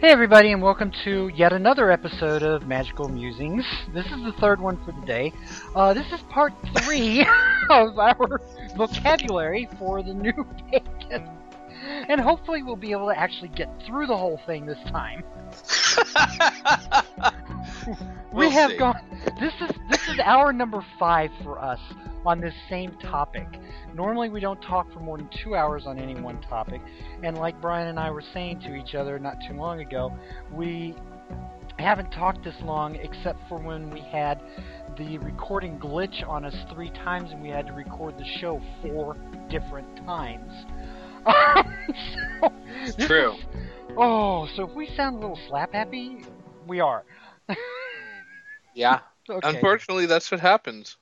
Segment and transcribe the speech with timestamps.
[0.00, 3.66] Hey everybody, and welcome to yet another episode of Magical Musings.
[3.92, 5.30] This is the third one for the day.
[5.76, 7.20] Uh, this is part three
[7.68, 8.40] of our
[8.78, 10.32] vocabulary for the new
[10.70, 11.28] pagan.
[12.08, 15.22] And hopefully we'll be able to actually get through the whole thing this time.
[18.32, 18.76] we We'll have see.
[18.78, 19.00] gone
[19.40, 21.80] this is this is hour number five for us
[22.26, 23.46] on this same topic.
[23.94, 26.80] Normally we don't talk for more than two hours on any one topic,
[27.22, 30.12] and like Brian and I were saying to each other not too long ago,
[30.52, 30.94] we
[31.78, 34.40] haven't talked this long except for when we had
[34.98, 39.16] the recording glitch on us three times and we had to record the show four
[39.48, 40.52] different times.
[42.40, 42.52] so,
[42.96, 43.32] this True.
[43.32, 43.44] is-
[43.96, 46.22] oh, so if we sound a little slap happy,
[46.66, 47.04] we are.
[48.74, 49.00] Yeah.
[49.28, 49.42] Okay.
[49.42, 50.96] Unfortunately, that's what happens.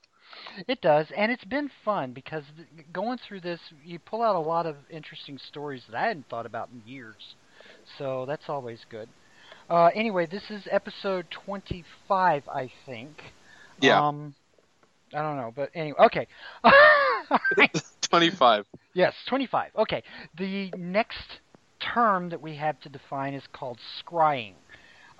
[0.67, 2.43] It does, and it's been fun because
[2.91, 6.45] going through this, you pull out a lot of interesting stories that I hadn't thought
[6.45, 7.35] about in years.
[7.97, 9.09] So that's always good.
[9.69, 13.33] Uh, anyway, this is episode 25, I think.
[13.79, 14.03] Yeah.
[14.07, 14.35] Um,
[15.13, 16.27] I don't know, but anyway, okay.
[18.01, 18.65] 25.
[18.93, 19.71] Yes, 25.
[19.75, 20.03] Okay.
[20.37, 21.39] The next
[21.79, 24.55] term that we have to define is called scrying.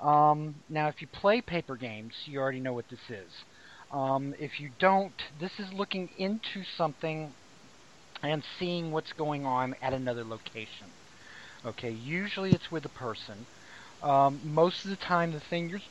[0.02, 3.32] Um, now, if you play paper games, you already know what this is.
[3.92, 7.36] Um, if you don't, this is looking into something
[8.24, 10.94] and seeing what's going on at another location.
[11.66, 13.48] Okay, usually it's with a person.
[14.02, 15.82] Um, most of the time, the thing you're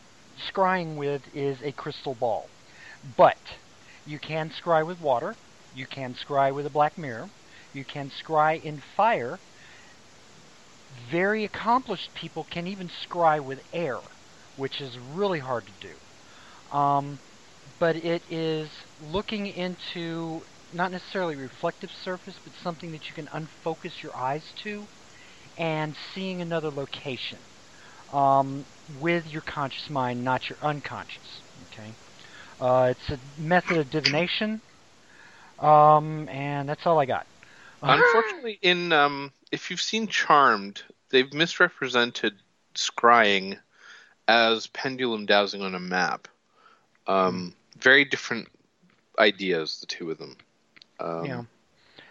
[0.53, 2.51] scrying with is a crystal ball.
[3.17, 3.39] But
[4.05, 5.37] you can scry with water,
[5.73, 7.31] you can scry with a black mirror,
[7.73, 9.41] you can scry in fire.
[11.11, 14.01] Very accomplished people can even scry with air,
[14.57, 15.97] which is really hard to do.
[16.77, 17.21] Um,
[17.79, 23.29] but it is looking into not necessarily a reflective surface, but something that you can
[23.33, 24.89] unfocus your eyes to
[25.57, 27.41] and seeing another location
[28.13, 31.43] um, with your conscious mind, not your unconscious.
[31.65, 31.97] Okay,
[32.61, 34.63] uh, it's a method of divination,
[35.59, 37.27] um, and that's all I got.
[37.87, 42.35] Unfortunately, in um, if you've seen Charmed, they've misrepresented
[42.75, 43.59] scrying
[44.27, 46.29] as pendulum dowsing on a map.
[47.07, 48.49] Um, very different
[49.19, 50.37] ideas, the two of them.
[51.01, 51.43] Um, Yeah.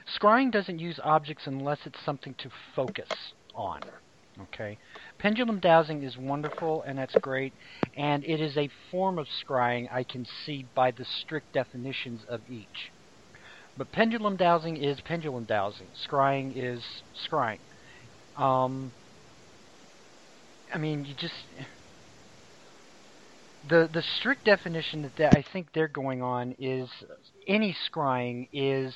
[0.07, 3.09] Scrying doesn't use objects unless it's something to focus
[3.53, 3.81] on.
[4.43, 4.77] Okay.
[5.17, 7.53] Pendulum dowsing is wonderful and that's great,
[7.95, 12.41] and it is a form of scrying I can see by the strict definitions of
[12.49, 12.91] each.
[13.75, 15.87] But pendulum dowsing is pendulum dowsing.
[15.95, 17.59] Scrying is scrying.
[18.37, 18.93] Um,
[20.73, 21.33] I mean, you just
[23.63, 26.89] the the strict definition that I think they're going on is
[27.47, 28.93] any scrying is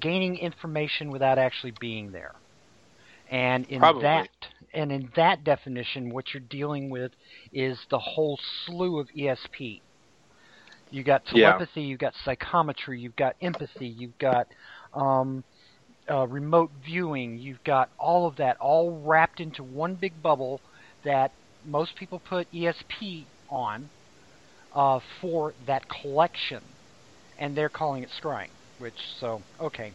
[0.00, 2.34] gaining information without actually being there.
[3.30, 4.00] And in Probably.
[4.00, 4.28] that
[4.74, 7.12] and in that definition, what you're dealing with
[7.52, 9.82] is the whole slew of ESP.
[10.90, 11.60] You got Yeah.
[11.60, 14.46] telepathy, you've got psychometry, you've got empathy, you've got
[14.94, 15.44] um,
[16.10, 20.60] uh, remote viewing, you've got all of that all wrapped into one big bubble
[21.04, 21.32] that
[21.64, 23.88] most people put ESP on
[24.74, 26.62] uh, for that collection,
[27.38, 28.50] and they're calling it scrying.
[28.78, 29.92] Which so okay.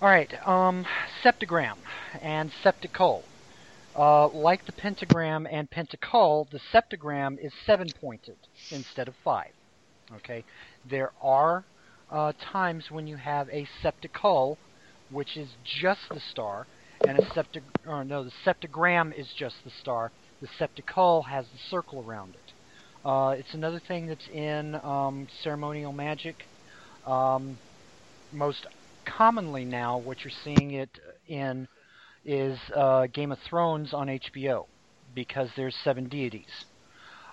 [0.00, 0.86] All right, um,
[1.22, 1.76] septagram
[2.22, 3.24] and septacle.
[3.94, 8.36] Uh, like the pentagram and pentacle, the septagram is seven pointed
[8.70, 9.50] instead of five.
[10.14, 10.44] Okay,
[10.88, 11.64] there are
[12.10, 14.58] uh, times when you have a septacle,
[15.10, 15.48] which is
[15.80, 16.66] just the star,
[17.06, 20.12] and a septic or no, the septagram is just the star.
[20.40, 22.52] The septacle has the circle around it.
[23.08, 26.36] Uh, it's another thing that's in um, ceremonial magic.
[27.06, 27.58] Um,
[28.32, 28.66] most
[29.06, 30.90] commonly now, what you're seeing it
[31.26, 31.66] in
[32.24, 34.64] is uh, Game of Thrones on HBO
[35.14, 36.50] because there's seven deities.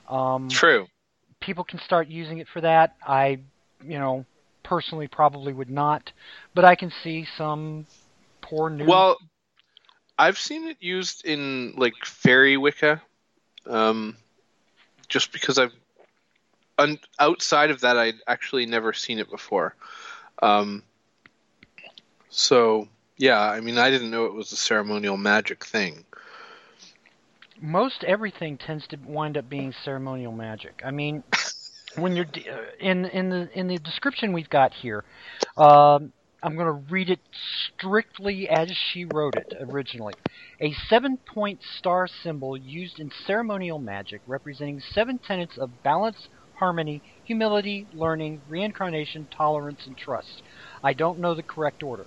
[0.10, 0.88] Um, True.
[1.42, 2.96] people can start using it for that.
[3.06, 3.40] I,
[3.84, 4.26] you know,
[4.68, 6.12] personally probably would not,
[6.54, 7.86] but I can see some
[8.42, 8.86] poor new.
[8.86, 9.18] Well,
[10.20, 13.02] I've seen it used in like fairy Wicca,
[13.66, 14.18] um,
[15.08, 15.74] just because I've
[16.78, 19.76] un- outside of that I'd actually never seen it before.
[20.42, 20.84] Um,
[22.30, 22.88] so
[23.18, 26.04] yeah, I mean I didn't know it was a ceremonial magic thing.
[27.62, 30.82] most everything tends to wind up being ceremonial magic.
[30.86, 31.24] I mean,
[31.98, 35.04] when you're uh, in in the in the description we've got here,
[35.58, 36.14] um,
[36.44, 37.20] I'm going to read it
[37.74, 40.14] strictly as she wrote it originally.
[40.62, 46.28] A seven-point star symbol used in ceremonial magic, representing seven tenets of balance,
[46.60, 50.44] harmony, humility, learning, reincarnation, tolerance, and trust.
[50.84, 52.06] I don't know the correct order.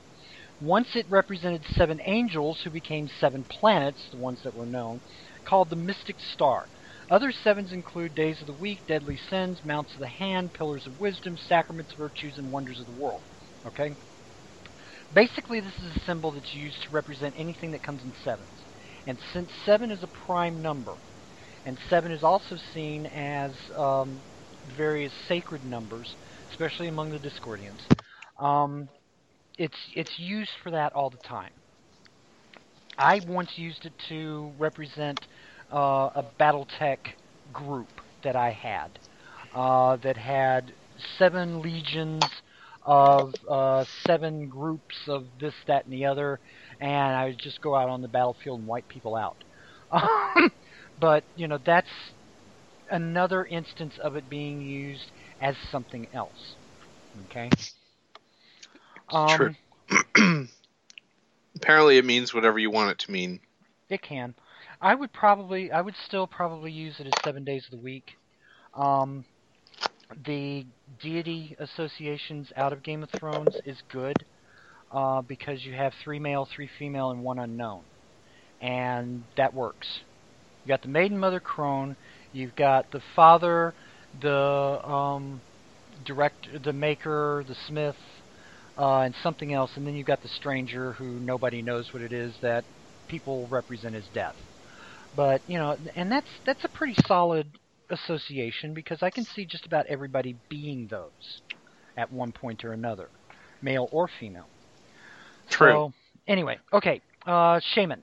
[0.61, 5.01] Once it represented seven angels who became seven planets, the ones that were known,
[5.45, 6.67] called the Mystic Star.
[7.11, 11.01] Other sevens include days of the week, deadly sins, mounts of the hand, pillars of
[11.01, 13.23] wisdom, sacraments, virtues, and wonders of the world.
[13.67, 13.97] Okay?
[15.13, 18.47] Basically, this is a symbol that's used to represent anything that comes in sevens.
[19.09, 20.95] And since seven is a prime number,
[21.67, 24.21] and seven is also seen as um,
[24.77, 26.15] various sacred numbers,
[26.53, 27.81] especially among the Discordians,
[28.39, 28.89] um,
[29.59, 31.51] it's it's used for that all the time.
[32.97, 35.19] I once used it to represent
[35.73, 36.99] uh, a BattleTech
[37.53, 37.89] group
[38.23, 38.99] that I had
[39.55, 40.73] uh, that had
[41.19, 42.25] seven legions
[42.83, 46.41] of uh, seven groups of this, that, and the other,
[46.81, 49.37] and I would just go out on the battlefield and wipe people out.
[51.01, 51.89] but you know that's
[52.91, 56.57] another instance of it being used as something else.
[57.27, 57.51] Okay.
[59.09, 59.57] Um,
[60.17, 60.47] True.
[61.57, 63.41] Apparently, it means whatever you want it to mean.
[63.89, 64.35] It can.
[64.81, 68.13] I would probably, I would still probably use it as seven days of the week.
[68.75, 69.25] Um,
[70.25, 70.67] the
[71.03, 74.17] deity associations out of Game of Thrones is good
[74.91, 77.83] uh, because you have three male, three female, and one unknown,
[78.61, 79.87] and that works.
[80.65, 81.97] You got the maiden, mother, crone.
[82.33, 83.75] You've got the father,
[84.21, 85.43] the um,
[86.05, 87.97] direct, the maker, the smith,
[88.79, 92.13] uh, and something else, and then you've got the stranger who nobody knows what it
[92.13, 92.65] is that
[93.09, 94.37] people represent as death.
[95.15, 97.53] But you know, and that's that's a pretty solid
[97.91, 101.43] association because I can see just about everybody being those
[101.97, 103.11] at one point or another,
[103.61, 104.51] male or female.
[105.51, 105.83] True.
[105.83, 105.93] So,
[106.27, 108.03] anyway, okay, uh, shaman.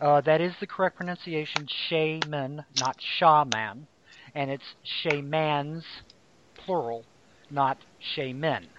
[0.00, 3.86] Uh, that is the correct pronunciation, shaman, not shaman,
[4.34, 4.64] and it's
[5.02, 5.84] shamans,
[6.58, 7.06] plural,
[7.50, 8.70] not shaman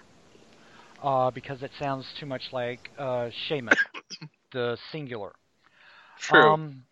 [1.02, 3.78] uh, because it sounds too much like uh, shaman,
[4.54, 5.34] the singular.
[6.20, 6.54] True.
[6.54, 6.84] Um,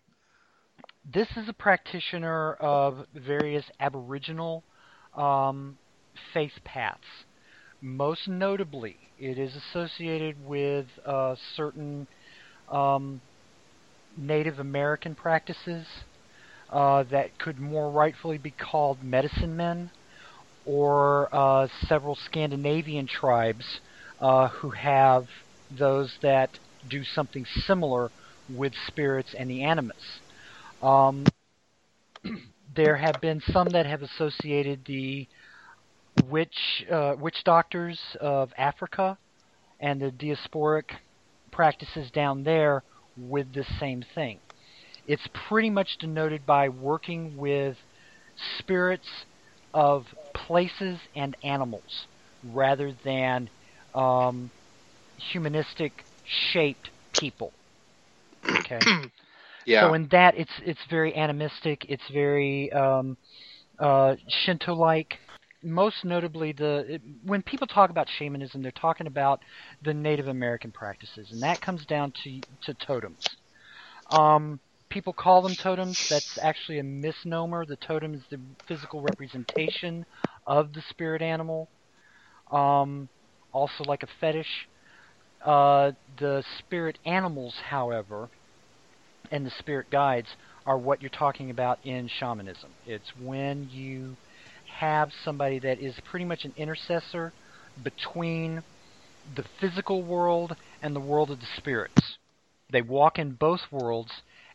[1.12, 4.62] this is a practitioner of various Aboriginal
[5.16, 5.78] um,
[6.32, 7.24] faith paths.
[7.80, 12.06] Most notably, it is associated with uh, certain
[12.70, 13.20] um,
[14.16, 15.86] Native American practices
[16.70, 19.90] uh, that could more rightfully be called medicine men,
[20.66, 23.80] or uh, several Scandinavian tribes
[24.20, 25.26] uh, who have
[25.76, 26.50] those that
[26.88, 28.10] do something similar
[28.48, 30.20] with spirits and the animus.
[30.80, 31.32] Um,
[32.74, 35.28] there have been some that have associated the
[36.16, 39.18] witch uh, witch doctors of Africa
[39.80, 40.84] and the diasporic
[41.52, 42.84] practices down there
[43.16, 44.40] with the same thing.
[45.06, 47.76] It's pretty much denoted by working with
[48.58, 49.08] spirits
[49.74, 50.04] of
[50.34, 52.06] places and animals
[52.42, 53.50] rather than
[53.94, 54.50] um,
[55.32, 56.04] humanistic
[56.52, 57.54] shaped people.
[58.50, 58.86] Okay.
[59.66, 59.90] yeah.
[59.90, 61.84] So in that, it's it's very animistic.
[61.88, 63.16] It's very um,
[63.78, 65.18] uh, Shinto-like.
[65.62, 69.40] Most notably, the it, when people talk about shamanism, they're talking about
[69.82, 73.24] the Native American practices, and that comes down to to totems.
[74.10, 75.98] Um, people call them totems.
[76.08, 77.64] That's actually a misnomer.
[77.66, 80.04] The totem is the physical representation
[80.46, 81.70] of the spirit animal.
[82.50, 83.08] Um,
[83.52, 84.68] also like a fetish.
[85.44, 88.30] Uh, the spirit animals, however,
[89.30, 90.28] and the spirit guides
[90.66, 92.70] are what you're talking about in shamanism.
[92.86, 94.16] It's when you
[94.78, 97.32] have somebody that is pretty much an intercessor
[97.82, 98.62] between
[99.34, 102.18] the physical world and the world of the spirits.
[102.70, 104.12] They walk in both worlds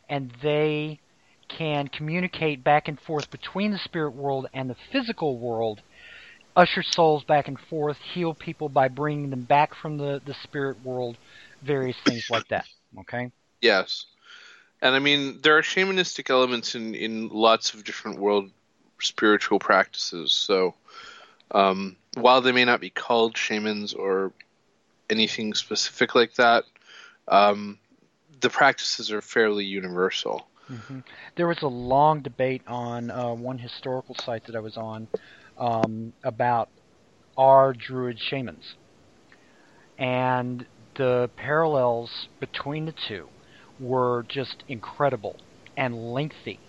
[0.08, 1.00] and they
[1.48, 5.80] can communicate back and forth between the spirit world and the physical world
[6.56, 10.82] usher souls back and forth, heal people by bringing them back from the, the spirit
[10.82, 11.16] world,
[11.62, 12.64] various things like that.
[13.00, 13.30] Okay?
[13.60, 14.06] Yes.
[14.86, 18.52] And I mean, there are shamanistic elements in, in lots of different world
[19.00, 20.32] spiritual practices.
[20.32, 20.74] So,
[21.50, 24.32] um, while they may not be called shamans or
[25.10, 26.64] anything specific like that,
[27.26, 27.80] um,
[28.40, 30.46] the practices are fairly universal.
[30.70, 31.00] Mm-hmm.
[31.34, 35.08] There was a long debate on uh, one historical site that I was on
[35.58, 36.68] um, about
[37.36, 38.74] are druid shamans.
[39.98, 40.64] And
[40.94, 43.28] the parallels between the two
[43.78, 45.40] were just incredible
[45.76, 46.62] and lengthy.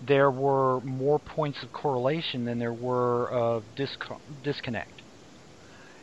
[0.00, 5.02] There were more points of correlation than there were of disco- disconnect.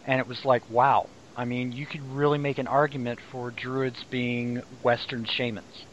[0.03, 1.11] And it was like, wow.
[1.35, 5.85] I mean, you could really make an argument for druids being Western shamans.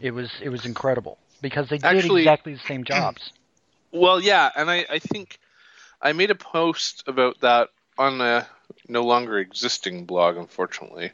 [0.00, 3.32] It was it was incredible because they did Actually, exactly the same jobs.
[3.92, 5.38] Well, yeah, and I, I think
[6.00, 8.48] I made a post about that on a
[8.88, 11.12] no longer existing blog, unfortunately,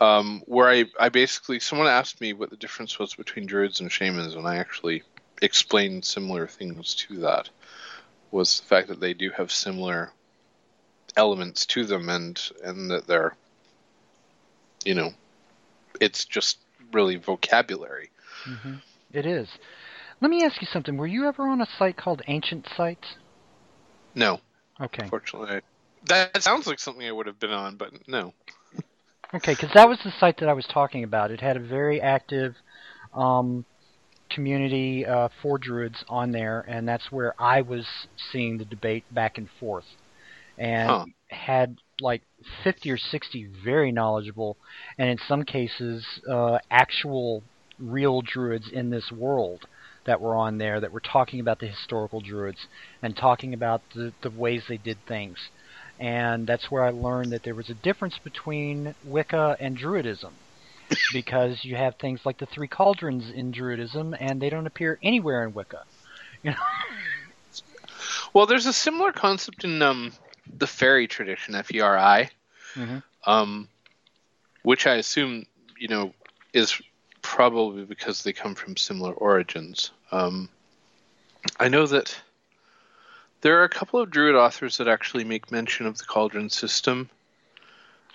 [0.00, 3.90] um, where I, I basically someone asked me what the difference was between druids and
[3.90, 5.02] shamans, and I actually
[5.42, 7.48] explained similar things to that.
[8.30, 10.10] Was the fact that they do have similar
[11.16, 13.36] elements to them, and and that they're,
[14.84, 15.10] you know,
[16.00, 16.58] it's just
[16.92, 18.10] really vocabulary.
[18.44, 18.74] Mm-hmm.
[19.12, 19.48] It is.
[20.20, 20.96] Let me ask you something.
[20.96, 23.06] Were you ever on a site called Ancient Sites?
[24.14, 24.40] No.
[24.80, 25.04] Okay.
[25.04, 25.60] Unfortunately,
[26.06, 28.32] that sounds like something I would have been on, but no.
[29.34, 31.30] Okay, because that was the site that I was talking about.
[31.30, 32.54] It had a very active
[33.12, 33.66] um,
[34.30, 37.86] community uh, for druids on there, and that's where I was
[38.32, 39.86] seeing the debate back and forth,
[40.58, 41.06] and Huh.
[41.28, 42.22] had like
[42.64, 44.58] 50 or 60 very knowledgeable,
[44.98, 47.44] and in some cases, uh, actual
[47.78, 49.64] real druids in this world
[50.06, 52.66] that were on there that were talking about the historical druids
[53.02, 55.38] and talking about the, the ways they did things.
[55.98, 60.32] And that's where I learned that there was a difference between Wicca and Druidism.
[61.12, 65.44] because you have things like the three cauldrons in Druidism, and they don't appear anywhere
[65.44, 65.84] in Wicca.
[66.42, 66.56] You know?
[68.34, 70.12] Well, there's a similar concept in um,
[70.58, 72.30] the Feri tradition, F E R I,
[72.76, 73.02] Mhm.
[73.26, 73.68] um,
[74.62, 75.46] which I assume
[75.78, 76.12] you know
[76.52, 76.80] is
[77.22, 79.92] probably because they come from similar origins.
[80.10, 80.48] Um,
[81.60, 82.16] I know that
[83.44, 87.10] there are a couple of Druid authors that actually make mention of the cauldron system.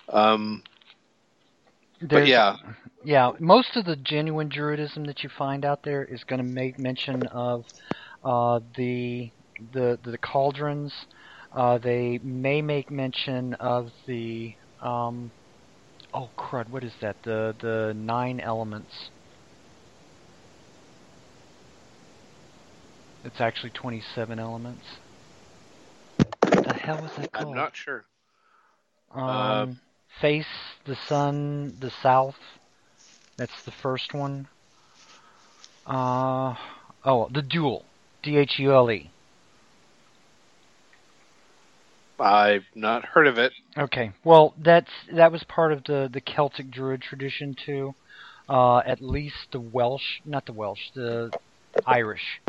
[0.08, 0.64] Um,
[2.02, 2.56] but yeah,
[3.04, 6.80] Yeah, most of the genuine Druidism that you find out there is going to make
[6.80, 7.64] mention of
[8.24, 9.30] uh, the
[9.72, 10.92] the the cauldrons.
[11.54, 15.30] Uh, they may make mention of the um,
[16.12, 17.22] oh crud, what is that?
[17.22, 19.10] The the nine elements.
[23.24, 24.82] It's actually twenty-seven elements.
[26.96, 27.48] Hell is that called?
[27.48, 28.04] I'm not sure.
[29.14, 29.78] Um,
[30.20, 30.46] face
[30.84, 32.38] the sun, the south.
[33.36, 34.48] That's the first one.
[35.86, 36.56] Uh,
[37.04, 37.84] oh, the duel.
[38.22, 39.08] D H U L E.
[42.18, 43.52] I've not heard of it.
[43.78, 44.10] Okay.
[44.24, 47.94] Well, that's that was part of the the Celtic Druid tradition too.
[48.48, 51.30] Uh, at least the Welsh, not the Welsh, the
[51.86, 52.40] Irish.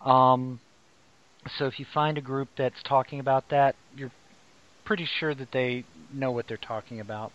[0.00, 0.58] Um,
[1.58, 4.12] so if you find a group that's talking about that, you're
[4.84, 7.32] pretty sure that they know what they're talking about.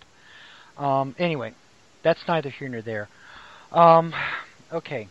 [0.78, 1.54] Um, anyway,
[2.04, 3.08] that's neither here nor there.
[3.72, 4.14] Um,
[4.72, 5.08] okay,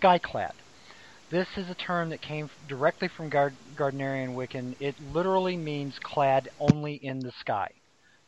[0.00, 0.52] skyclad.
[1.30, 4.76] This is a term that came directly from Gard- Gardnerian Wiccan.
[4.78, 7.70] It literally means clad only in the sky,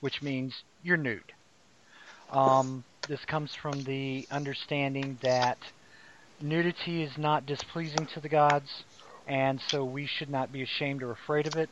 [0.01, 1.33] which means you're nude.
[2.33, 5.59] Um, this comes from the understanding that
[6.41, 8.69] nudity is not displeasing to the gods,
[9.29, 11.71] and so we should not be ashamed or afraid of it.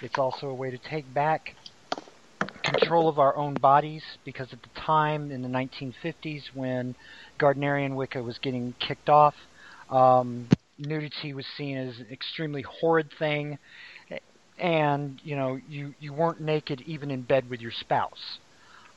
[0.00, 1.54] It's also a way to take back
[2.62, 6.94] control of our own bodies, because at the time in the 1950s, when
[7.38, 9.34] Gardnerian Wicca was getting kicked off,
[9.90, 13.58] um, nudity was seen as an extremely horrid thing,
[14.58, 18.38] and you know you you weren't naked even in bed with your spouse.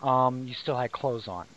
[0.02, 1.48] Um, you still had clothes on.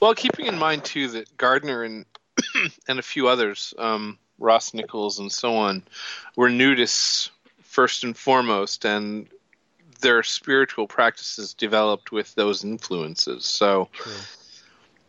[0.00, 2.04] Well, keeping in mind too that Gardner and
[2.88, 5.84] and a few others, um, Ross Nichols and so on,
[6.34, 7.30] were nudists
[7.62, 9.28] first and foremost, and
[10.00, 13.44] their spiritual practices developed with those influences.
[13.44, 13.88] So,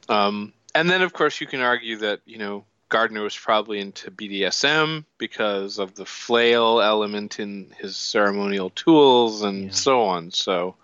[0.10, 4.12] um, and then of course you can argue that you know Gardner was probably into
[4.12, 9.72] BDSM because of the flail element in his ceremonial tools and Yeah.
[9.72, 10.32] so on.
[10.32, 10.76] So,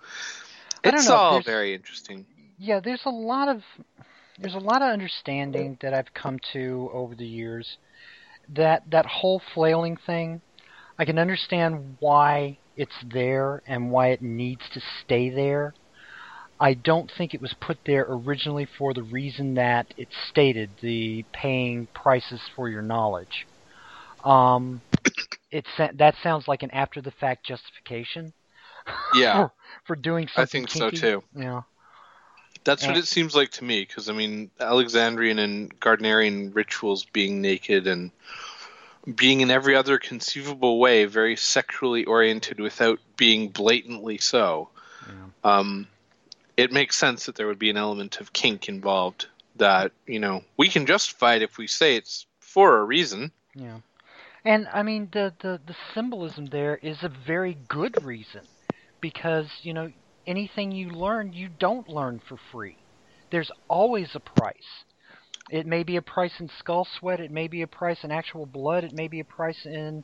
[0.85, 2.25] it's know, all there's- very interesting.
[2.57, 3.63] Yeah, there's a lot of
[4.39, 7.77] there's a lot of understanding that I've come to over the years.
[8.49, 10.41] That that whole flailing thing,
[10.99, 15.75] I can understand why it's there and why it needs to stay there.
[16.59, 21.25] I don't think it was put there originally for the reason that it stated the
[21.33, 23.47] paying prices for your knowledge.
[24.23, 24.81] Um,
[25.51, 28.33] it that sounds like an after the fact justification
[29.13, 29.49] Yeah,
[29.85, 30.37] for doing something.
[30.43, 30.99] I think so kinky.
[30.99, 31.23] too.
[31.35, 31.61] Yeah.
[32.67, 37.41] That's what it seems like to me, because I mean, Alexandrian and Gardnerian rituals being
[37.41, 38.11] naked and
[39.15, 44.67] being in every other conceivable way very sexually oriented without being blatantly so.
[45.07, 45.13] Yeah.
[45.45, 45.87] Um,
[46.57, 50.43] it makes sense that there would be an element of kink involved that, you know,
[50.57, 53.31] we can justify it if we say it's for a reason.
[53.55, 53.77] Yeah.
[54.43, 58.41] And I mean the, the the symbolism there is a very good reason
[58.99, 59.89] because, you know,
[60.27, 62.77] anything you learn you don't learn for free.
[63.31, 64.85] There's always a price.
[65.49, 68.45] It may be a price in skull sweat, it may be a price in actual
[68.45, 70.03] blood, it may be a price in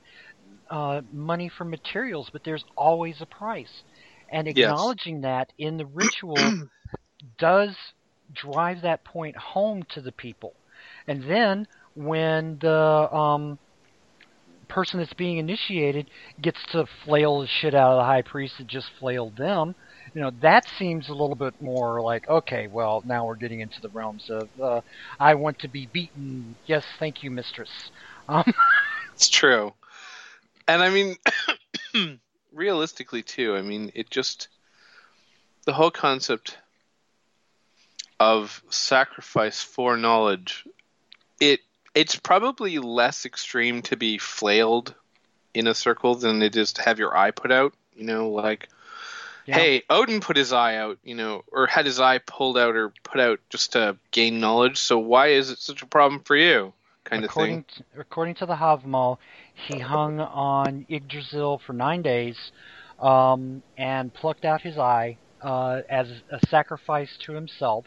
[0.71, 3.83] uh, money for materials, but there's always a price.
[4.31, 4.77] And Yes.
[4.77, 6.57] acknowledging that in the ritual
[7.37, 7.75] does
[8.33, 10.55] drive that point home to the people.
[11.07, 13.59] And then when the um,
[14.69, 16.09] person that's being initiated
[16.41, 19.75] gets to flail the shit out of the high priest that just flailed them,
[20.13, 23.81] you know, that seems a little bit more like, okay, well, now we're getting into
[23.81, 24.81] the realms of, uh,
[25.19, 26.55] I want to be beaten.
[26.65, 27.91] Yes, thank you, mistress.
[28.29, 28.53] Um,
[29.15, 29.73] It's true.
[30.67, 31.15] And I mean,
[32.51, 34.47] realistically, too, I mean, it just.
[35.65, 36.57] The whole concept
[38.19, 40.65] of sacrifice for knowledge,
[41.39, 41.61] it
[41.95, 44.93] it's probably less extreme to be flailed
[45.53, 47.73] in a circle than it is to have your eye put out.
[47.95, 48.67] You know, like,
[49.45, 49.55] Yeah.
[49.55, 52.93] hey, Odin put his eye out, you know, or had his eye pulled out or
[53.03, 54.77] put out just to gain knowledge.
[54.77, 56.73] So why is it such a problem for you?
[57.03, 57.83] Kind of according thing.
[57.93, 59.17] To, according to the Havamal,
[59.67, 62.37] he hung on Yggdrasil for nine days
[62.99, 67.85] um, and plucked out his eye uh, as a sacrifice to himself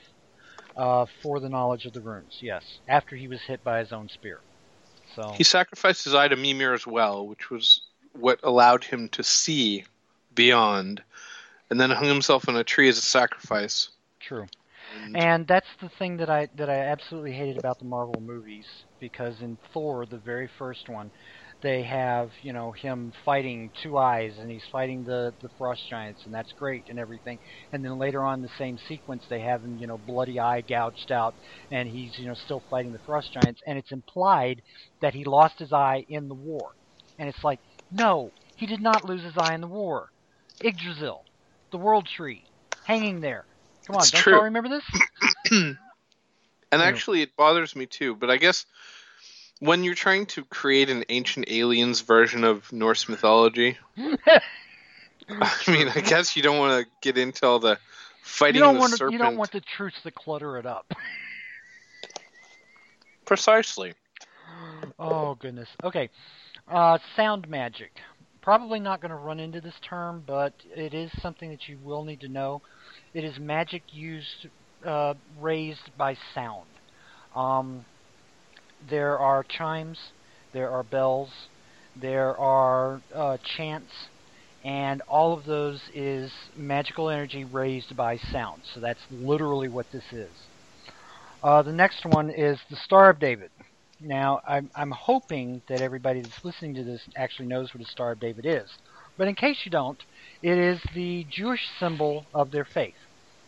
[0.77, 2.39] uh, for the knowledge of the runes.
[2.43, 4.41] Yes, after he was hit by his own spear.
[5.15, 7.81] So He sacrificed his eye to Mimir as well, which was
[8.13, 9.85] what allowed him to see
[10.35, 11.03] beyond,
[11.71, 13.91] and then hung himself on a tree as a sacrifice.
[14.21, 14.47] true.
[14.95, 18.67] And, And that's the thing that I that I absolutely hated about the Marvel movies
[19.01, 21.11] because in Thor, the very first one,
[21.63, 26.23] they have you know him fighting two eyes and he's fighting the the frost giants
[26.25, 27.39] and that's great and everything.
[27.73, 30.61] And then later on, in the same sequence, they have him you know bloody eye
[30.63, 31.35] gouged out
[31.71, 34.63] and he's you know still fighting the frost giants and it's implied
[35.01, 36.73] that he lost his eye in the war.
[37.19, 40.11] And it's like no, he did not lose his eye in the war.
[40.65, 41.26] Yggdrasil,
[41.77, 42.43] the World Tree,
[42.85, 43.45] hanging there.
[43.87, 44.33] Come on, It's don't true.
[44.35, 44.85] y'all remember this?
[45.53, 45.77] and
[46.73, 48.15] actually, it bothers me too.
[48.15, 48.65] But I guess
[49.61, 54.41] when you're trying to create an ancient aliens version of Norse mythology, I
[55.69, 57.77] mean, I guess you don't want to get into all the
[58.23, 59.13] fighting you don't the want serpent.
[59.13, 60.95] you don't want the truths to clutter it up.
[63.27, 63.93] Precisely.
[64.99, 65.69] oh goodness.
[65.85, 66.09] Okay.
[66.69, 67.93] Uh, sound magic.
[68.47, 72.05] Probably not going to run into this term, but it is something that you will
[72.05, 72.63] need to know.
[73.13, 74.47] It is magic used
[74.85, 76.69] uh, raised by sound.
[77.35, 77.85] Um,
[78.89, 79.99] there are chimes,
[80.53, 81.31] there are bells,
[82.01, 83.91] there are uh, chants,
[84.63, 88.63] and all of those is magical energy raised by sound.
[88.73, 90.31] So that's literally what this is.
[91.43, 93.51] Uh, the next one is the Star of David.
[94.01, 98.13] Now, I'm, I'm hoping that everybody that's listening to this actually knows what a Star
[98.13, 98.71] of David is.
[99.17, 100.03] But in case you don't,
[100.43, 102.95] it is the Jewish symbol of their faith.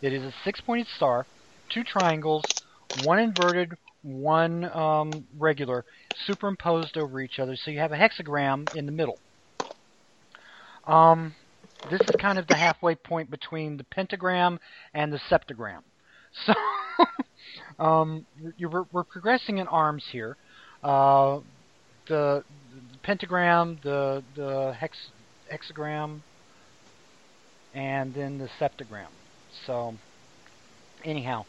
[0.00, 1.26] It is a six pointed star,
[1.70, 2.46] two triangles,
[2.94, 5.84] one inverted, one um, regular,
[6.26, 9.20] superimposed over each other, so you have a hexagram in the middle.
[10.86, 11.34] Um,
[11.90, 14.58] this is kind of the halfway point between the pentagram
[14.94, 15.82] and the septagram.
[16.46, 16.54] So,
[17.78, 18.26] um,
[18.60, 20.36] we're, we're progressing in arms here.
[20.82, 21.40] Uh,
[22.08, 22.42] the,
[22.92, 24.96] the pentagram, the the hex,
[25.52, 26.20] hexagram,
[27.74, 29.08] and then the septagram.
[29.66, 29.94] So,
[31.04, 31.44] anyhow,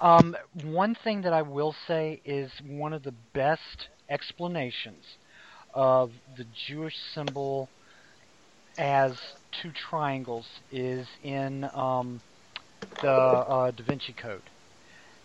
[0.00, 5.04] um, one thing that I will say is one of the best explanations
[5.74, 7.68] of the Jewish symbol
[8.78, 9.16] as
[9.62, 12.20] two triangles is in um,
[13.02, 14.42] the uh, Da Vinci Code.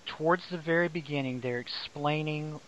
[0.06, 2.60] Towards the very beginning, they're explaining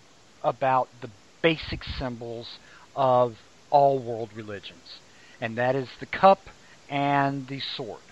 [0.44, 2.48] about the basic symbols
[2.96, 3.38] of
[3.70, 5.02] all world religions,
[5.42, 6.50] and that is the cup
[6.90, 8.04] and the sword.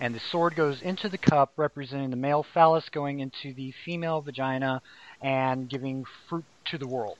[0.00, 4.20] And the sword goes into the cup, representing the male phallus going into the female
[4.22, 4.80] vagina
[5.20, 7.18] and giving fruit to the world.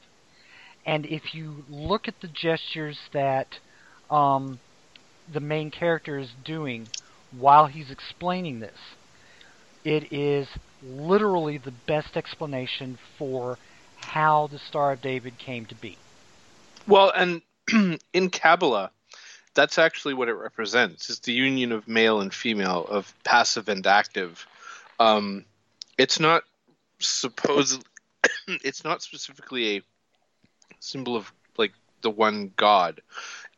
[0.87, 3.49] And if you look at the gestures that
[4.11, 4.61] um,
[5.29, 6.91] the main character is doing
[7.31, 8.79] while he's explaining this,
[9.85, 10.49] it is
[10.83, 13.59] literally the best explanation for
[13.97, 15.97] how the Star of David came to be.
[16.87, 17.43] Well, and
[18.13, 18.91] in Kabbalah,
[19.55, 21.11] that's actually what it represents.
[21.11, 24.47] It's the union of male and female, of passive and active.
[25.01, 25.45] Um,
[25.99, 26.45] it's not
[27.01, 27.85] supposed.
[28.49, 29.83] it's not specifically a
[30.81, 33.01] symbol of like the one God.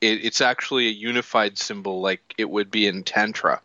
[0.01, 3.61] It, it's actually a unified symbol, like it would be in Tantra.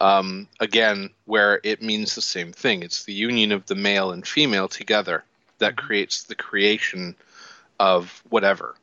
[0.00, 2.82] Um, again, where it means the same thing.
[2.82, 5.24] It's the union of the male and female together
[5.58, 7.16] that creates the creation
[7.80, 8.76] of whatever.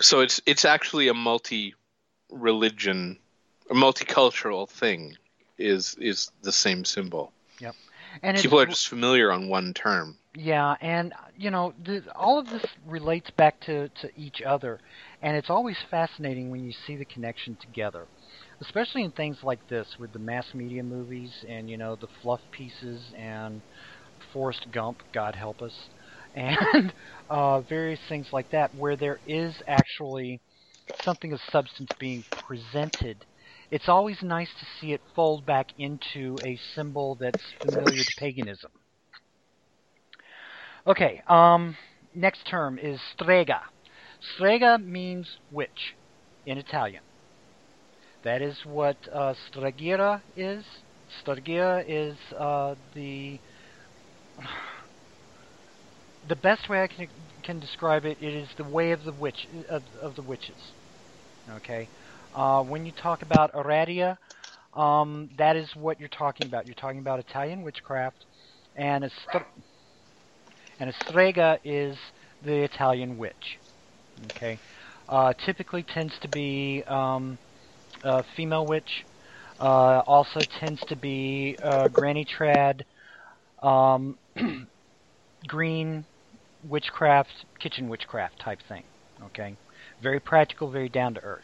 [0.00, 1.74] So it's it's actually a multi
[2.30, 3.18] religion,
[3.70, 5.16] a multicultural thing.
[5.58, 7.32] Is is the same symbol?
[7.60, 7.74] Yep.
[8.22, 10.16] And People are just familiar on one term.
[10.34, 14.78] Yeah, and you know, the, all of this relates back to, to each other,
[15.20, 18.06] and it's always fascinating when you see the connection together,
[18.62, 22.40] especially in things like this with the mass media movies and you know the fluff
[22.52, 23.62] pieces and
[24.32, 25.74] Forrest Gump, God help us,
[26.34, 26.92] and
[27.28, 30.40] uh, various things like that, where there is actually
[31.04, 33.24] something of substance being presented.
[33.70, 38.72] It's always nice to see it fold back into a symbol that's familiar to paganism.
[40.86, 41.76] Okay, um,
[42.14, 43.62] next term is strega.
[44.20, 45.96] Strega means witch
[46.46, 47.02] in Italian.
[48.28, 50.62] That is what uh, Stregheria is.
[51.24, 53.40] Stregheria is uh, the
[56.28, 57.08] the best way I can
[57.42, 58.18] can describe it.
[58.20, 60.60] It is the way of the witch of, of the witches.
[61.48, 61.88] Okay,
[62.34, 64.18] uh, when you talk about Aradia,
[64.74, 66.66] um, that is what you're talking about.
[66.66, 68.26] You're talking about Italian witchcraft,
[68.76, 69.44] and a st-
[70.78, 71.96] and a strega is
[72.42, 73.58] the Italian witch.
[74.26, 74.60] Okay,
[75.08, 77.38] uh, typically tends to be um,
[78.04, 79.04] a female witch.
[79.60, 82.82] Uh, also tends to be uh, granny trad,
[83.62, 84.16] um,
[85.48, 86.04] green
[86.62, 88.84] witchcraft, kitchen witchcraft type thing.
[89.26, 89.56] Okay,
[90.00, 91.42] very practical, very down to earth.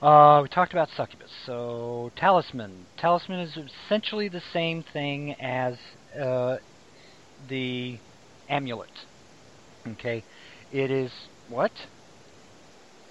[0.00, 1.30] Uh, we talked about succubus.
[1.46, 2.86] So talisman.
[2.98, 5.76] Talisman is essentially the same thing as
[6.20, 6.56] uh,
[7.48, 7.98] the
[8.48, 8.90] amulet.
[9.88, 10.22] Okay,
[10.72, 11.10] it is
[11.48, 11.72] what?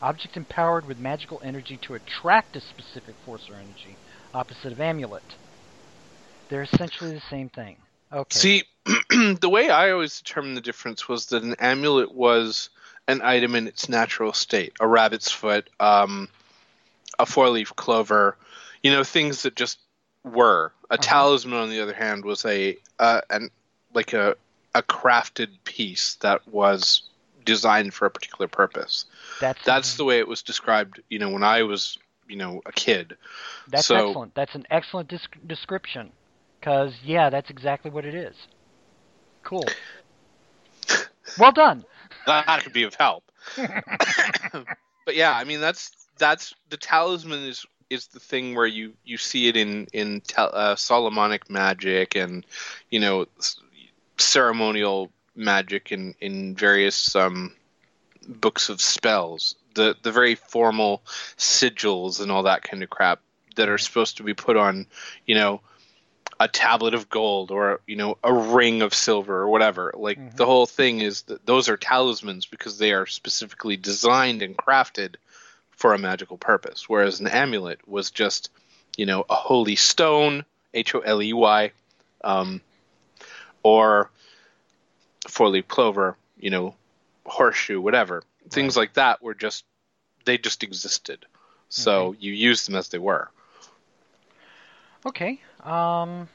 [0.05, 3.97] Object empowered with magical energy to attract a specific force or energy,
[4.35, 5.23] opposite of amulet.
[6.47, 7.77] They're essentially the same thing.
[8.13, 8.37] Okay.
[8.37, 12.69] See, the way I always determined the difference was that an amulet was
[13.07, 16.29] an item in its natural state, a rabbit's foot, um,
[17.17, 18.37] a four-leaf clover,
[18.83, 19.79] you know, things that just
[20.23, 20.71] were.
[20.91, 21.01] A Uh-huh.
[21.01, 23.49] talisman, on the other hand, was a uh, an
[23.95, 24.35] like a
[24.75, 27.01] a crafted piece that was
[27.45, 29.05] designed for a particular purpose.
[29.39, 32.71] that's That's the way it was described, you know, when I was, you know, a
[32.71, 33.15] kid.
[33.69, 34.35] That's So- excellent.
[34.35, 36.11] That's an excellent disc- description.
[36.59, 38.35] Because yeah, that's exactly what it is.
[39.43, 39.65] Cool.
[41.39, 41.83] Well done.
[42.27, 43.23] That could be of help.
[43.57, 49.17] but yeah, I mean that's that's the talisman is is the thing where you you
[49.17, 52.45] see it in in tel- uh, Solomonic magic and
[52.89, 53.59] you know s-
[54.17, 57.53] ceremonial magic in in various um,
[58.27, 59.55] books of spells.
[59.75, 61.03] The the very formal
[61.37, 63.19] sigils and all that kind of crap
[63.55, 64.85] that are supposed to be put on,
[65.25, 65.61] you know,
[66.39, 69.93] a tablet of gold or you know a ring of silver or whatever.
[69.95, 70.35] Like Mhm.
[70.35, 75.15] the whole thing is that those are talismans because they are specifically designed and crafted
[75.71, 76.87] for a magical purpose.
[76.89, 78.49] Whereas an amulet was just,
[78.97, 81.71] you know, a holy stone, H O L E Y,
[82.23, 82.61] um,
[83.63, 84.09] or
[85.27, 86.75] four leaf clover, you know,
[87.25, 88.23] horseshoe, whatever.
[88.51, 89.65] Things like that were just
[90.25, 91.25] they just existed.
[91.69, 93.29] So you used them as they were.
[95.05, 95.39] Okay.
[95.63, 96.27] Um.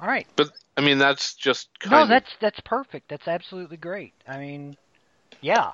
[0.00, 0.26] All right.
[0.36, 3.08] But I mean that's just kind No, of that's that's perfect.
[3.08, 4.14] That's absolutely great.
[4.26, 4.76] I mean,
[5.40, 5.72] yeah.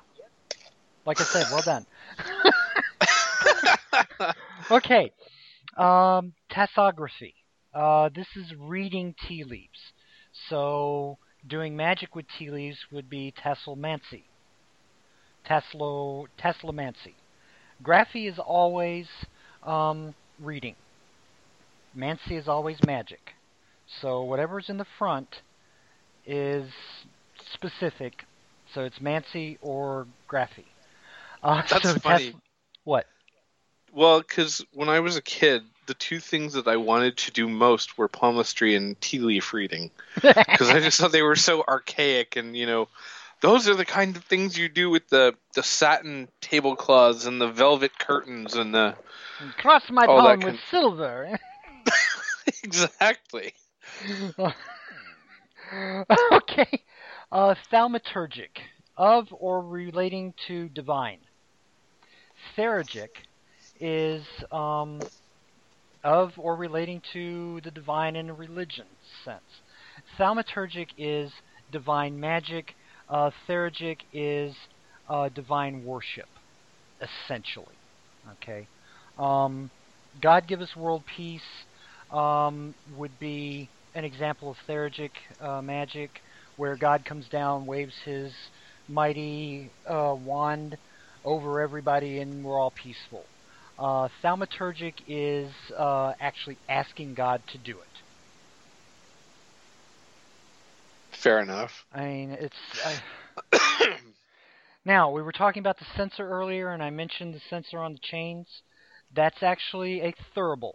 [1.05, 1.85] Like I said, well done.
[4.71, 5.11] okay.
[5.77, 7.33] Um, tasseography.
[7.73, 9.79] Uh, this is reading tea leaves.
[10.49, 14.29] So doing magic with tea leaves would be tasselmancy.
[15.45, 17.17] Tasslo tasselomancy.
[17.83, 19.07] Graphy is always
[19.63, 20.75] um, reading.
[21.93, 23.33] Mancy is always magic.
[24.01, 25.41] So whatever's in the front
[26.25, 26.71] is
[27.53, 28.25] specific.
[28.73, 30.73] So it's Mancy or Graphy.
[31.43, 32.35] Uh, That's so funny.
[32.35, 32.41] Tas-
[32.83, 33.05] what?
[33.91, 37.47] Well, because when I was a kid, the two things that I wanted to do
[37.47, 42.35] most were palmistry and tea leaf reading, because I just thought they were so archaic,
[42.35, 42.87] and you know,
[43.41, 47.49] those are the kind of things you do with the the satin tablecloths and the
[47.49, 48.95] velvet curtains and the
[49.57, 51.37] Cross my palm with silver.
[52.63, 53.53] exactly.
[56.31, 56.81] okay.
[57.31, 58.59] Uh, thaumaturgic,
[58.95, 61.19] of or relating to divine.
[62.55, 63.09] Theurgic
[63.79, 65.01] is um,
[66.05, 68.85] of or relating to the divine in a religion
[69.25, 69.41] sense.
[70.17, 71.31] Thaumaturgic is
[71.71, 72.75] divine magic.
[73.09, 73.31] Uh,
[74.13, 74.55] is
[75.09, 76.29] uh, divine worship,
[77.01, 77.75] essentially.
[78.33, 78.67] Okay.
[79.19, 79.69] Um,
[80.21, 81.41] God give us world peace
[82.11, 86.21] um, would be an example of theurgic uh, magic,
[86.57, 88.31] where God comes down, waves his
[88.87, 90.77] mighty uh, wand
[91.23, 93.23] over everybody, and we're all peaceful.
[93.77, 97.87] Uh, thaumaturgic is uh, actually asking God to do it.
[101.11, 101.85] Fair enough.
[101.93, 103.01] I mean, it's I,
[104.85, 107.99] Now, we were talking about the censer earlier, and I mentioned the censer on the
[107.99, 108.47] chains.
[109.13, 110.73] That's actually a thurible.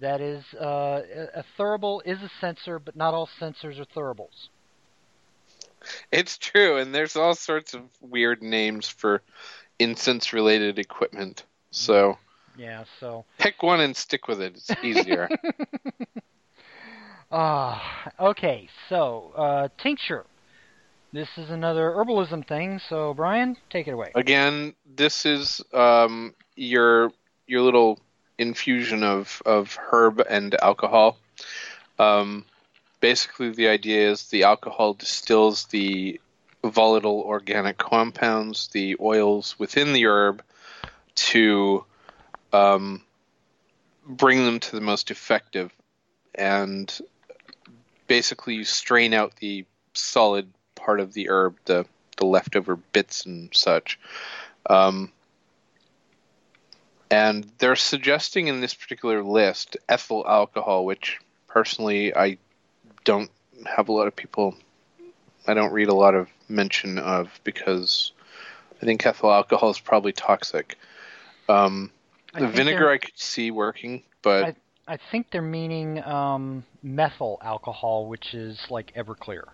[0.00, 1.02] That is, uh,
[1.34, 4.48] a thurible is a censer, but not all censers are thuribles.
[6.12, 9.22] It's true, and there's all sorts of weird names for
[9.80, 11.44] incense-related equipment.
[11.70, 12.18] So
[12.56, 13.24] Yeah, so.
[13.38, 14.56] pick one and stick with it.
[14.56, 15.28] It's easier.
[17.30, 20.24] Ah, okay, so, uh, tincture.
[21.12, 24.12] This is another herbalism thing, so Brian, take it away.
[24.14, 27.12] Again, this is um, your
[27.46, 27.98] your little
[28.38, 31.18] infusion of of herb and alcohol.
[31.98, 32.44] Um,
[33.00, 36.20] basically, the idea is the alcohol distills the
[36.64, 40.42] volatile organic compounds, the oils within the herb,
[41.18, 41.84] to
[42.52, 43.02] um,
[44.06, 45.72] bring them to the most effective,
[46.34, 47.00] and
[48.06, 51.84] basically you strain out the solid part of the herb, the
[52.16, 53.98] the leftover bits and such.
[54.68, 55.12] Um,
[57.10, 62.38] and they're suggesting in this particular list ethyl alcohol, which personally I
[63.04, 63.30] don't
[63.66, 64.54] have a lot of people.
[65.46, 68.12] I don't read a lot of mention of because
[68.82, 70.76] I think ethyl alcohol is probably toxic.
[71.48, 71.90] Um,
[72.34, 74.56] the think vinegar I could see working, but
[74.88, 79.44] I think they're meaning um, methyl alcohol, which is like Everclear.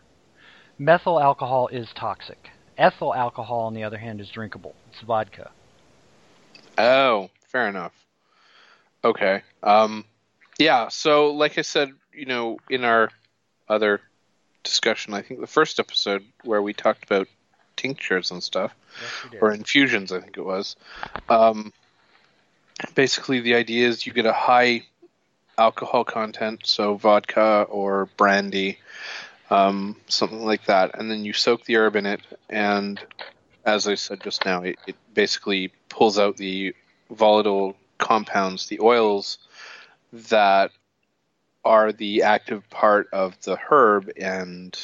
[0.78, 2.50] Methyl alcohol is toxic.
[2.78, 4.74] Ethyl alcohol, on the other hand, is drinkable.
[4.92, 5.50] It's vodka.
[6.78, 7.92] Oh, fair enough.
[9.04, 9.42] Okay.
[9.62, 10.04] Um,
[10.58, 10.88] yeah.
[10.88, 13.10] So, like I said, you know, in our
[13.68, 14.00] other
[14.62, 17.28] discussion, I think the first episode where we talked about
[17.76, 18.72] tinctures and stuff,
[19.32, 20.76] Yes, or infusions, I think it was.
[21.28, 21.72] Um,
[22.94, 24.84] basically, the idea is you get a high
[25.58, 28.78] alcohol content, so vodka or brandy,
[29.50, 33.00] um, something like that, and then you soak the herb in it, and
[33.64, 36.74] as I said just now, it, it basically pulls out the
[37.10, 39.38] volatile compounds, the oils
[40.12, 40.70] that
[41.64, 44.76] are the active part of the herb, and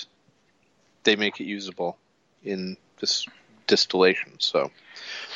[1.03, 1.99] they make it usable
[2.43, 3.27] in this
[3.71, 4.35] distillation.
[4.41, 4.71] So.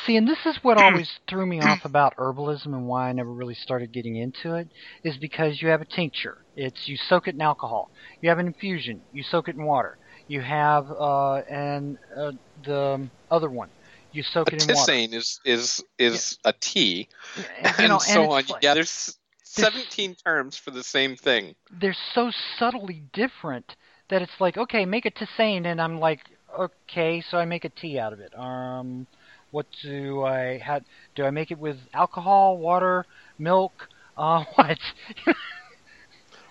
[0.05, 3.31] See, and this is what always threw me off about herbalism and why I never
[3.33, 4.67] really started getting into it,
[5.03, 6.37] is because you have a tincture.
[6.55, 7.89] It's you soak it in alcohol.
[8.21, 9.01] You have an infusion.
[9.11, 9.97] You soak it in water.
[10.27, 13.69] You have uh, and uh, the other one.
[14.11, 14.91] You soak A it in water.
[14.93, 17.45] tisane is is is a tea, And,
[17.79, 18.39] and you know, so and on.
[18.39, 21.55] it's like- yeah, there's seventeen terms for the same thing.
[21.81, 23.75] they're so subtly different
[24.09, 26.21] that it's like, okay, make a tisane, and I'm like,
[26.59, 28.37] okay, so I make a tea out of it.
[28.37, 29.07] Um,
[29.51, 30.81] what do I how
[31.15, 33.05] do I make it with alcohol, water,
[33.37, 33.89] milk?
[34.17, 34.79] Uh, what?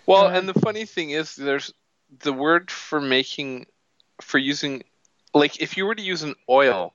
[0.07, 1.73] Well, Uh, and the funny thing is, there's
[2.21, 3.67] the word for making,
[4.21, 4.83] for using,
[5.35, 6.95] like if you were to use an oil,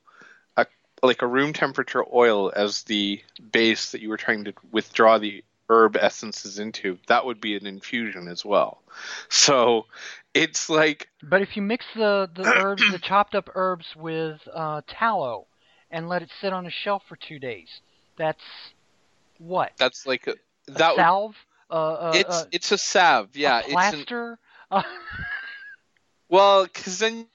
[0.57, 0.65] a,
[1.03, 5.43] like a room temperature oil as the base that you were trying to withdraw the
[5.69, 8.81] herb essences into, that would be an infusion as well.
[9.29, 9.85] So
[10.33, 14.81] it's like but if you mix the the herbs, the chopped up herbs with uh,
[14.87, 15.47] tallow,
[15.91, 17.67] and let it sit on a shelf for two days,
[18.17, 18.43] that's
[19.37, 19.71] what?
[19.77, 21.35] that's like a, A that would, salve?
[21.69, 23.57] Uh, uh, it's uh, it's a salve, yeah.
[23.57, 24.39] a It's an, plaster?
[24.71, 24.83] Uh,
[26.29, 27.25] Well, because then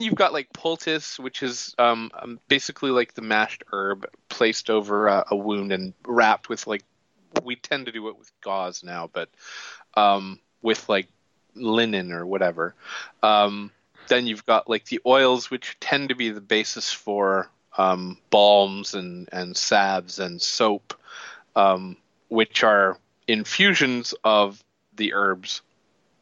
[0.00, 5.06] you've got like poultice, which is um, um, basically like the mashed herb placed over
[5.08, 6.82] a, a wound and wrapped with like
[7.44, 9.28] we tend to do it with gauze now, but
[9.94, 11.06] um, with like
[11.54, 12.74] linen or whatever.
[13.22, 13.70] Um,
[14.08, 18.94] then you've got like the oils, which tend to be the basis for um, balms
[18.94, 20.94] and and salves and soap,
[21.54, 21.96] um,
[22.28, 24.62] which are infusions of
[24.96, 25.62] the herbs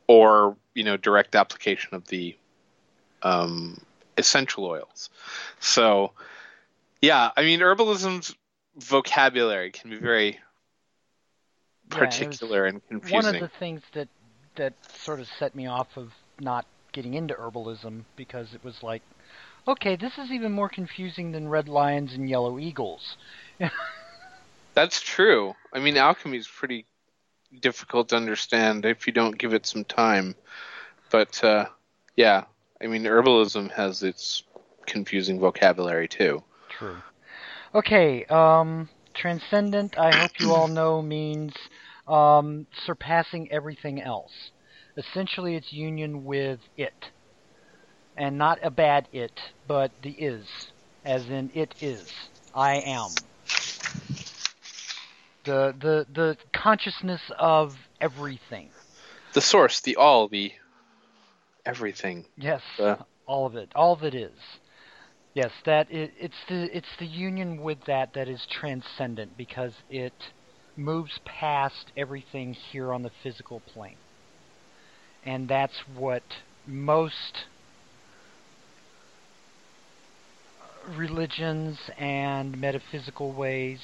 [0.07, 2.37] or you know direct application of the
[3.22, 3.78] um,
[4.16, 5.11] essential oils.
[5.61, 6.12] So
[7.00, 8.35] yeah, I mean herbalism's
[8.76, 10.38] vocabulary can be very
[11.90, 13.11] Yeah, particular and confusing.
[13.11, 14.09] one of the things that
[14.57, 19.02] that sort of set me off of not getting into herbalism because it was like,
[19.66, 23.16] okay, this is even more confusing than red lions and yellow eagles.
[24.74, 25.54] That's true.
[25.72, 26.87] I mean alchemy is pretty
[27.61, 30.35] difficult to understand if you don't give it some time.
[31.11, 31.66] But uh,
[32.16, 32.44] yeah,
[32.83, 34.43] I mean herbalism has its
[34.87, 36.43] confusing vocabulary too.
[36.71, 36.97] True.
[37.75, 39.99] Okay, um, transcendent.
[39.99, 41.53] I hope you all know means
[42.07, 44.33] um, surpassing everything else.
[44.97, 46.95] Essentially, it's union with it,
[48.17, 50.47] and not a bad it, but the is,
[51.05, 52.11] as in it is.
[52.55, 53.11] I am.
[55.45, 58.71] The the the consciousness of everything.
[59.35, 60.53] The source, the all, the
[61.68, 62.24] everything.
[62.37, 62.62] Yes.
[62.78, 64.38] Uh, all of it, all of it is.
[65.35, 70.14] Yes, that it, it's the it's the union with that that is transcendent because it
[70.76, 73.98] moves past everything here on the physical plane.
[75.24, 76.22] And that's what
[76.66, 77.44] most
[80.96, 83.81] religions and metaphysical ways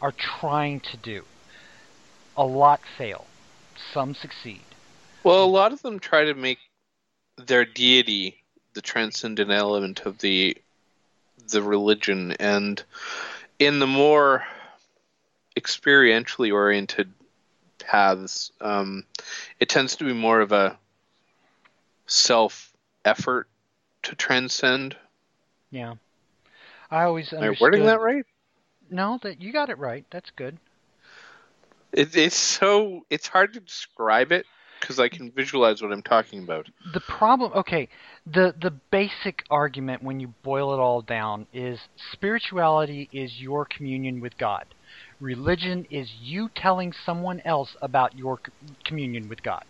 [0.00, 1.24] are trying to do.
[2.36, 3.26] A lot fail.
[3.92, 4.62] Some succeed.
[5.24, 6.58] Well, a lot of them try to make
[7.36, 8.42] their deity
[8.74, 10.56] the transcendent element of the
[11.48, 12.82] the religion and
[13.58, 14.44] in the more
[15.56, 17.12] experientially oriented
[17.78, 19.04] paths um,
[19.60, 20.78] it tends to be more of a
[22.06, 22.72] self
[23.04, 23.48] effort
[24.02, 24.96] to transcend
[25.70, 25.94] Yeah.
[26.90, 27.60] I always am I understood.
[27.60, 28.24] wording that right
[28.90, 30.04] No, that you got it right.
[30.10, 30.58] That's good.
[31.92, 34.46] it, it's so it's hard to describe it
[34.82, 36.66] because I can visualize what I'm talking about.
[36.92, 37.88] The problem, okay,
[38.26, 41.78] the the basic argument when you boil it all down is
[42.12, 44.66] spirituality is your communion with God.
[45.20, 48.40] Religion is you telling someone else about your
[48.84, 49.64] communion with God.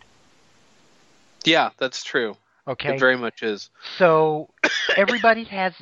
[1.45, 2.37] Yeah, that's true.
[2.67, 2.95] Okay.
[2.95, 3.71] It very much is.
[3.99, 4.49] So
[4.97, 5.73] everybody has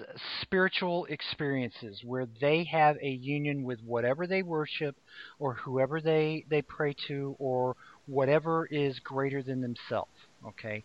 [0.41, 4.97] spiritual experiences where they have a union with whatever they worship
[5.39, 7.77] or whoever they, they pray to or
[8.11, 10.11] whatever is greater than themselves.
[10.47, 10.83] Okay?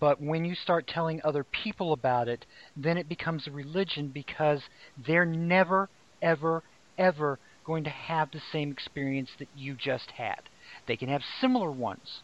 [0.00, 2.46] But when you start telling other people about it,
[2.76, 4.62] then it becomes a religion because
[5.06, 5.88] they're never,
[6.22, 6.62] ever,
[6.96, 10.40] ever going to have the same experience that you just had.
[10.86, 12.20] They can have similar ones.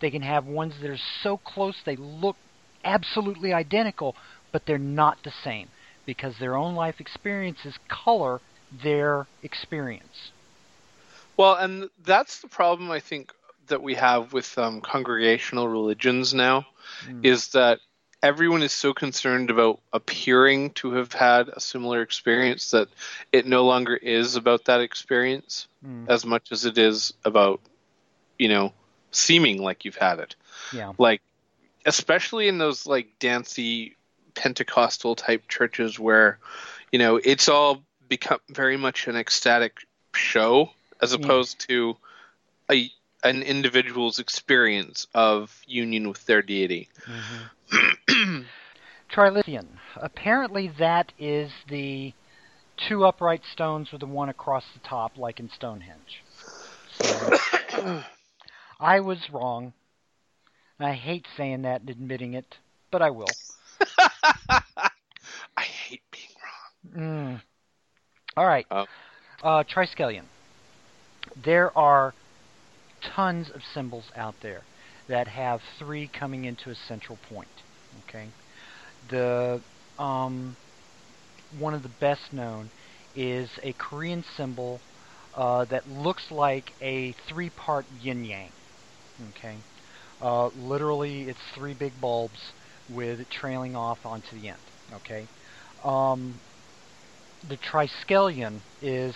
[0.00, 2.36] They can have ones that are so close they look
[2.84, 4.14] absolutely identical,
[4.52, 5.68] but they're not the same
[6.06, 8.40] because their own life experiences color
[8.82, 10.32] their experience.
[11.36, 13.32] Well, and that's the problem I think
[13.68, 16.66] that we have with um, congregational religions now
[17.06, 17.24] Mm.
[17.24, 17.80] is that
[18.22, 22.88] everyone is so concerned about appearing to have had a similar experience that
[23.30, 26.08] it no longer is about that experience Mm.
[26.08, 27.60] as much as it is about,
[28.38, 28.72] you know,
[29.12, 30.34] seeming like you've had it.
[30.72, 30.92] Yeah.
[30.98, 31.22] Like,
[31.86, 33.96] especially in those like dancey
[34.34, 36.38] Pentecostal type churches where,
[36.90, 39.78] you know, it's all become very much an ecstatic
[40.14, 41.18] show as Yeah.
[41.18, 41.96] opposed to
[42.70, 42.90] a
[43.24, 46.88] an individual's experience of union with their deity.
[49.12, 49.66] Trilithon.
[49.96, 52.12] Apparently, that is the
[52.88, 56.22] two upright stones with the one across the top, like in Stonehenge.
[56.98, 58.02] So,
[58.80, 59.72] I was wrong.
[60.80, 62.56] I hate saying that and admitting it,
[62.92, 63.26] but I will.
[63.98, 67.36] I hate being wrong.
[67.36, 67.42] Mm.
[68.36, 68.66] All right.
[68.70, 68.86] Oh.
[69.42, 70.22] Uh, Triskelion.
[71.44, 72.14] There are
[73.00, 74.62] tons of symbols out there
[75.08, 77.48] that have three coming into a central point.
[78.08, 78.28] Okay.
[79.10, 79.60] The
[79.98, 80.56] um,
[81.58, 82.70] one of the best known
[83.16, 84.80] is a Korean symbol
[85.34, 88.50] uh, that looks like a three-part yin yang.
[89.30, 89.56] Okay.
[90.20, 92.38] Uh, literally, it's three big bulbs
[92.90, 94.58] with trailing off onto the end.
[94.92, 95.26] Okay.
[95.84, 96.40] Um,
[97.48, 99.14] the triskelion is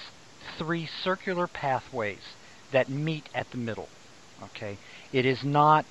[0.58, 2.20] three circular pathways
[2.72, 3.88] that meet at the middle.
[4.42, 4.78] Okay,
[5.12, 5.86] it is not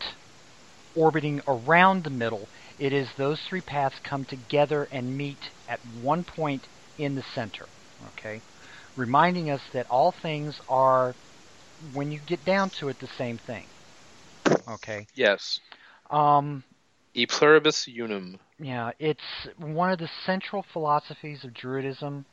[0.95, 2.47] orbiting around the middle.
[2.77, 6.67] It is those three paths come together and meet at one point
[6.97, 7.67] in the center.
[8.09, 8.41] Okay,
[8.95, 11.15] reminding us that all things are,
[11.93, 13.65] when you get down to it, the same thing.
[14.67, 15.07] Okay.
[15.15, 15.59] Yes.
[16.09, 16.63] Um,
[17.13, 18.39] E pluribus unum.
[18.59, 19.19] yeah, it's
[19.57, 22.23] one of the central philosophies of Druidism.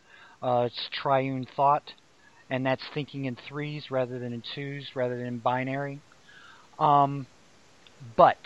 [0.43, 1.93] Uh, it's triune thought,
[2.51, 6.01] and that's thinking in threes rather than in twos, rather than in binary.
[6.79, 7.27] Um,
[8.17, 8.39] but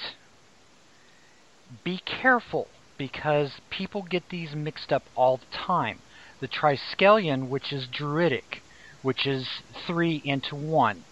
[1.85, 5.99] be careful because people get these mixed up all the time.
[6.41, 8.63] The Triskelion, which is Druidic,
[9.03, 9.47] which is
[9.87, 11.05] three into one,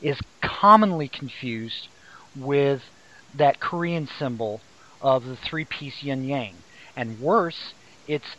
[0.00, 1.88] is commonly confused
[2.36, 2.80] with
[3.34, 4.60] that Korean symbol
[5.00, 6.56] of the three-piece yin yang.
[6.96, 7.74] And worse,
[8.06, 8.36] it's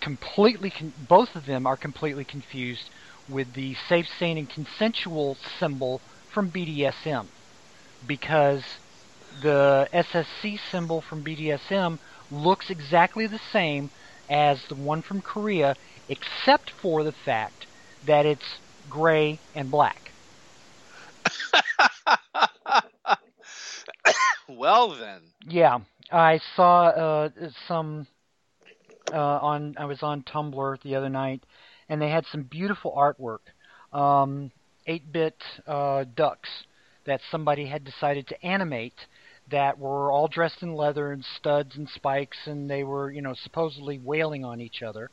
[0.00, 2.90] completely con- both of them are completely confused
[3.28, 7.30] with the safe, sane, and consensual symbol from BDSM,
[8.04, 8.64] because
[9.30, 11.98] the SSC symbol from BDSM
[12.30, 13.90] looks exactly the same
[14.28, 15.76] as the one from Korea,
[16.08, 17.66] except for the fact
[18.02, 20.14] that it's gray and black.
[24.48, 25.20] well then.
[25.46, 25.78] Yeah,
[26.10, 27.28] I saw uh,
[27.66, 28.06] some
[29.12, 29.74] uh, on.
[29.78, 31.44] I was on Tumblr the other night,
[31.88, 33.40] and they had some beautiful artwork.
[33.96, 34.50] Um,
[34.88, 36.48] 8-bit uh, ducks
[37.06, 39.06] that somebody had decided to animate
[39.50, 43.34] that were all dressed in leather and studs and spikes, and they were, you know,
[43.34, 45.10] supposedly wailing on each other,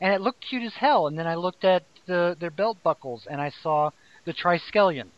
[0.00, 1.06] and it looked cute as hell.
[1.06, 3.90] And then I looked at the their belt buckles, and I saw
[4.24, 5.08] the Triskelion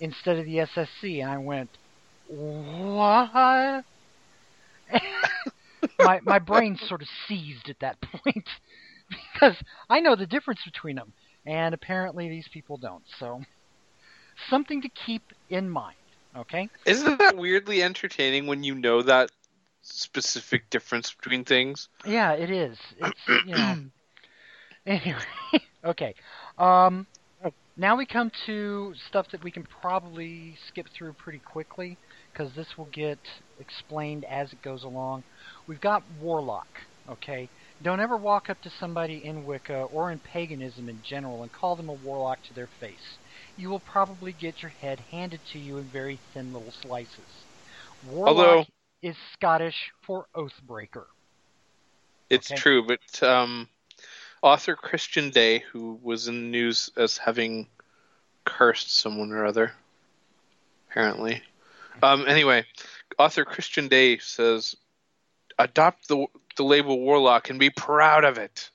[0.00, 1.70] instead of the SSC, and I went,
[2.26, 3.84] what?
[6.00, 8.48] my my brain sort of seized at that point
[9.32, 9.56] because
[9.88, 11.12] I know the difference between them,
[11.46, 13.04] and apparently these people don't.
[13.18, 13.40] So
[14.48, 15.96] something to keep in mind.
[16.36, 16.68] Okay.
[16.86, 19.30] Isn't that weirdly entertaining when you know that
[19.82, 21.88] specific difference between things?
[22.06, 22.78] Yeah, it is.
[22.98, 23.76] It's you know.
[24.86, 25.20] anyway,
[25.84, 26.14] okay.
[26.58, 27.06] Um,
[27.80, 31.96] now we come to stuff that we can probably skip through pretty quickly
[32.30, 33.18] because this will get
[33.58, 35.22] explained as it goes along.
[35.66, 36.66] We've got Warlock,
[37.08, 37.48] okay?
[37.82, 41.76] Don't ever walk up to somebody in Wicca or in paganism in general and call
[41.76, 43.18] them a warlock to their face.
[43.56, 47.46] You will probably get your head handed to you in very thin little slices.
[48.02, 48.66] Warlock Although,
[49.02, 51.06] is Scottish for Oathbreaker.
[52.28, 52.54] It's Okay.
[52.54, 53.68] true, but um,
[54.42, 57.66] author Christian Day, who was in the news as having
[58.44, 59.72] cursed someone or other,
[60.90, 61.42] apparently.
[62.02, 62.64] Um, anyway,
[63.18, 64.76] author Christian Day says,
[65.58, 66.26] adopt the
[66.60, 68.68] the label warlock and be proud of it.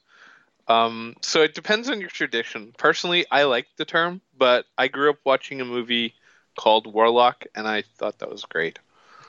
[0.67, 2.73] Um, so it depends on your tradition.
[2.79, 6.15] Personally, I like the term, but I grew up watching a movie
[6.57, 8.79] called Warlock, and I thought that was great.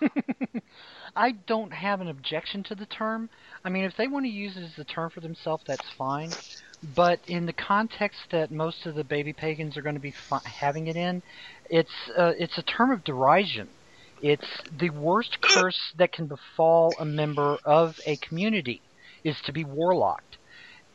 [1.17, 3.29] I don't have an objection to the term.
[3.63, 6.35] I mean, if they want to use it as the term for themselves, that's fine.
[6.95, 10.41] But in the context that most of the baby pagans are going to be fi-
[10.45, 11.23] having it in,
[11.69, 13.69] it's uh, it's a term of derision.
[14.21, 18.83] It's the worst curse that can befall a member of a community
[19.25, 20.39] is to be warlocked.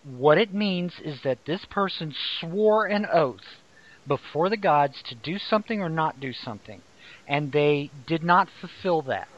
[0.03, 3.61] What it means is that this person swore an oath
[4.07, 6.83] before the gods to do something or not do something,
[7.27, 9.29] and they did not fulfill that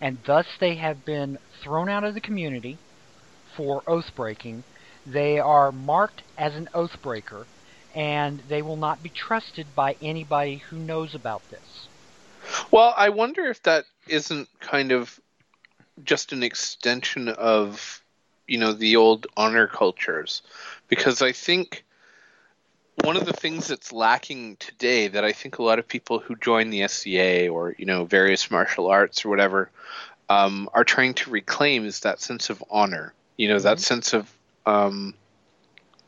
[0.00, 2.80] and thus they have been thrown out of the community
[3.56, 4.64] for oath breaking.
[5.04, 7.48] They are marked as an oath breaker,
[7.94, 11.89] and they will not be trusted by anybody who knows about this.
[12.70, 15.18] Well, I wonder if that isn't kind of
[16.04, 18.02] just an extension of,
[18.46, 20.42] you know, the old honor cultures.
[20.88, 21.84] Because I think
[23.04, 26.36] one of the things that's lacking today that I think a lot of people who
[26.36, 29.70] join the SCA or, you know, various martial arts or whatever
[30.28, 33.14] um, are trying to reclaim is that sense of honor.
[33.36, 34.32] You know, that sense of
[34.66, 35.14] um,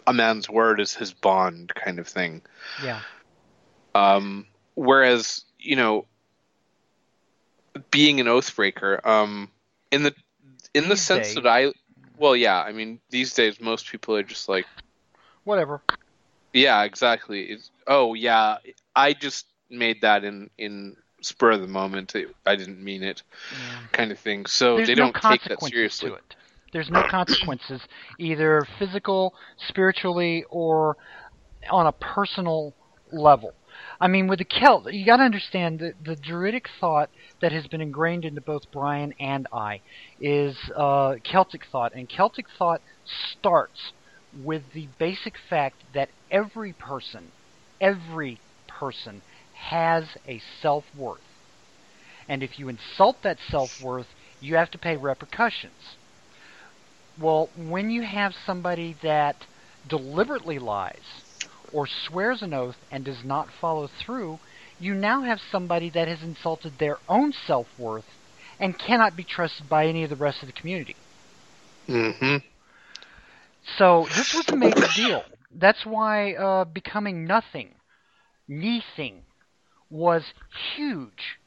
[0.06, 2.42] a man's word is his bond kind of thing.
[2.82, 3.00] Yeah.
[3.94, 6.06] Um, whereas, you know,
[7.90, 9.50] being an oathbreaker, um,
[9.90, 10.14] in the
[10.74, 11.34] in the sense days.
[11.36, 11.72] that I,
[12.16, 14.66] well, yeah, I mean, these days most people are just like,
[15.44, 15.82] Whatever.
[16.52, 17.44] yeah, exactly.
[17.44, 18.58] It's, oh, yeah,
[18.94, 22.14] I just made that in in spur of the moment.
[22.14, 23.22] It, I didn't mean it,
[23.92, 24.46] kind of thing.
[24.46, 26.10] So There's they no don't take that seriously.
[26.10, 26.36] to it.
[26.72, 27.82] There's no consequences,
[28.18, 29.34] either physical,
[29.68, 30.96] spiritually, or
[31.70, 32.74] on a personal
[33.12, 33.52] level.
[34.00, 37.10] I mean, with the Celt, you got to understand that the Druidic thought
[37.40, 39.82] that has been ingrained into both Brian and I
[40.20, 43.92] is uh, Celtic thought, and Celtic thought starts
[44.32, 47.32] with the basic fact that every person,
[47.80, 49.22] every person
[49.52, 51.22] has a self worth.
[52.28, 55.98] And if you insult that self worth, you have to pay repercussions.
[57.16, 59.46] Well, when you have somebody that
[59.86, 61.21] deliberately lies
[61.72, 64.40] or swears an oath and does not follow through,
[64.78, 68.18] you now have somebody that has insulted their own self worth
[68.58, 70.96] and cannot be trusted by any of the rest of the community.
[71.88, 72.36] hmm
[73.78, 75.26] So this was a major deal.
[75.50, 77.74] That's why uh, becoming nothing,
[78.48, 79.26] nothing,
[79.90, 80.34] was
[80.76, 81.38] huge.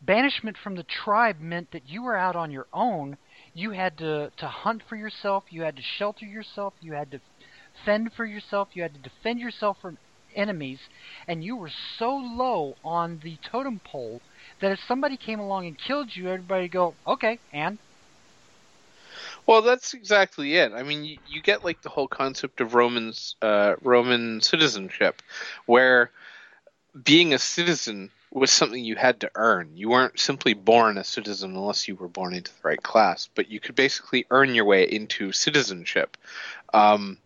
[0.00, 3.18] Banishment from the tribe meant that you were out on your own.
[3.54, 5.44] You had to, to hunt for yourself.
[5.50, 6.74] You had to shelter yourself.
[6.80, 7.20] You had to
[7.84, 8.68] fend for yourself.
[8.74, 9.98] You had to defend yourself from
[10.34, 10.78] enemies.
[11.26, 14.20] And you were so low on the totem pole
[14.60, 17.78] that if somebody came along and killed you, everybody would go, okay, and
[19.46, 20.72] Well, that's exactly it.
[20.72, 25.22] I mean, you, you get like the whole concept of Romans, uh, Roman citizenship,
[25.66, 26.10] where
[27.04, 29.76] being a citizen was something you had to earn.
[29.76, 33.50] You weren't simply born a citizen unless you were born into the right class, but
[33.50, 36.16] you could basically earn your way into citizenship.
[36.74, 37.18] Um,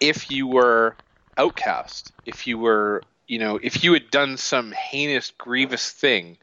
[0.00, 0.96] if you were
[1.36, 6.38] outcast, if you were, you know, if you had done some heinous, grievous thing,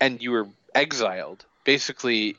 [0.00, 2.36] and you were exiled, basically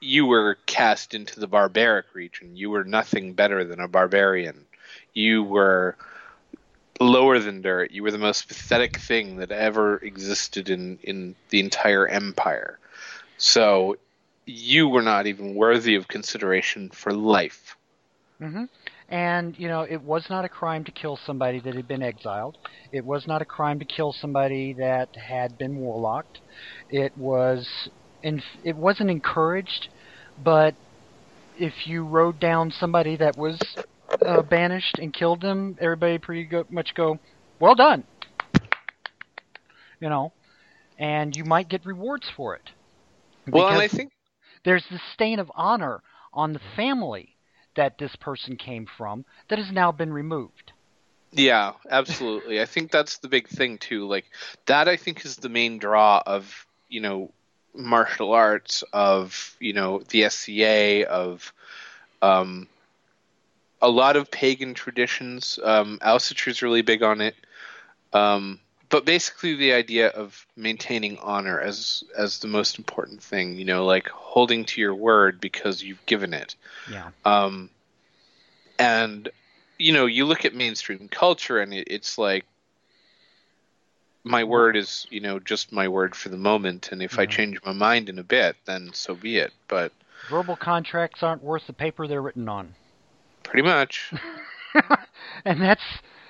[0.00, 2.56] you were cast into the barbaric region.
[2.56, 4.66] You were nothing better than a barbarian.
[5.14, 5.96] You were
[7.00, 7.90] lower than dirt.
[7.90, 12.78] You were the most pathetic thing that ever existed in in the entire empire.
[13.38, 13.96] So
[14.46, 17.76] you were not even worthy of consideration for life.
[18.40, 18.64] hmm
[19.10, 22.56] And you know, it was not a crime to kill somebody that had been exiled.
[22.92, 26.40] It was not a crime to kill somebody that had been warlocked.
[26.88, 27.68] It was,
[28.22, 29.88] in, it wasn't encouraged,
[30.38, 30.76] but
[31.58, 33.76] if you rode down somebody that was
[34.24, 37.18] uh, banished and killed them, everybody pretty go, much go,
[37.60, 38.04] "Well done,"
[40.00, 40.32] you know,
[40.98, 42.70] and you might get rewards for it.
[43.50, 44.12] Well, I think
[44.64, 46.02] there's the stain of honor
[46.32, 47.36] on the family
[47.76, 50.72] that this person came from that has now been removed.
[51.32, 52.60] Yeah, absolutely.
[52.60, 54.06] I think that's the big thing too.
[54.06, 54.24] Like
[54.66, 57.32] that I think is the main draw of, you know,
[57.74, 61.52] martial arts of, you know, the SCA of
[62.20, 62.68] um
[63.80, 65.58] a lot of pagan traditions.
[65.62, 67.36] Um is really big on it.
[68.12, 68.60] Um
[68.90, 73.84] but basically the idea of maintaining honor as as the most important thing, you know,
[73.86, 76.56] like holding to your word because you've given it.
[76.86, 77.10] Yeah.
[77.24, 77.70] Um,
[78.78, 79.28] and
[79.78, 82.44] you know, you look at mainstream culture, and it, it's like
[84.24, 86.90] my word is, you know, just my word for the moment.
[86.92, 87.30] And if I Mhm.
[87.30, 89.52] change my mind in a bit, then so be it.
[89.68, 89.92] But
[90.28, 92.74] Verbal contracts aren't worth the paper they're written on.
[93.44, 94.12] pretty much,
[95.44, 95.82] and that's,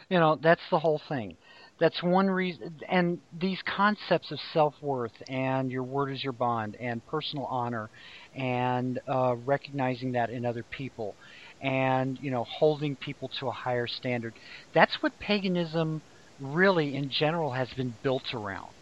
[0.09, 1.37] you know, that's the whole thing.
[1.81, 7.05] That's one reason and these concepts of self-worth and your word is your bond and
[7.07, 7.91] personal honor
[8.35, 11.17] and uh, recognizing that in other people
[11.61, 14.37] and you know holding people to a higher standard.
[14.75, 16.03] That's what paganism
[16.39, 18.77] really in general has been built around.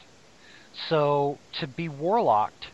[0.73, 2.73] So to be warlocked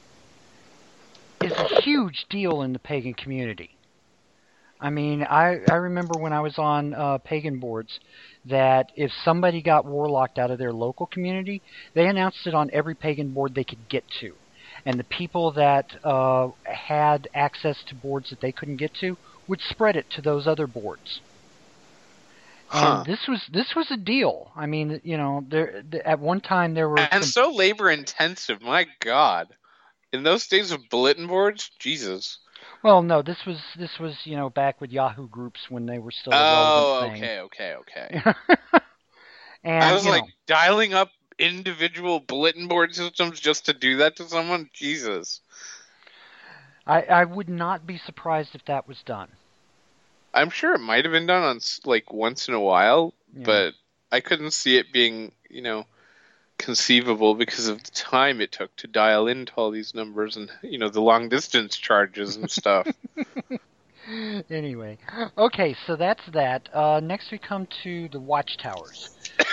[1.40, 3.78] is a huge deal in the pagan community.
[4.80, 7.98] I mean i i remember when i was on uh, pagan boards
[8.46, 11.62] that if somebody got warlocked out of their local community
[11.94, 14.34] they announced it on every pagan board they could get to
[14.86, 19.16] and the people that uh, had access to boards that they couldn't get to
[19.46, 21.20] would spread it to those other boards.
[22.68, 22.98] Huh.
[22.98, 24.50] And this was this was a deal.
[24.56, 28.62] I mean, you know, there at one time there were and some, so labor intensive.
[28.62, 29.48] My God,
[30.12, 32.38] in those days of bulletin boards, Jesus.
[32.84, 36.12] Well, no, this was this was you know back with Yahoo groups when they were
[36.12, 38.22] still Oh, okay, okay, okay.
[39.64, 44.16] and I was like know, dialing up individual bulletin board systems just to do that
[44.16, 44.70] to someone.
[44.72, 45.40] Jesus.
[46.86, 49.30] I I would not be surprised if that was done.
[50.34, 53.44] I'm sure it might have been done on like once in a while, Yeah.
[53.44, 53.74] but
[54.12, 55.86] I couldn't see it being, you know,
[56.58, 60.78] conceivable because of the time it took to dial into all these numbers and you
[60.78, 62.86] know the long distance charges and stuff.
[64.50, 64.98] anyway,
[65.36, 66.68] okay, so that's that.
[66.74, 69.10] Uh, next, we come to the watchtowers.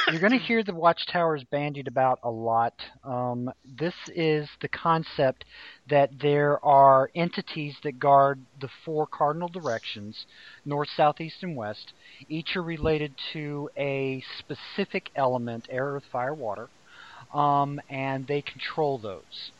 [0.09, 2.73] You're going to hear the watchtowers bandied about a lot.
[3.03, 5.45] Um, this is the concept
[5.89, 10.25] that there are entities that guard the four cardinal directions
[10.65, 11.93] north, south, east, and west.
[12.29, 16.69] Each are related to a specific element air, earth, fire, water
[17.33, 19.51] um, and they control those.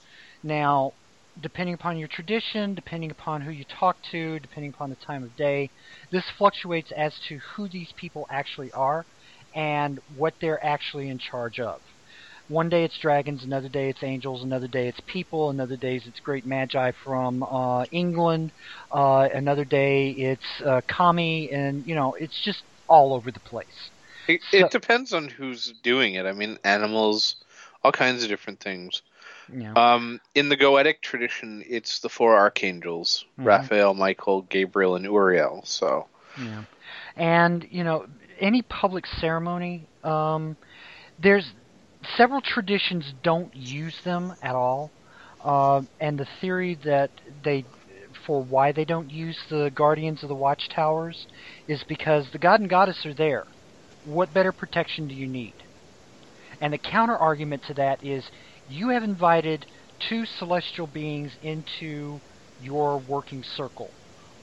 [0.44, 0.94] Now,
[1.40, 5.36] depending upon your tradition, depending upon who you talk to, depending upon the time of
[5.36, 5.72] day,
[6.12, 9.06] this fluctuates as to who these people actually are
[9.56, 11.82] and what they're actually in charge of.
[12.48, 16.20] One day it's dragons, another day it's angels, another day it's people, another day it's
[16.20, 18.52] great magi from uh, England,
[18.92, 23.66] uh, another day it's uh, kami, and you know it's just all over the place.
[24.28, 26.26] It, So- it depends on who's doing it.
[26.26, 27.36] I mean, animals,
[27.84, 29.02] all kinds of different things.
[29.50, 29.74] Know.
[29.76, 33.46] Um, in the Goetic tradition, it's the four archangels: Mhm.
[33.46, 35.62] Raphael, Michael, Gabriel, and Uriel.
[35.66, 36.08] So,
[36.38, 36.64] Yeah,
[37.16, 38.06] and you know
[38.40, 40.56] any public ceremony, um,
[41.20, 41.46] there's
[42.18, 44.92] several traditions don't use them at all,
[45.44, 47.12] uh, and the theory that
[47.44, 47.66] they
[48.26, 51.28] for why they don't use the guardians of the watchtowers
[51.68, 53.46] is because the god and goddess are there.
[54.04, 55.56] What better protection do you need?
[56.62, 58.30] And the counter argument to that is
[58.66, 59.68] you have invited
[60.00, 62.22] two celestial beings into
[62.58, 63.96] your working circle.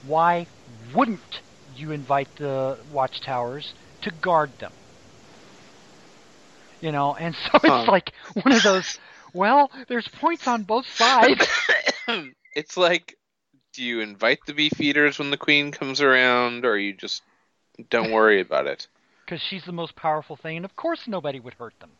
[0.02, 0.48] Why
[0.94, 4.74] wouldn't you invite the watchtowers to guard them?
[6.80, 7.88] You know, and so it's Huh.
[7.88, 8.12] like
[8.42, 8.98] one of those.
[9.32, 11.46] Well, there's points on both sides.
[12.54, 13.16] it's like,
[13.74, 17.22] do you invite the beef eaters when the queen comes around, or you just
[17.90, 18.88] don't worry about it?
[19.24, 21.96] because she's the most powerful thing, and of course nobody would hurt them.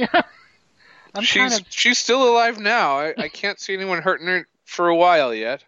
[0.00, 0.22] Yeah,
[1.14, 2.98] I'm she's kind of, she's still alive now.
[2.98, 5.64] I, I can't see anyone hurting her for a while yet.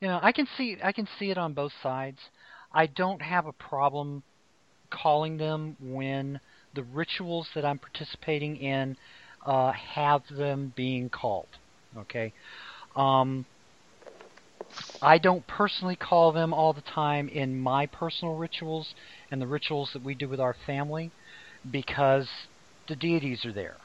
[0.00, 2.18] you know, I can see I can see it on both sides.
[2.72, 4.22] I don't have a problem
[4.90, 6.40] calling them when
[6.74, 8.96] the rituals that I'm participating in
[9.44, 11.48] uh, have them being called.
[11.98, 12.32] Okay.
[12.94, 13.44] Um,
[15.02, 18.94] I don't personally call them all the time in my personal rituals
[19.30, 21.10] and the rituals that we do with our family
[21.70, 22.28] because
[22.88, 23.76] the deities are there.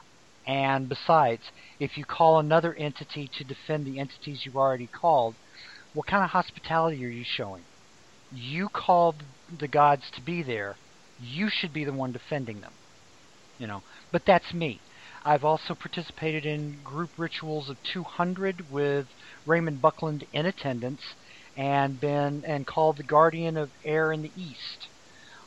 [0.47, 1.43] And besides,
[1.79, 5.35] if you call another entity to defend the entities you've already called,
[5.93, 7.63] what kind of hospitality are you showing?
[8.33, 9.15] You called
[9.59, 10.77] the gods to be there.
[11.19, 12.73] You should be the one defending them.
[13.59, 14.79] You know, but that's me.
[15.23, 19.05] I've also participated in group rituals of 200 with
[19.45, 21.01] Raymond Buckland in attendance,
[21.55, 24.87] and been and called the guardian of air in the east.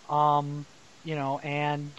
[0.09, 0.67] Um,
[1.03, 1.91] you know, and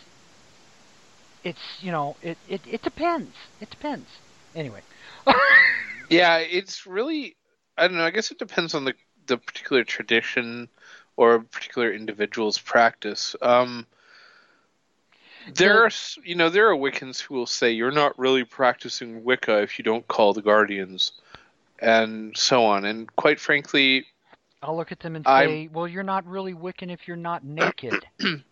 [1.46, 3.32] it's you know it it, it depends.
[3.62, 4.08] It depends.
[4.54, 4.82] Anyway.
[6.10, 7.38] yeah, it's really
[7.78, 8.06] I don't know.
[8.06, 8.94] I guess it depends on the
[9.28, 10.68] the particular tradition
[11.16, 13.36] or a particular individual's practice.
[13.42, 13.86] Um,
[15.54, 15.92] there are,
[16.24, 19.84] you know, there are Wiccans who will say you're not really practicing Wicca if you
[19.84, 21.12] don't call the Guardians,
[21.80, 22.84] and so on.
[22.84, 24.06] And quite frankly,
[24.64, 27.44] I'll look at them and say, I'm, "Well, you're not really Wiccan if you're not
[27.44, 28.06] naked."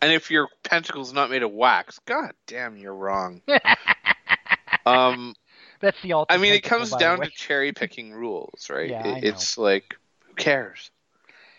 [0.00, 3.42] and if your pentacle's not made of wax, god damn, you're wrong.
[4.86, 5.34] um,
[5.80, 6.38] that's the ultimate.
[6.38, 8.90] I mean, it comes down to cherry picking rules, right?
[8.90, 9.96] Yeah, it, it's like,
[10.26, 10.90] who cares?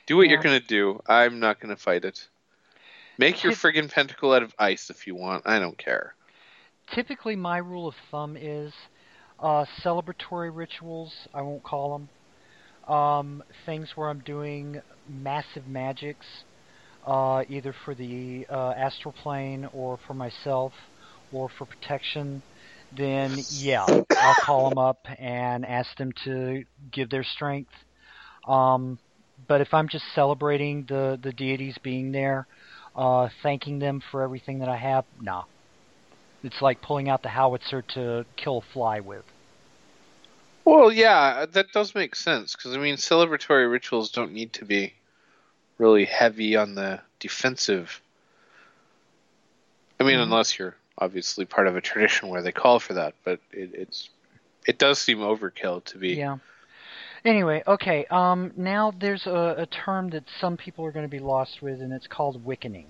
[0.05, 0.33] Do what yeah.
[0.33, 1.01] you're gonna do.
[1.07, 2.27] I'm not gonna fight it.
[3.17, 5.45] Make your friggin' pentacle out of ice if you want.
[5.45, 6.15] I don't care.
[6.93, 8.73] Typically, my rule of thumb is
[9.39, 11.13] uh, celebratory rituals.
[11.33, 12.93] I won't call them.
[12.93, 16.25] Um, things where I'm doing massive magics,
[17.05, 20.73] uh, either for the uh, astral plane or for myself
[21.31, 22.41] or for protection.
[22.95, 27.71] Then yeah, I'll call them up and ask them to give their strength.
[28.47, 28.97] Um,
[29.47, 32.47] but if I'm just celebrating the the deities being there,
[32.95, 35.05] uh, thanking them for everything that I have.
[35.21, 35.43] Nah.
[36.43, 39.25] It's like pulling out the howitzer to kill a fly with.
[40.63, 44.93] Well, yeah, that does make sense because I mean, celebratory rituals don't need to be
[45.79, 48.01] really heavy on the defensive.
[49.99, 50.23] I mean, mm-hmm.
[50.23, 54.09] unless you're obviously part of a tradition where they call for that, but it, it's
[54.67, 56.37] it does seem overkill to be yeah.
[57.25, 58.05] Anyway, okay.
[58.09, 61.81] Um, now there's a, a, term that some people are going to be lost with,
[61.81, 62.85] and it's called Wiccaning.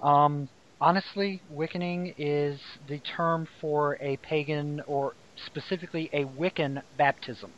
[0.00, 0.48] Um,
[0.80, 5.12] honestly, Wiccaning is the term for a pagan or
[5.44, 7.50] specifically a Wiccan baptism.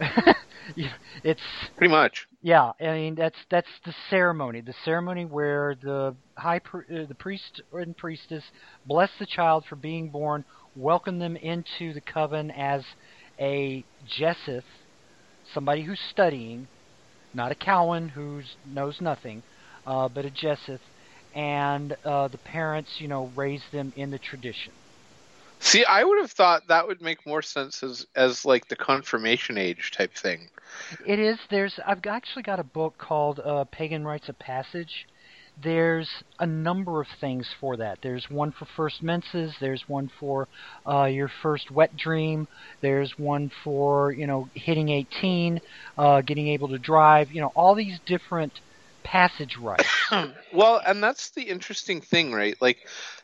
[1.22, 1.40] it's
[1.76, 2.26] pretty much.
[2.44, 4.60] Yeah, I mean that's that's the ceremony.
[4.60, 8.44] The ceremony where the high uh, the priest and priestess
[8.84, 12.84] bless the child for being born, welcome them into the coven as
[13.40, 14.66] a Jesseth,
[15.54, 16.68] somebody who's studying,
[17.32, 19.42] not a Cowan who knows nothing,
[19.86, 20.82] uh, but a Jesseth,
[21.34, 24.74] and uh, the parents, you know, raise them in the tradition.
[25.60, 29.56] See, I would have thought that would make more sense as as like the confirmation
[29.56, 30.50] age type thing.
[31.06, 31.38] It is.
[31.50, 31.78] There's.
[31.86, 35.06] I've actually got a book called uh, Pagan Rites of Passage,
[35.62, 36.08] there's
[36.40, 37.98] a number of things for that.
[38.02, 39.54] There's one for first menses.
[39.60, 40.48] There's one for
[40.86, 42.48] uh, your first wet dream.
[42.80, 45.60] There's one for you know hitting 18,
[45.96, 47.30] uh, getting able to drive.
[47.32, 48.52] You know all these different
[49.04, 49.88] passage rites.
[50.52, 52.56] well, and that's the interesting thing, right?
[52.60, 52.78] Like,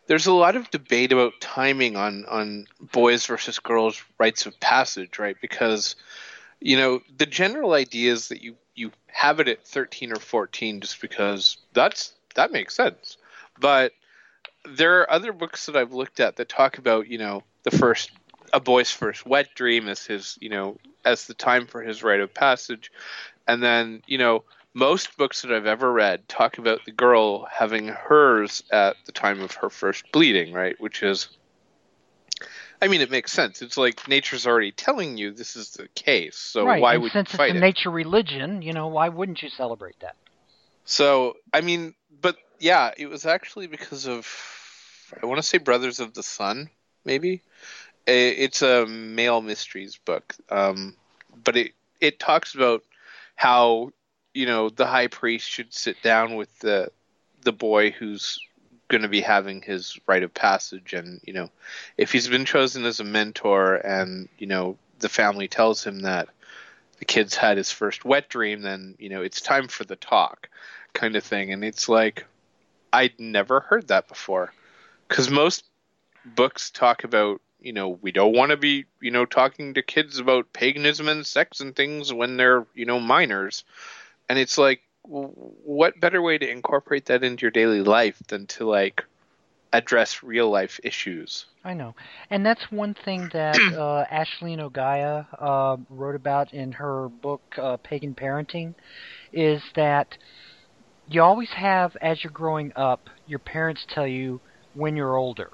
[0.06, 5.18] there's a lot of debate about timing on on boys versus girls rites of passage,
[5.18, 5.36] right?
[5.40, 5.96] Because
[6.60, 10.80] you know the general idea is that you you have it at 13 or 14
[10.80, 13.16] just because that's that makes sense.
[13.58, 13.92] But
[14.64, 18.10] there are other books that I've looked at that talk about, you know, the first
[18.52, 22.20] a boy's first wet dream as his, you know, as the time for his rite
[22.20, 22.90] of passage.
[23.46, 24.44] And then, you know,
[24.74, 29.40] most books that I've ever read talk about the girl having hers at the time
[29.40, 30.80] of her first bleeding, right?
[30.80, 31.28] Which is
[32.82, 33.62] I mean, it makes sense.
[33.62, 36.80] It's like nature's already telling you this is the case, so right.
[36.80, 37.60] why and would since you fight it's a it?
[37.60, 40.16] nature religion, you know, why wouldn't you celebrate that?
[40.84, 44.26] So, I mean, but yeah, it was actually because of
[45.22, 46.70] I want to say Brothers of the Sun,
[47.04, 47.42] maybe.
[48.06, 50.96] It's a male mysteries book, um,
[51.44, 52.82] but it it talks about
[53.36, 53.90] how
[54.34, 56.90] you know the high priest should sit down with the
[57.42, 58.40] the boy who's
[58.90, 61.48] going to be having his rite of passage, and you know
[61.96, 66.28] if he's been chosen as a mentor, and you know the family tells him that
[66.98, 70.50] the kid's had his first wet dream, then you know it's time for the talk
[70.92, 71.52] kind of thing.
[71.52, 72.26] And it's like,
[72.92, 74.52] I'd never heard that before.
[75.08, 75.64] Because most
[76.24, 80.18] books talk about, you know, we don't want to be, you know, talking to kids
[80.18, 83.64] about paganism and sex and things when they're, you know, minors.
[84.28, 88.64] And it's like, what better way to incorporate that into your daily life than to
[88.64, 89.04] like
[89.72, 91.46] address real life issues?
[91.64, 91.94] I know,
[92.30, 97.76] and that's one thing that uh, Ashleen O'Gaea uh, wrote about in her book uh,
[97.78, 98.74] Pagan Parenting,
[99.32, 100.16] is that
[101.08, 104.40] you always have, as you're growing up, your parents tell you
[104.74, 105.50] when you're older.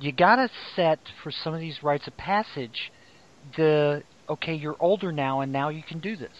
[0.00, 2.92] You gotta set for some of these rites of passage
[3.56, 6.36] the okay, you're older now, and now you can do this.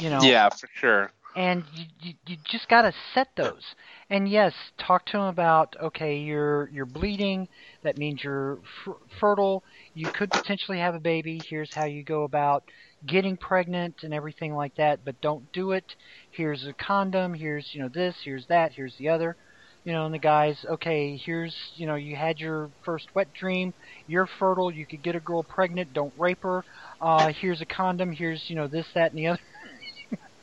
[0.00, 0.30] You know.
[0.30, 1.12] Yeah, for sure.
[1.36, 3.62] And you you, you just gotta set those.
[4.10, 7.48] And yes, talk to them about okay, you're you're bleeding.
[7.82, 9.64] That means you're f- fertile.
[9.94, 11.44] You could potentially have a baby.
[11.48, 12.64] Here's how you go about
[13.06, 15.04] getting pregnant and everything like that.
[15.04, 15.84] But don't do it.
[16.30, 17.34] Here's a condom.
[17.34, 18.16] Here's you know this.
[18.24, 18.72] Here's that.
[18.74, 19.36] Here's the other
[19.84, 23.72] you know, and the guys, okay, here's, you know, you had your first wet dream,
[24.06, 26.64] you're fertile, you could get a girl pregnant, don't rape her.
[27.00, 29.40] Uh, here's a condom, here's, you know, this, that, and the other.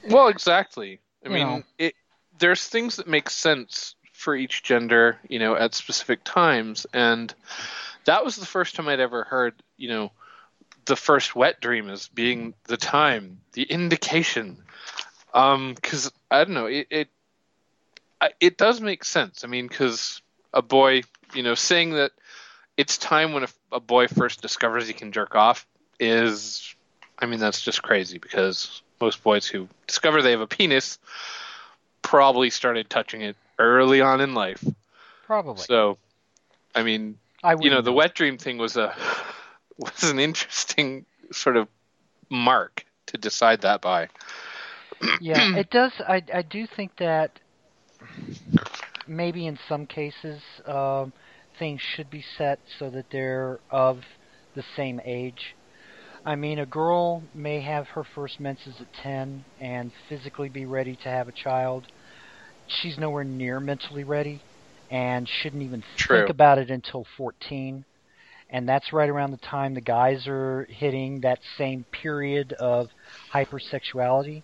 [0.10, 1.00] Well, exactly.
[1.26, 1.64] I You mean, know.
[1.78, 1.96] it
[2.40, 7.34] there's things that make sense for each gender, you know, at specific times, and
[8.06, 10.12] that was the first time I'd ever heard, you know,
[10.86, 14.58] the first wet dream as being the time, the indication.
[15.34, 17.10] Um, because I don't know, it it
[18.40, 19.44] it does make sense.
[19.44, 20.22] I mean, because
[20.54, 21.04] a boy,
[21.34, 22.12] you know, saying that
[22.78, 25.68] it's time when a, a boy first discovers he can jerk off
[26.00, 26.76] is,
[27.20, 30.98] I mean, that's just crazy because most boys who discover they have a penis
[32.02, 34.64] probably started touching it early on in life.
[35.26, 35.64] Probably.
[35.64, 35.98] So,
[36.74, 38.96] I mean, I you know, the wet dream thing was a
[39.78, 41.68] was an interesting sort of
[42.30, 44.08] mark to decide that by.
[45.20, 45.92] yeah, it does.
[46.00, 47.40] I I do think that
[49.08, 51.14] maybe in some cases um,
[51.60, 54.02] things should be set so that they're of
[54.56, 55.56] the same age.
[56.28, 60.96] I mean, a girl may have her first menses at 10 and physically be ready
[60.98, 61.88] to have a child.
[62.68, 64.46] She's nowhere near mentally ready
[64.90, 66.18] and shouldn't even True.
[66.18, 67.86] think about it until 14.
[68.50, 72.90] And that's right around the time the guys are hitting that same period of
[73.34, 74.44] hypersexuality.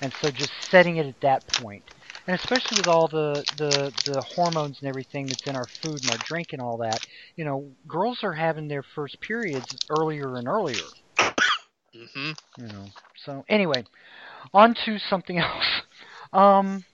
[0.00, 1.90] And so just setting it at that point
[2.26, 6.10] and especially with all the, the the hormones and everything that's in our food and
[6.10, 7.02] our drink and all that,
[7.36, 10.90] you know, girls are having their first periods earlier and earlier.
[11.94, 12.86] Hmm You know.
[13.24, 13.84] So anyway,
[14.54, 15.82] on to something else.
[16.32, 16.84] Um,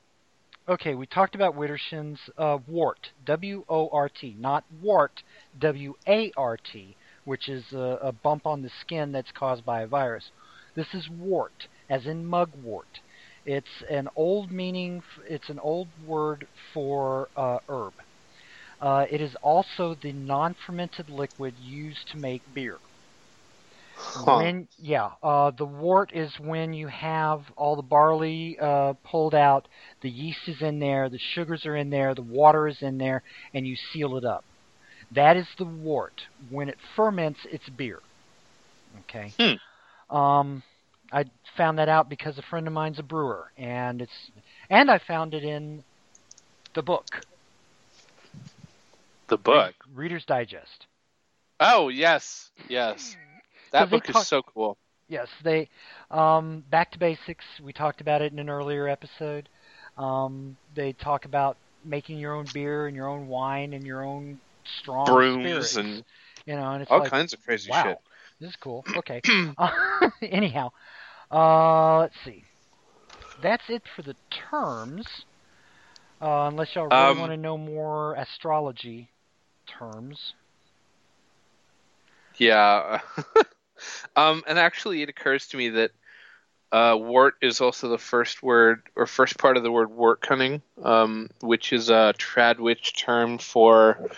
[0.68, 5.22] okay, we talked about Witterson's uh, wort, W-O-R-T, not wart,
[5.58, 10.30] W-A-R-T, which is a, a bump on the skin that's caused by a virus.
[10.74, 13.00] This is wart, as in mugwort.
[13.44, 15.02] It's an old meaning.
[15.28, 17.94] It's an old word for uh, herb.
[18.80, 22.78] Uh, it is also the non-fermented liquid used to make beer.
[23.96, 24.36] Huh.
[24.38, 29.68] When yeah, uh, the wort is when you have all the barley uh, pulled out,
[30.02, 33.22] the yeast is in there, the sugars are in there, the water is in there,
[33.54, 34.44] and you seal it up.
[35.12, 36.22] That is the wort.
[36.50, 38.00] When it ferments, it's beer.
[39.00, 39.34] Okay.
[40.10, 40.62] Um,
[41.12, 41.24] I
[41.56, 44.30] found that out because a friend of mine's a brewer, and it's
[44.70, 45.84] and I found it in
[46.74, 47.06] the book,
[49.28, 49.74] The book.
[49.94, 50.86] Reader's Digest.
[51.60, 53.16] Oh yes, yes.
[53.76, 54.78] That book talk- is so cool.
[55.08, 55.68] Yes, they
[56.10, 57.44] um, back to basics.
[57.62, 59.48] We talked about it in an earlier episode.
[59.96, 64.40] Um, they talk about making your own beer and your own wine and your own
[64.80, 66.04] strong Brooms spirits, and
[66.46, 68.00] you know, and it's all like, kinds of crazy wow, shit.
[68.40, 68.86] this is cool.
[68.96, 69.22] Okay.
[69.58, 69.70] uh,
[70.22, 70.70] anyhow,
[71.30, 72.44] uh, let's see.
[73.38, 74.16] That's it for the
[74.50, 75.06] terms.
[76.20, 79.12] Uh, unless y'all really Um, want to know more astrology
[79.66, 80.34] terms.
[82.38, 83.00] Yeah.
[84.14, 85.90] um, and actually, it occurs to me that
[86.72, 90.62] uh, wort is also the first word or first part of the word wort cunning,
[90.82, 94.10] um, which is a Tradwich term for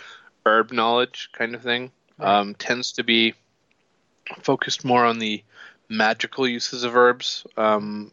[0.47, 1.91] herb knowledge kind of thing.
[2.19, 3.35] Um, tends to be
[4.43, 5.45] focused more on the
[5.89, 7.47] magical uses of herbs.
[7.57, 8.13] Um,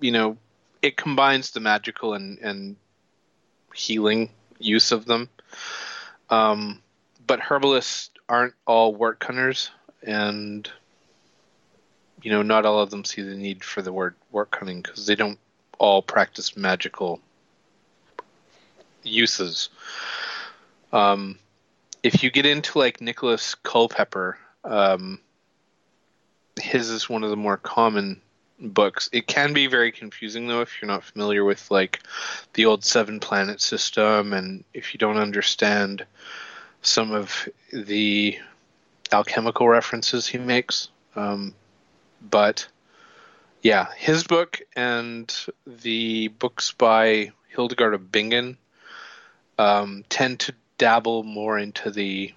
[0.00, 0.38] you know,
[0.80, 2.76] it combines the magical and, and
[3.74, 5.28] healing use of them.
[6.30, 6.80] Um,
[7.26, 9.70] but herbalists aren't all wort cunners,
[10.08, 10.68] and
[12.22, 15.06] you know, not all of them see the need for the word wort cunning because
[15.06, 15.38] they don't
[15.78, 17.20] all practice magical
[19.04, 19.68] uses.
[20.92, 21.38] Um,
[22.02, 25.20] if you get into like Nicholas Culpeper, um,
[26.60, 28.20] his is one of the more common
[28.58, 29.08] books.
[29.12, 32.00] It can be very confusing though if you're not familiar with like
[32.54, 36.04] the old seven planet system and if you don't understand
[36.82, 38.38] some of the
[39.12, 40.88] alchemical references he makes.
[41.16, 41.54] Um,
[42.20, 42.66] but
[43.62, 45.34] Yeah, his book and
[45.66, 48.56] the books by Hildegard of Bingen
[49.58, 52.32] um, tend to dabble more into the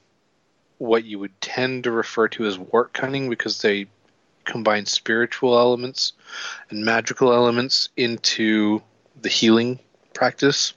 [0.80, 3.86] what you would tend to refer to as wort cunning because they
[4.46, 6.14] combine spiritual elements
[6.72, 8.82] and magical elements into
[9.22, 9.78] the healing
[10.16, 10.74] practice.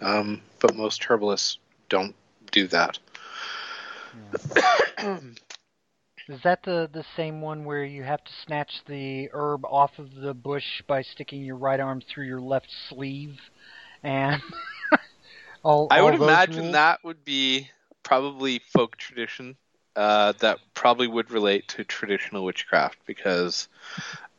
[0.00, 2.14] Um, but most herbalists don't
[2.52, 3.00] do that.
[4.56, 5.18] Yeah.
[6.28, 10.14] Is that the the same one where you have to snatch the herb off of
[10.14, 13.38] the bush by sticking your right arm through your left sleeve?
[14.02, 14.42] And
[15.62, 16.72] all, I all would imagine rules?
[16.72, 17.70] that would be
[18.02, 19.56] probably folk tradition
[19.96, 23.68] uh, that probably would relate to traditional witchcraft because,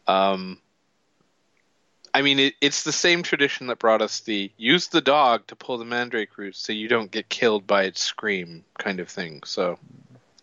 [0.07, 0.61] um,
[2.13, 5.55] I mean, it, it's the same tradition that brought us the use the dog to
[5.55, 9.41] pull the mandrake root so you don't get killed by its scream kind of thing.
[9.45, 9.77] So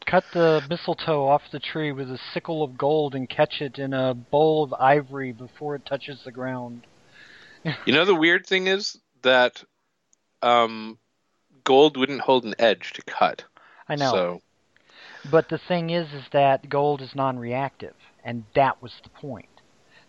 [0.07, 3.93] cut the mistletoe off the tree with a sickle of gold and catch it in
[3.93, 6.87] a bowl of ivory before it touches the ground.
[7.85, 9.63] you know the weird thing is that
[10.43, 10.99] um,
[11.65, 13.45] gold wouldn't hold an edge to cut.
[13.89, 14.11] I know.
[14.13, 14.43] So
[15.31, 17.95] But the thing is, is that gold is non-reactive,
[18.25, 19.49] and that was the point.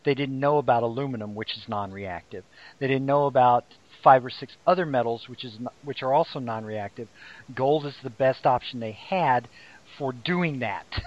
[0.07, 2.45] They didn't know about aluminum, which is non-reactive.
[2.79, 3.65] They didn't know about
[4.01, 7.09] five or six other metals, which is which are also non-reactive.
[7.53, 9.49] Gold is the best option they had
[9.97, 10.85] for doing that.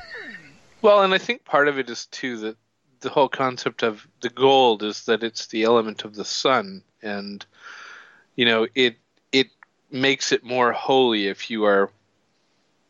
[0.83, 2.57] Well, and I think part of it is too that
[3.01, 7.45] the whole concept of the gold is that it's the element of the sun, and
[8.37, 8.97] you know it
[9.33, 9.49] it
[9.91, 11.91] makes it more holy if you are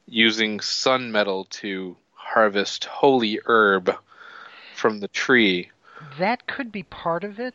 [0.07, 3.95] using sun metal to harvest holy herb
[4.75, 5.71] from the tree.
[6.19, 7.55] That could be part of it.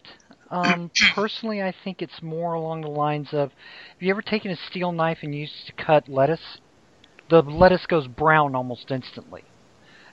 [0.51, 4.55] Um, personally, I think it's more along the lines of: Have you ever taken a
[4.55, 6.57] steel knife and used to cut lettuce?
[7.29, 9.43] The lettuce goes brown almost instantly.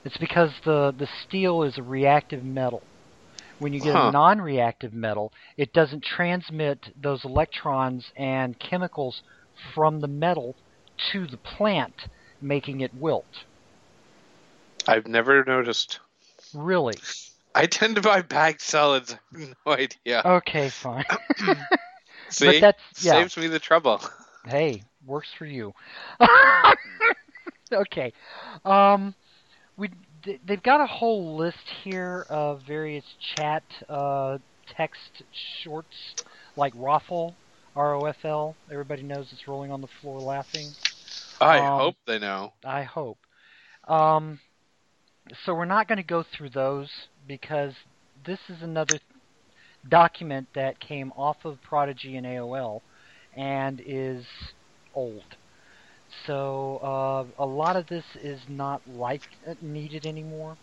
[0.03, 2.89] It's because the the steel is a reactive metal.
[3.59, 4.03] When you get Huh.
[4.03, 9.21] a non-reactive metal, it doesn't transmit those electrons and chemicals
[9.73, 10.57] from the metal
[11.11, 12.07] to the plant,
[12.41, 13.45] making it wilt.
[14.87, 15.99] I've never noticed.
[16.53, 17.03] Really?
[17.55, 19.15] I tend to buy bagged salads.
[19.35, 20.21] I have no idea.
[20.25, 21.05] Okay, fine.
[22.29, 23.13] See, but that's- yeah.
[23.13, 24.01] saves me the trouble.
[24.45, 25.73] Hey, works for you.
[27.71, 28.11] okay.
[28.65, 29.13] Um,
[29.77, 29.89] we
[30.45, 34.37] they've got a whole list here of various chat uh,
[34.75, 35.23] text
[35.61, 36.15] shorts
[36.55, 37.35] like Roffle,
[37.75, 38.55] R O F L.
[38.71, 40.67] Everybody knows it's rolling on the floor laughing.
[41.41, 42.53] I Um, hope they know.
[42.65, 43.17] I hope.
[43.87, 44.39] Um,
[45.45, 46.89] so we're not going to go through those
[47.27, 47.73] because
[48.25, 48.99] this is another
[49.89, 52.81] document that came off of Prodigy and AOL
[53.35, 54.25] and is
[54.93, 55.23] old.
[56.27, 60.57] So uh, a lot of this is not like uh, needed anymore.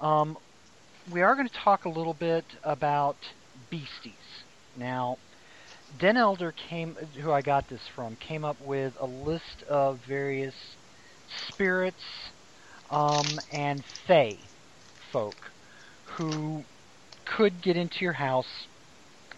[0.00, 0.36] Um,
[1.10, 3.16] we are going to talk a little bit about
[3.70, 4.14] beasties.
[4.76, 5.18] Now,
[5.98, 10.54] Den Elder came, who I got this from, came up with a list of various
[11.48, 12.02] spirits
[12.90, 14.38] um, and fae
[15.12, 15.36] folk
[16.16, 16.66] who
[17.26, 18.68] could get into your house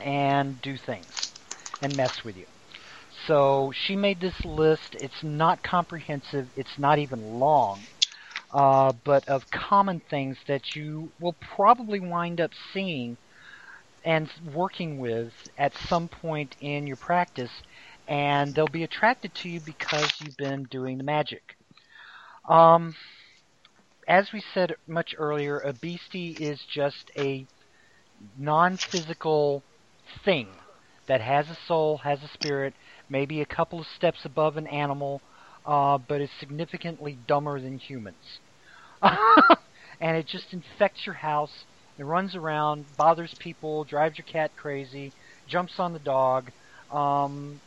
[0.00, 1.12] and do things
[1.80, 2.46] and mess with you.
[3.26, 4.94] So she made this list.
[4.94, 6.48] It's not comprehensive.
[6.56, 7.86] It's not even long,
[8.52, 13.18] uh, but of common things that you will probably wind up seeing
[14.04, 17.50] and working with at some point in your practice,
[18.08, 21.56] and they'll be attracted to you because you've been doing the magic.
[22.48, 22.94] Um,
[24.06, 27.46] as we said much earlier, a beastie is just a
[28.38, 29.64] non-physical
[30.24, 30.48] thing
[31.08, 32.74] that has a soul, has a spirit,
[33.08, 35.22] maybe a couple of steps above an animal,
[35.64, 38.40] uh, but is significantly dumber than humans.
[39.02, 41.52] and it just infects your house.
[41.98, 45.14] It runs around, bothers people, drives your cat crazy,
[45.48, 46.50] jumps on the dog,
[46.90, 47.60] um,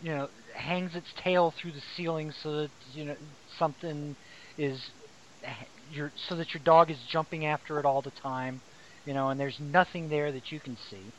[0.00, 3.16] you know, hangs its tail through the ceiling so that you know
[3.58, 4.16] something
[4.58, 4.80] is
[5.90, 8.60] your so that your dog is jumping after it all the time,
[9.04, 11.12] you know, and there's nothing there that you can see.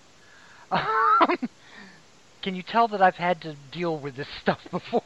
[2.44, 5.02] can you tell that I've had to deal with this stuff before?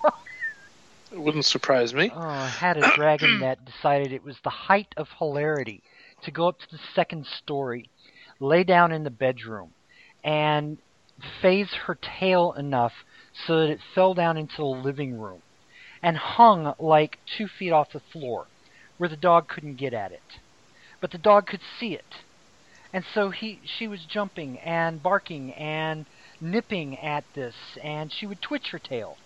[1.11, 2.09] It wouldn't surprise me.
[2.13, 5.83] Oh, I had a dragon that decided it was the height of hilarity
[6.23, 7.89] to go up to the second story,
[8.39, 9.73] lay down in the bedroom,
[10.23, 10.77] and
[11.41, 12.93] phase her tail enough
[13.45, 15.41] so that it fell down into the living room
[16.01, 18.47] and hung like two feet off the floor
[19.01, 20.21] where the dog couldn't get at it.
[21.01, 22.05] But the dog could see it.
[22.93, 26.05] And so he she was jumping and barking and
[26.39, 29.17] nipping at this and she would twitch her tail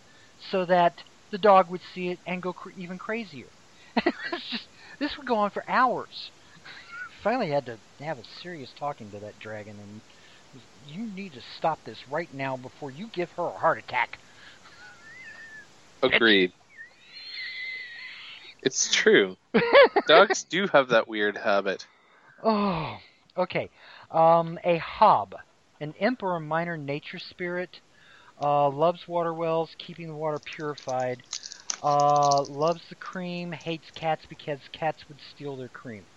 [0.50, 0.94] so that
[1.30, 3.50] the dog would see it and go cr- even crazier.
[4.06, 4.64] It's just
[4.98, 6.32] this would go on for hours.
[7.22, 10.02] finally had to have a serious talking to that dragon, and
[10.88, 14.20] you need to stop this right now before you give her a heart attack.
[16.02, 16.54] Agreed.
[18.66, 19.38] It's true.
[20.08, 21.88] Dogs do have that weird habit.
[22.44, 22.98] Oh,
[23.38, 23.70] okay.
[24.12, 25.36] Um, a hob,
[25.80, 27.80] an imp or a minor nature spirit,
[28.42, 31.24] uh, loves water wells, keeping the water purified.
[31.84, 36.08] Uh, loves the cream, hates cats because cats would steal their cream.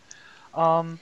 [0.54, 1.00] Um,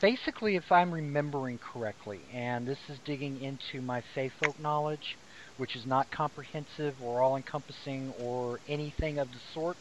[0.00, 5.18] basically, if I'm remembering correctly, and this is digging into my Fey folk knowledge,
[5.56, 9.78] which is not comprehensive or all-encompassing or anything of the sort,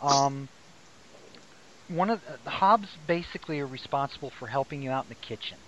[0.00, 0.48] um,
[1.88, 5.58] one of the, hobs basically are responsible for helping you out in the kitchen.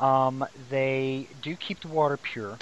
[0.00, 2.60] Um, they do keep the water pure.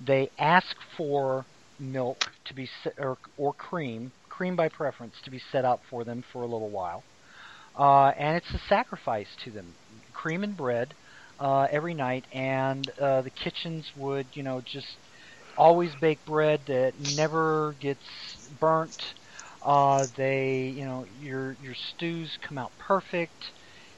[0.00, 1.46] They ask for
[1.78, 6.04] milk to be set, or, or cream, cream by preference, to be set up for
[6.04, 7.04] them for a little while.
[7.78, 9.76] Uh, and it's a sacrifice to them.
[10.12, 10.94] Cream and bread
[11.38, 14.98] uh, every night, and uh, the kitchens would, you know, just
[15.56, 18.04] always bake bread that never gets
[18.50, 19.14] burnt.
[19.64, 23.44] Uh, they, you know, your your stews come out perfect.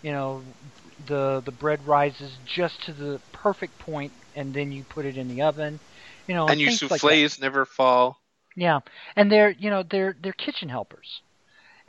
[0.03, 0.57] You know,
[0.99, 5.29] the the bread rises just to the perfect point, and then you put it in
[5.29, 5.81] the oven.
[6.27, 8.21] You know, and your things like souffles never fall.
[8.57, 8.81] Yeah,
[9.17, 11.23] and they're you know they're they're kitchen helpers,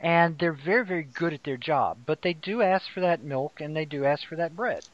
[0.00, 2.04] and they're very very good at their job.
[2.06, 4.84] But they do ask for that milk, and they do ask for that bread.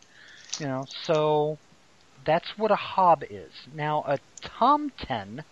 [0.58, 1.60] You know, so
[2.24, 3.52] that's what a hob is.
[3.66, 5.44] Now a tomten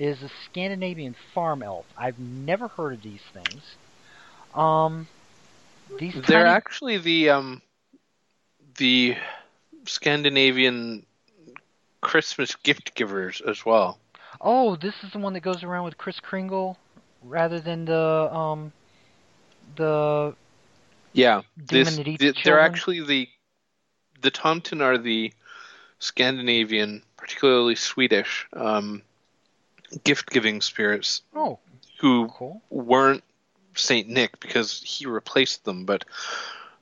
[0.00, 1.86] is a Scandinavian farm elf.
[1.96, 3.62] I've never heard of these things.
[4.54, 5.08] Um,
[5.98, 7.62] these They're tiny- actually the um
[8.78, 9.16] the
[9.86, 11.06] Scandinavian
[12.00, 14.00] Christmas gift givers as well.
[14.40, 16.78] Oh, this is the one that goes around with Kris Kringle,
[17.22, 18.72] rather than the um
[19.76, 20.36] the
[21.12, 22.42] Yeah, this that eats th- children.
[22.42, 23.28] they're actually the
[24.20, 25.32] the Tomten are the
[25.98, 29.02] Scandinavian, particularly Swedish, um,
[30.04, 31.58] gift giving spirits oh
[32.00, 32.62] who cool.
[32.70, 33.22] weren't
[33.74, 36.04] Saint Nick because he replaced them, but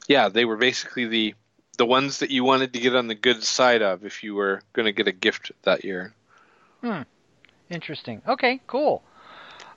[0.06, 1.34] yeah, they were basically the
[1.76, 4.62] the ones that you wanted to get on the good side of if you were
[4.72, 6.12] going to get a gift that year.
[6.80, 7.02] Hmm.
[7.70, 8.20] Interesting.
[8.26, 9.02] Okay, cool.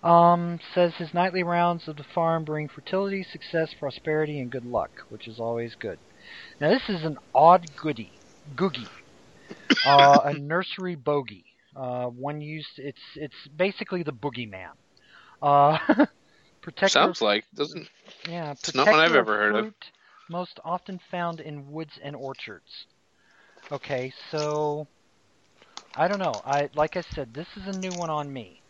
[0.03, 4.89] Um, says his nightly rounds of the farm bring fertility, success, prosperity, and good luck,
[5.09, 5.99] which is always good.
[6.59, 8.11] Now this is an odd goody,
[8.55, 8.87] googie,
[9.85, 11.45] uh, a nursery bogey.
[11.75, 12.77] Uh, one used.
[12.77, 14.71] It's it's basically the boogeyman.
[15.41, 15.77] Uh,
[16.61, 17.15] protector.
[17.15, 17.89] Sounds like doesn't
[18.25, 19.67] Yeah, It's not one I've ever heard of.
[20.27, 22.87] Most often found in woods and orchards.
[23.71, 24.87] Okay, so
[25.95, 26.41] I don't know.
[26.45, 28.63] I like I said, this is a new one on me.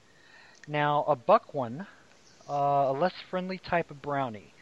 [0.67, 1.87] Now, a Bauchan,
[2.47, 2.53] uh,
[2.89, 4.53] a less friendly type of brownie.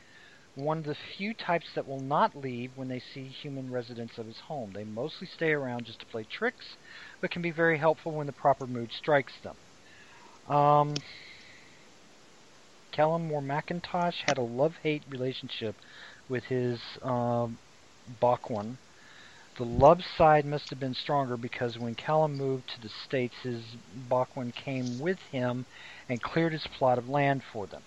[0.59, 4.25] One of the few types that will not leave when they see human residents of
[4.25, 4.71] his home.
[4.73, 6.65] They mostly stay around just to play tricks,
[7.21, 9.55] but can be very helpful when the proper mood strikes them.
[10.53, 11.01] Um,
[12.91, 15.75] Callum Moore McIntosh had a love-hate relationship
[16.27, 17.57] with his um.
[18.21, 23.61] The love side must have been stronger because when Callum moved to the States, his
[24.09, 25.65] Bauchan came with him
[26.09, 27.83] and cleared his plot of land for them.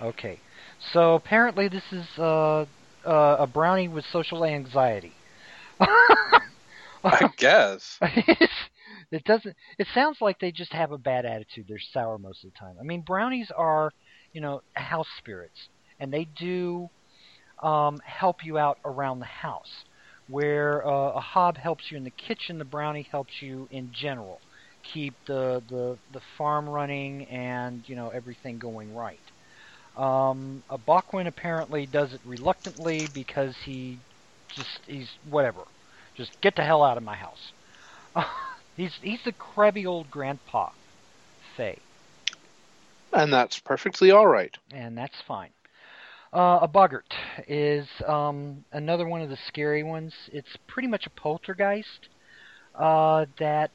[0.00, 0.40] Okay,
[0.92, 2.66] so apparently this is uh,
[3.04, 5.18] uh, a brownie with social anxiety.
[5.80, 8.00] I guess.
[9.10, 9.56] it doesn't.
[9.78, 11.66] It sounds like they just have a bad attitude.
[11.68, 12.76] They're sour most of the time.
[12.80, 13.92] I mean, brownies are,
[14.32, 15.68] you know, house spirits,
[15.98, 16.90] and they do
[17.62, 19.84] um, help you out around the house.
[20.26, 24.42] Where uh, a hob helps you in the kitchen, the brownie helps you in general,
[24.92, 29.23] keep the the the farm running and you know everything going right.
[29.96, 34.02] Um, a Bauchan apparently does it reluctantly because he
[34.50, 35.64] just he's whatever.
[36.16, 37.52] Just get the hell out of my house.
[38.74, 40.70] he's he's the crabby old grandpa,
[41.56, 41.86] Fay,
[43.12, 44.56] And that's perfectly all right.
[44.72, 45.52] and that's fine.
[46.32, 47.14] Uh, a boggart
[47.46, 50.14] is um, another one of the scary ones.
[50.32, 52.08] It's pretty much a poltergeist
[52.74, 53.72] uh, that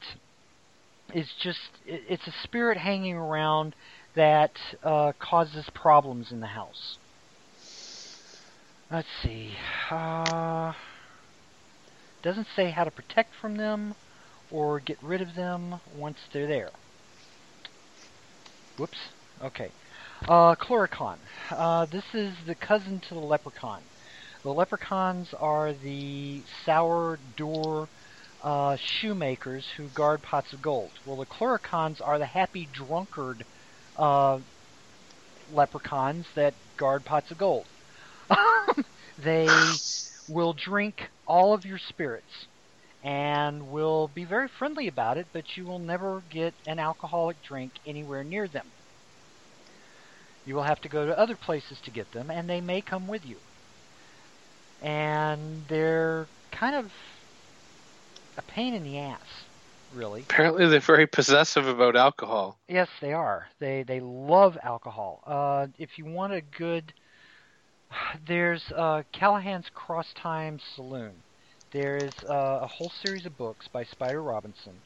[1.13, 3.75] is just it, it's a spirit hanging around
[4.15, 4.51] that
[4.83, 6.97] uh, causes problems in the house.
[8.91, 9.51] Let's see.
[9.91, 10.73] Uh,
[12.23, 13.93] doesn't say how to protect from them
[14.51, 16.71] or get rid of them once they're there.
[18.77, 18.97] Whoops.
[19.43, 19.71] Okay.
[20.27, 21.17] Uh, Clurichaun.
[21.51, 23.81] Uh, this is the cousin to the leprechaun.
[24.43, 27.87] The leprechauns are the sour door
[28.43, 30.91] uh, shoemakers who guard pots of gold.
[31.05, 33.45] Well, the clurichauns are the happy drunkard
[33.99, 34.39] uh,
[35.51, 37.67] leprechauns that guard pots of gold.
[39.17, 39.81] They
[40.27, 42.47] will drink all of your spirits
[43.03, 47.73] and will be very friendly about it, but you will never get an alcoholic drink
[47.85, 48.73] anywhere near them.
[50.45, 53.07] You will have to go to other places to get them, and they may come
[53.07, 53.41] with you.
[54.81, 56.93] And they're kind of
[58.37, 59.48] a pain in the ass,
[59.91, 60.29] really.
[60.29, 62.59] Apparently, they're very possessive about alcohol.
[62.67, 63.47] Yes, they are.
[63.59, 65.23] They they love alcohol.
[65.25, 66.93] Uh, if you want a good,
[68.27, 71.23] there's uh, Callahan's Crosstime Saloon.
[71.71, 74.81] There is uh, a whole series of books by Spider Robinson.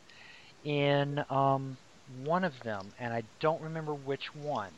[0.64, 1.78] In um,
[2.08, 4.74] one of them, and I don't remember which one,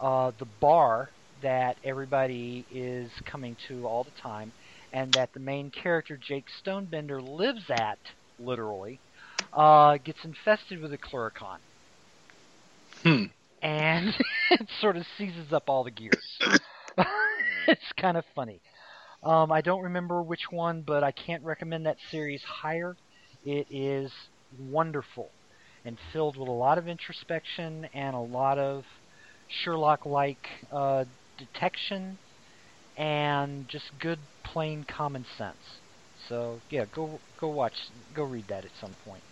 [0.00, 4.52] uh, the bar that everybody is coming to all the time,
[4.92, 7.98] and that the main character Jake Stonebender lives at,
[8.38, 9.00] literally,
[9.52, 11.58] uh, gets infested with a clurichaun.
[13.02, 13.24] Hmm.
[13.62, 14.14] And
[14.50, 16.38] it sort of seizes up all the gears.
[17.68, 18.60] it's kind of funny.
[19.22, 22.96] Um, I don't remember which one, but I can't recommend that series higher.
[23.44, 24.10] It is
[24.58, 25.30] wonderful
[25.84, 28.84] and filled with a lot of introspection and a lot of
[29.48, 31.04] Sherlock-like uh,
[31.38, 32.18] detection
[32.96, 35.78] and just good, plain common sense.
[36.28, 37.74] So yeah, go go watch,
[38.14, 39.22] go read that at some point.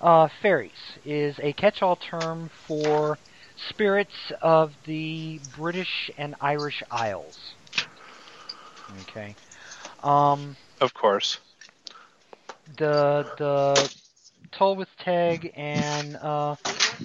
[0.00, 0.72] Uh, fairies
[1.04, 3.18] is a catch-all term for
[3.68, 7.36] spirits of the British and Irish Isles.
[9.02, 9.36] Okay.
[10.02, 11.38] Um, of course.
[12.78, 13.90] The the
[14.52, 16.56] Tylwyth Teg and uh,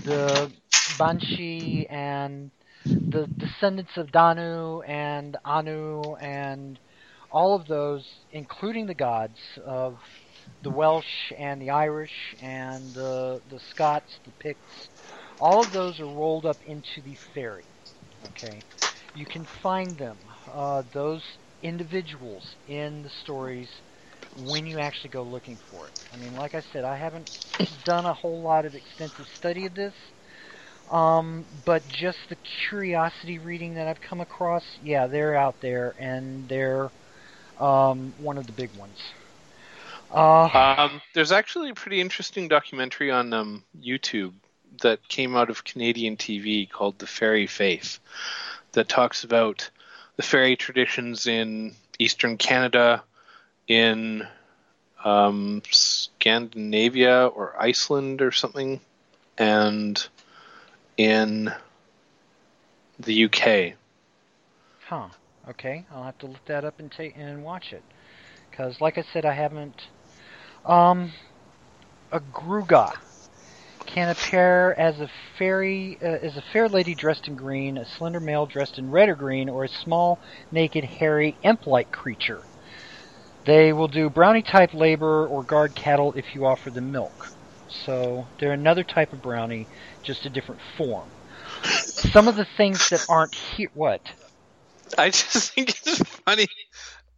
[0.03, 0.51] the
[0.97, 2.51] Banshee and
[3.11, 6.79] the descendants of Danu and Anu and
[7.31, 9.99] all of those, including the gods of
[10.65, 14.89] the Welsh and the Irish and the the Scots, the Picts,
[15.39, 17.69] all of those are rolled up into the fairy.
[18.31, 18.65] Okay,
[19.13, 20.19] you can find them.
[20.47, 21.23] Uh, those
[21.61, 23.69] individuals in the stories
[24.33, 25.95] when you actually go looking for it.
[26.11, 27.29] I mean, like I said, I haven't
[27.85, 29.95] done a whole lot of extensive study of this,
[30.91, 32.37] um, but just the
[32.69, 36.91] curiosity reading that I've come across, yeah, they're out there, and they're
[37.59, 38.99] um, one of the big ones.
[40.15, 40.45] Uh,
[40.77, 44.33] um, there's actually a pretty interesting documentary on um, YouTube
[44.81, 47.99] that came out of Canadian TV called The Fairy Faith
[48.71, 49.69] that talks about
[50.15, 53.03] the fairy traditions in eastern Canada,
[53.67, 54.25] in
[55.03, 58.79] um, Scandinavia or Iceland or something,
[59.37, 60.07] and
[60.95, 61.51] in
[62.99, 63.73] the UK.
[64.87, 65.09] Huh.
[65.49, 67.83] Okay, I'll have to look that up and take and watch it,
[68.49, 69.81] because like I said, I haven't.
[70.65, 71.13] Um,
[72.11, 72.95] a Gruagach
[73.85, 78.19] can appear as a fairy, uh, as a fair lady dressed in green, a slender
[78.19, 82.47] male dressed in red or green, or a small, naked, hairy, imp-like creature.
[83.45, 87.33] They will do brownie type labor or guard cattle if you offer them milk.
[87.67, 89.69] So they're another type of brownie,
[90.03, 91.13] just a different form.
[92.13, 93.69] Some of the things that aren't here.
[93.73, 94.01] What?
[94.97, 96.47] I just think it's funny.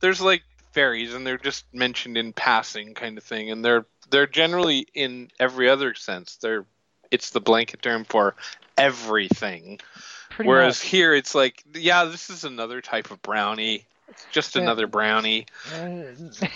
[0.02, 0.44] There's like
[0.78, 5.32] fairies, and they're just mentioned in passing, kind of thing, and they're they're generally in
[5.40, 6.36] every other sense.
[6.36, 6.66] They're
[7.10, 8.36] it's the blanket term for
[8.78, 9.80] everything.
[10.30, 10.90] Pretty Whereas much.
[10.90, 13.86] here, it's like, yeah, this is another type of brownie.
[14.08, 14.62] It's just yeah.
[14.62, 15.48] another brownie.
[15.74, 16.04] Uh,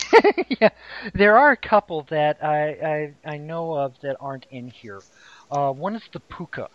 [0.62, 0.70] yeah,
[1.16, 5.02] there are a couple that I, I I know of that aren't in here.
[5.50, 6.68] Uh, one is the pooka.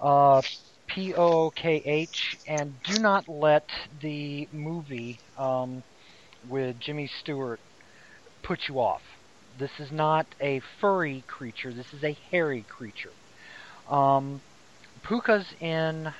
[0.00, 0.40] uh,
[0.86, 3.68] P O O K H, and do not let
[4.00, 5.82] the movie um,
[6.48, 7.60] with Jimmy Stewart
[8.42, 9.02] put you off.
[9.58, 11.72] This is not a furry creature.
[11.72, 13.12] This is a hairy creature.
[13.88, 14.40] Um,
[15.04, 16.12] Pookas in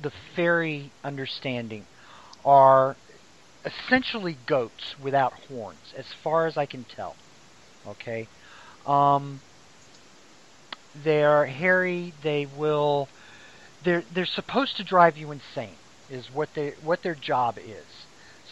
[0.00, 1.86] the fairy understanding
[2.44, 2.96] are
[3.64, 7.16] essentially goats without horns, as far as I can tell.
[7.86, 8.28] Okay,
[8.86, 9.40] um,
[11.04, 12.12] they are hairy.
[12.22, 13.08] They will.
[13.84, 15.76] They're they're supposed to drive you insane.
[16.10, 17.86] Is what they what their job is.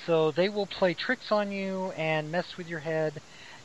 [0.09, 3.21] So they will play tricks on you and mess with your head.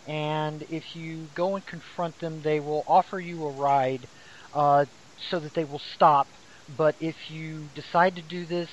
[0.06, 4.10] And if you go and confront them, they will offer you a ride
[4.52, 4.86] uh,
[5.30, 6.28] so that they will stop.
[6.68, 8.70] But if you decide to do this,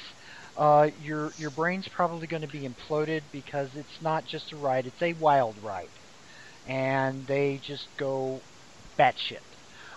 [0.57, 4.87] uh, your your brain's probably going to be imploded because it's not just a ride;
[4.87, 5.93] it's a wild ride,
[6.67, 8.45] and they just go
[8.99, 9.47] batshit.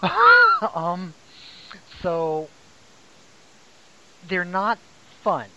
[0.76, 1.16] um,
[2.02, 2.52] so
[4.24, 4.80] they're not
[5.24, 5.52] fun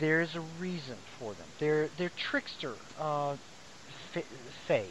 [0.00, 1.46] there's a reason for them.
[1.58, 3.36] They're they're trickster uh,
[4.66, 4.86] fae.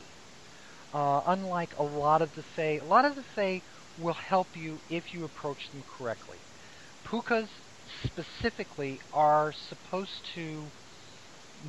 [0.94, 3.62] Uh, unlike a lot of the fae, a lot of the fae
[4.02, 6.38] will help you if you approach them correctly.
[7.06, 7.48] Pookas
[8.04, 10.64] specifically are supposed to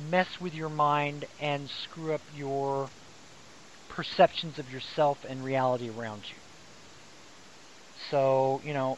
[0.09, 2.89] mess with your mind and screw up your
[3.89, 6.35] perceptions of yourself and reality around you.
[8.11, 8.97] So, you know,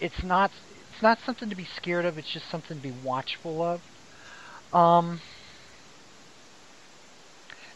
[0.00, 0.50] it's not
[0.92, 3.80] it's not something to be scared of, it's just something to be watchful of.
[4.72, 5.20] Um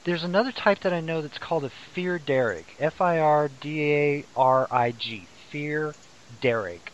[0.05, 2.74] there's another type that I know that's called a fear derrick.
[2.78, 5.28] F I R D A R I G.
[5.51, 5.97] Fear
[6.40, 6.93] derrick.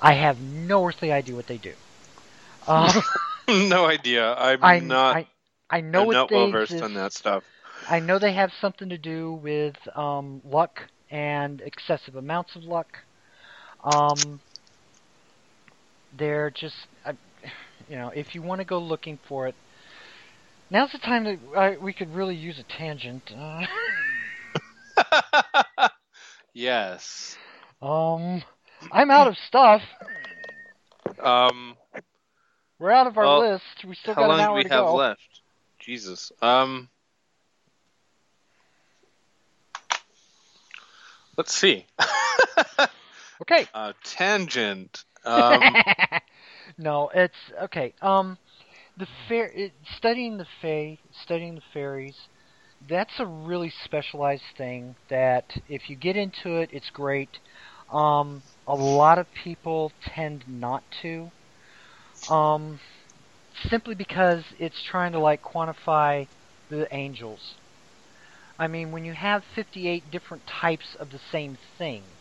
[0.00, 1.74] I have no earthly idea what they do.
[2.66, 3.02] Um,
[3.48, 4.34] no idea.
[4.34, 5.18] I'm I, not.
[5.18, 5.26] I,
[5.70, 7.44] I know I'm not well versed on that stuff.
[7.86, 10.80] I know they have something to do with um, luck
[11.10, 12.88] and excessive amounts of luck.
[13.84, 14.40] Um,
[16.12, 16.74] they're just,
[17.04, 17.12] uh,
[17.90, 19.54] you know, if you want to go looking for it,
[20.72, 23.32] Now's the time that I, we could really use a tangent.
[23.36, 23.66] Uh,
[26.54, 27.36] yes.
[27.82, 28.44] Um,
[28.92, 29.82] I'm out of stuff.
[31.20, 31.76] Um,
[32.78, 33.64] we're out of our well, list.
[33.84, 34.74] We still got an hour to go.
[34.74, 35.40] How long do we have left?
[35.80, 36.30] Jesus.
[36.40, 36.88] Um,
[41.36, 41.84] let's see.
[43.42, 43.66] okay.
[43.74, 45.04] Uh, tangent.
[45.22, 45.60] Um,
[46.80, 47.94] no, it's okay.
[48.02, 48.38] Um,
[48.96, 49.52] the fair
[49.96, 52.16] studying the fae, studying the fairies,
[52.88, 54.96] that's a really specialized thing.
[55.10, 57.38] That if you get into it, it's great.
[57.92, 61.32] Um, a lot of people tend not to,
[62.28, 62.80] um,
[63.68, 66.28] simply because it's trying to like quantify
[66.70, 67.42] the angels.
[68.60, 72.20] I mean, when you have 58 different types of the same thing,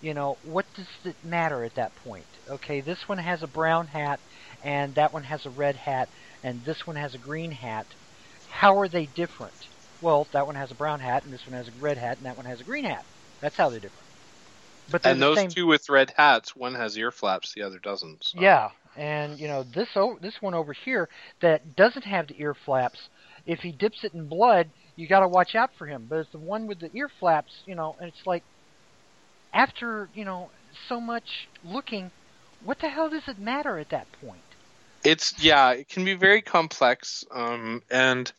[0.00, 2.29] you know, what does it matter at that point?
[2.50, 4.18] Okay, this one has a brown hat
[4.64, 6.08] and that one has a red hat,
[6.42, 7.86] and this one has a green hat.
[8.48, 9.54] How are they different?
[10.00, 12.26] Well, that one has a brown hat, and this one has a red hat, and
[12.26, 13.04] that one has a green hat.
[13.40, 14.06] That's how they're different.
[14.90, 15.50] But and those same...
[15.50, 18.24] two with red hats, one has ear flaps, the other doesn't.
[18.24, 18.40] So.
[18.40, 21.08] Yeah, and you know this o- this one over here
[21.42, 22.98] that doesn't have the ear flaps.
[23.46, 26.06] If he dips it in blood, you got to watch out for him.
[26.08, 28.42] But it's the one with the ear flaps, you know, and it's like
[29.52, 30.50] after you know
[30.88, 32.10] so much looking,
[32.64, 34.40] what the hell does it matter at that point?
[35.02, 38.30] It's yeah, it can be very complex, um, and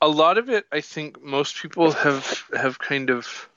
[0.00, 3.48] a lot of it, I think, most people have have kind of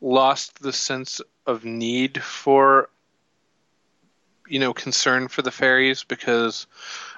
[0.00, 2.88] lost the sense of need for
[4.48, 6.66] you know concern for the fairies because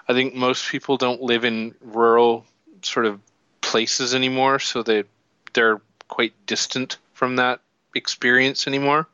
[0.09, 2.45] I think most people don't live in rural
[2.83, 3.21] sort of
[3.61, 5.05] places anymore, so they
[5.53, 7.61] they're quite distant from that
[7.95, 9.07] experience anymore.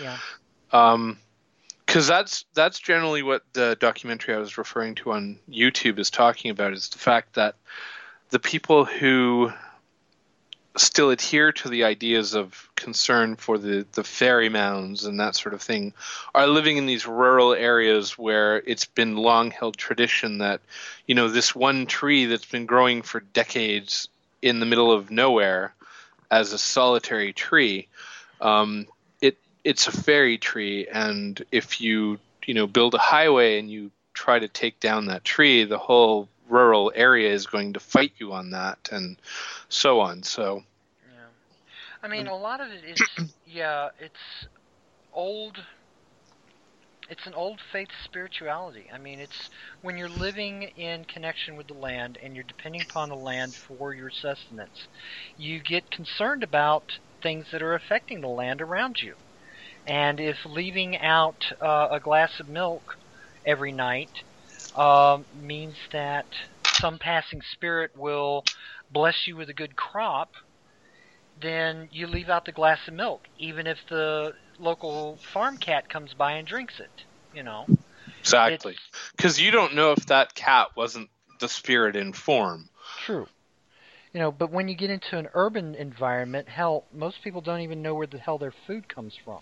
[0.00, 0.18] Yeah.
[0.72, 1.18] Um,
[1.92, 6.50] because that's that's generally what the documentary I was referring to on YouTube is talking
[6.50, 7.54] about is the fact that
[8.30, 9.52] the people who
[10.74, 15.52] still adhere to the ideas of concern for the the fairy mounds and that sort
[15.52, 15.92] of thing
[16.34, 20.62] are living in these rural areas where it's been long held tradition that
[21.06, 24.08] you know this one tree that's been growing for decades
[24.40, 25.74] in the middle of nowhere
[26.30, 27.86] as a solitary tree
[28.40, 28.86] um,
[29.64, 34.38] it's a fairy tree, and if you you know build a highway and you try
[34.38, 38.50] to take down that tree, the whole rural area is going to fight you on
[38.50, 39.16] that, and
[39.68, 40.22] so on.
[40.22, 40.62] So.
[41.12, 41.20] Yeah,
[42.02, 43.00] I mean, a lot of it is
[43.46, 44.46] yeah, it's
[45.12, 45.58] old.
[47.08, 48.86] It's an old faith spirituality.
[48.92, 49.50] I mean, it's
[49.82, 53.92] when you're living in connection with the land and you're depending upon the land for
[53.92, 54.86] your sustenance,
[55.36, 56.84] you get concerned about
[57.22, 59.14] things that are affecting the land around you.
[59.86, 62.82] And if leaving out uh, a glass of milk
[63.44, 64.10] every night
[64.76, 66.26] uh, means that
[66.80, 68.44] some passing spirit will
[68.90, 70.30] bless you with a good crop,
[71.40, 76.14] then you leave out the glass of milk, even if the local farm cat comes
[76.14, 77.04] by and drinks it.
[77.34, 77.66] You know.
[78.20, 78.76] Exactly,
[79.16, 81.10] because you don't know if that cat wasn't
[81.40, 82.68] the spirit in form.
[83.04, 83.26] True.
[84.12, 87.82] You know, but when you get into an urban environment, hell, most people don't even
[87.82, 89.40] know where the hell their food comes from.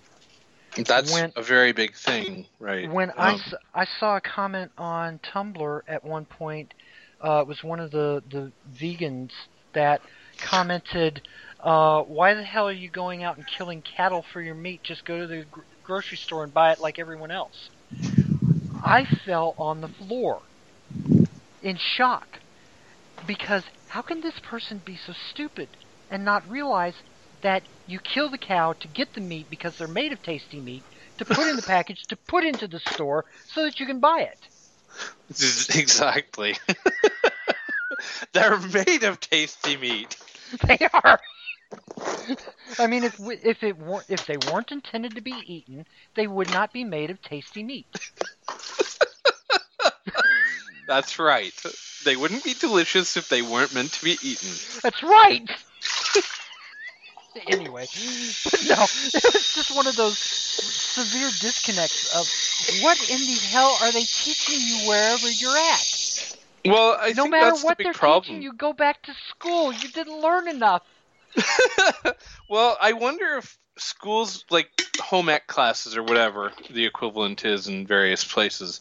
[0.76, 2.90] That's when, a very big thing, right?
[2.90, 3.42] When um,
[3.74, 6.72] I, I saw a comment on Tumblr at one point,
[7.24, 9.32] uh, it was one of the, the vegans
[9.74, 10.02] that
[10.40, 11.22] commented,
[11.62, 14.82] uh, "Why the hell are you going out and killing cattle for your meat?
[14.84, 17.70] Just go to the gr- grocery store and buy it like everyone else."
[18.82, 20.42] I fell on the floor
[21.62, 22.40] in shock
[23.24, 25.76] because how can this person be so stupid
[26.09, 26.94] and not realize
[27.43, 30.85] that you kill the cow to get the meat because they're made of tasty meat,
[31.19, 34.21] to put in the package, to put into the store so that you can buy
[34.21, 34.47] it.
[35.75, 36.57] Exactly.
[38.33, 40.17] they're made of tasty meat.
[40.67, 41.21] They are.
[42.79, 45.85] I mean, if if it were if they weren't intended to be eaten,
[46.17, 47.87] they would not be made of tasty meat.
[50.87, 51.53] That's right.
[52.05, 54.49] They wouldn't be delicious if they weren't meant to be eaten.
[54.83, 55.49] That's right.
[57.47, 57.86] anyway,
[58.44, 63.77] but no, it was just one of those severe disconnects of what in the hell
[63.81, 66.36] are they teaching you wherever you're at?
[66.65, 68.24] Well, I no think matter that's what the they're problem.
[68.24, 69.73] teaching you, go back to school.
[69.73, 70.82] You didn't learn enough.
[72.48, 74.69] well, I wonder if schools like
[75.01, 78.81] home ec classes or whatever the equivalent is in various places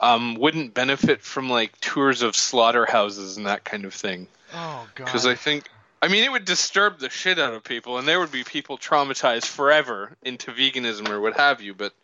[0.00, 4.26] um, wouldn't benefit from like tours of slaughterhouses and that kind of thing.
[4.54, 5.04] Oh god.
[5.04, 5.68] Because I think,
[6.02, 8.76] I mean, it would disturb the shit out of people, and there would be people
[8.76, 11.74] traumatized forever into veganism or what have you.
[11.74, 11.94] But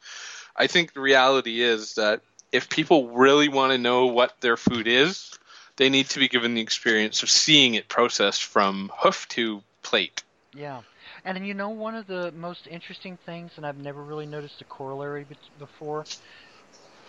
[0.55, 2.21] I think the reality is that
[2.53, 5.37] if people really want to know what their food is,
[5.77, 10.23] they need to be given the experience of seeing it processed from hoof to plate.
[10.55, 10.83] Yeah.
[11.25, 14.65] And you know, one of the most interesting things, and I've never really noticed a
[14.65, 16.05] corollary be- before,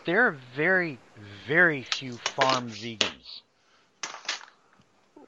[0.06, 0.98] there are very,
[1.48, 3.42] very few farm vegans.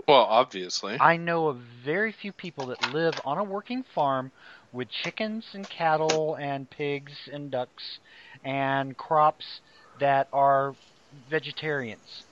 [0.07, 0.98] Well, obviously.
[0.99, 4.32] I know of very few people that live on a working farm
[4.72, 7.99] with chickens and cattle and pigs and ducks
[8.44, 9.45] and crops
[9.99, 10.76] that are
[11.30, 12.23] vegetarians.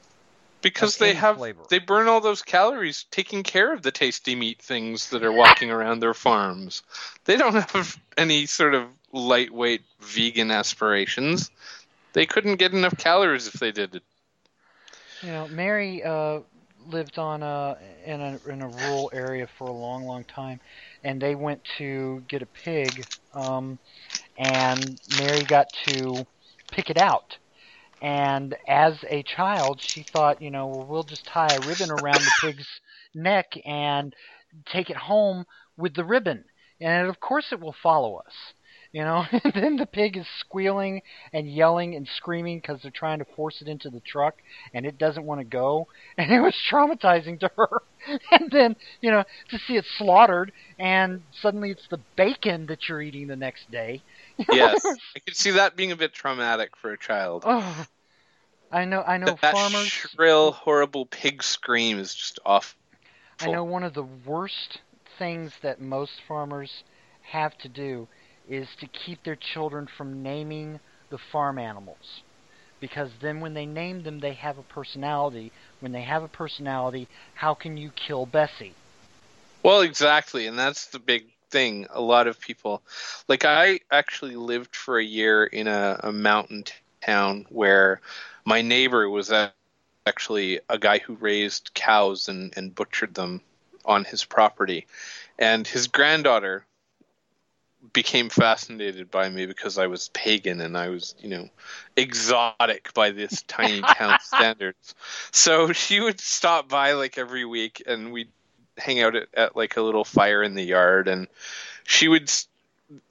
[0.62, 1.64] because they have flavor.
[1.70, 5.72] they burn all those calories taking care of the tasty meat things that are walking
[5.72, 6.84] around their farms.
[7.26, 11.52] They don't have any sort of lightweight vegan aspirations.
[12.14, 14.04] They couldn't get enough calories if they did it.
[15.22, 16.40] You know, Mary uh,
[16.90, 20.60] lived on a in a in a rural area for a long, long time,
[21.03, 23.80] and they went to get a pig, um,
[24.38, 26.26] and Mary got to
[26.72, 27.38] pick it out.
[28.02, 32.26] And as a child, she thought, you know, well, we'll just tie a ribbon around
[32.26, 32.68] the pig's
[33.14, 34.16] neck and
[34.72, 35.45] take it home
[35.78, 36.45] with the ribbon,
[36.82, 38.34] and of course it will follow us.
[38.91, 41.02] You know, and then the pig is squealing
[41.32, 44.36] and yelling and screaming because they're trying to force it into the truck,
[44.74, 45.88] and it doesn't want to go,
[46.18, 47.70] and it was traumatizing to her.
[48.32, 53.02] And then, you know, to see it slaughtered, and suddenly it's the bacon that you're
[53.02, 54.02] eating the next day.
[54.52, 57.44] Yes, I could see that being a bit traumatic for a child.
[57.45, 57.86] Oh,
[58.72, 59.88] I know, I know, that that farmers.
[59.88, 62.80] shrill, horrible pig scream is just awful.
[63.41, 64.80] I know one of the worst
[65.18, 66.84] things that most farmers
[67.22, 68.07] have to do
[68.50, 72.22] is to keep their children from naming the farm animals.
[72.80, 75.52] Because then when they name them, they have a personality.
[75.80, 78.74] When they have a personality, how can you kill Bessie?
[79.64, 81.88] Well, exactly, and that's the big thing.
[81.92, 82.82] A lot of people,
[83.28, 86.64] like I actually lived for a year in a, a mountain
[87.02, 88.00] town where
[88.46, 89.32] my neighbor was
[90.06, 93.42] actually a guy who raised cows and, and butchered them
[93.86, 94.88] on his property,
[95.38, 96.66] and his granddaughter
[97.94, 101.50] became fascinated by me because I was pagan and I was, you know,
[101.96, 104.96] exotic by this tiny town standards.
[105.32, 108.32] So she would stop by like every week and we'd
[108.78, 111.28] hang out at, at like a little fire in the yard and
[111.84, 112.32] she would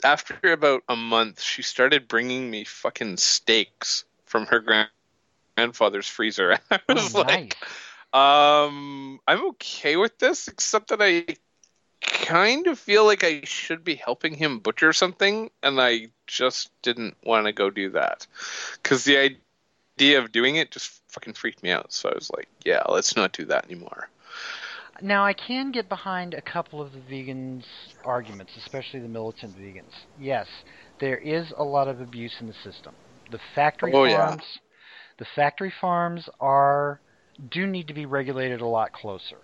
[0.03, 4.89] after about a month she started bringing me fucking steaks from her grand-
[5.57, 7.57] grandfather's freezer i was oh, like
[8.15, 8.65] nice.
[8.65, 11.25] um i'm okay with this except that i
[12.01, 17.17] kind of feel like i should be helping him butcher something and i just didn't
[17.25, 18.27] want to go do that
[18.83, 22.49] because the idea of doing it just fucking freaked me out so i was like
[22.65, 24.09] yeah let's not do that anymore
[25.01, 27.65] Now, I can get behind a couple of the vegans'
[28.05, 29.95] arguments, especially the militant vegans.
[30.19, 30.49] Yes,
[30.99, 32.95] there is a lot of abuse in the system.
[33.31, 34.17] The factory Oh, yeah.
[34.31, 34.45] farms,
[35.19, 37.01] the factory farms are
[37.51, 39.39] do need to be regulated a lot closer.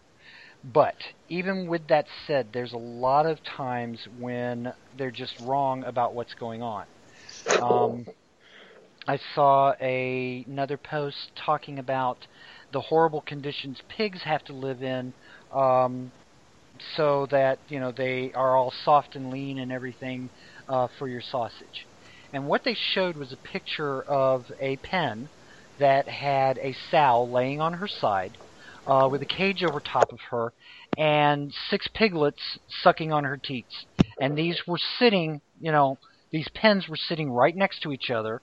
[0.72, 0.96] But
[1.28, 6.34] even with that said, there's a lot of times when they're just wrong about what's
[6.34, 6.86] going on.
[7.60, 8.06] Um,
[9.06, 12.26] I saw a, another post talking about
[12.72, 15.12] the horrible conditions pigs have to live in
[15.52, 16.12] um,
[16.96, 20.30] so that you know they are all soft and lean and everything
[20.68, 21.86] uh, for your sausage.
[22.32, 25.28] And what they showed was a picture of a pen
[25.78, 28.38] that had a sow laying on her side
[28.86, 30.52] uh, with a cage over top of her
[30.96, 33.86] and six piglets sucking on her teats.
[34.20, 35.98] And these were sitting, you know,
[36.30, 38.42] these pens were sitting right next to each other.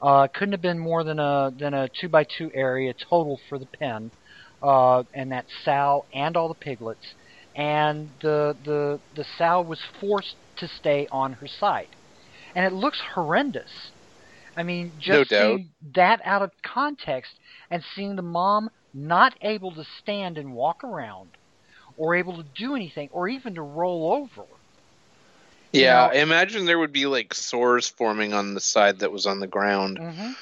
[0.00, 3.58] Uh, couldn't have been more than a than a two by two area total for
[3.58, 4.12] the pen,
[4.62, 7.14] uh, and that sow and all the piglets,
[7.56, 11.88] and the the the sow was forced to stay on her side,
[12.54, 13.90] and it looks horrendous.
[14.56, 15.56] I mean, just doubt.
[15.56, 17.32] seeing that out of context
[17.70, 18.70] and seeing the mom
[19.06, 21.36] not able to stand and walk around,
[21.96, 24.46] or able to do anything, or even to roll over,
[25.72, 29.26] Yeah, know- I imagine there would be like sores forming on the side that was
[29.26, 29.98] on the ground.
[29.98, 30.32] hmm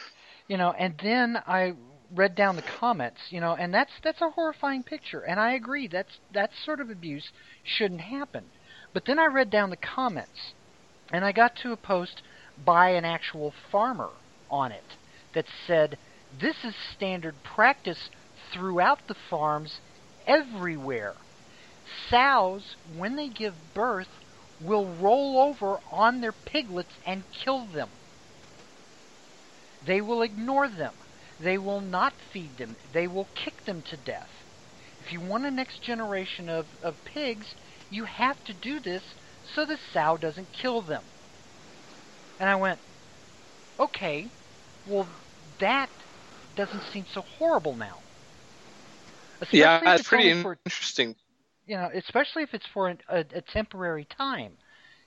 [0.49, 1.74] You know, and then I
[2.11, 5.89] read down the comments, you know, and that's that's a horrifying picture, and I agree
[5.89, 7.31] that's that sort of abuse
[7.65, 8.53] shouldn't happen.
[8.93, 10.55] But then I read down the comments,
[11.12, 12.23] and I got to a post
[12.57, 14.12] by an actual farmer
[14.51, 14.97] on it
[15.35, 15.99] that said,
[16.31, 18.11] "This is standard practice
[18.52, 19.81] throughout the farms
[20.27, 21.14] everywhere.
[22.10, 24.09] Sows, when they give birth,
[24.60, 27.90] will roll over on their piglets and kill them."
[29.85, 30.94] They will ignore them.
[31.39, 32.77] They will not feed them.
[32.93, 34.31] They will kick them to death.
[35.05, 37.55] If you want a next generation of, of pigs,
[37.90, 39.02] you have to do this
[39.55, 41.05] so the sow doesn't kill them.
[42.40, 42.81] And I went,
[43.78, 44.28] okay,
[44.89, 45.06] well,
[45.60, 45.90] that
[46.56, 47.98] doesn't seem so horrible now.
[49.41, 51.17] Especially Yeah, it's pretty for interesting.
[51.67, 54.59] you know, especially if it's for an, a, a temporary time.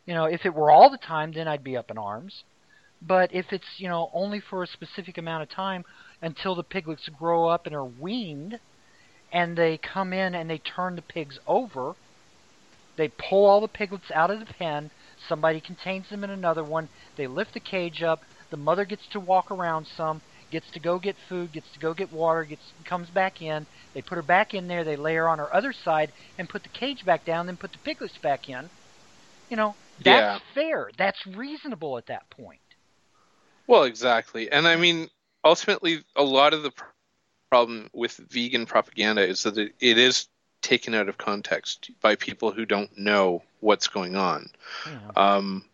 [0.06, 2.44] You know, if it were all the time, then I'd be up in arms.
[3.02, 5.86] But if it's you know only for a specific amount of time
[6.22, 8.60] until the piglets grow up and are weaned,
[9.32, 11.96] and they come in and they turn the pigs over,
[12.98, 14.92] they pull all the piglets out of the pen.
[15.28, 16.90] Somebody contains them in another one.
[17.16, 18.24] They lift the cage up.
[18.52, 21.94] The mother gets to walk around some, gets to go get food, gets to go
[21.94, 23.66] get water, gets comes back in.
[23.94, 24.84] They put her back in there.
[24.84, 27.46] They lay her on her other side and put the cage back down.
[27.46, 28.70] Then put the piglets back in.
[29.50, 30.92] You know, that's fair.
[30.98, 32.60] That's reasonable at that point.
[33.68, 34.52] Well, exactly.
[34.52, 35.10] And I mean,
[35.44, 36.86] ultimately, a lot of the pr-
[37.50, 40.28] problem with vegan propaganda is that it, it is
[40.62, 44.50] taken out of context by people who don't know what's going on.
[44.86, 45.12] Yeah.
[45.16, 45.66] Um,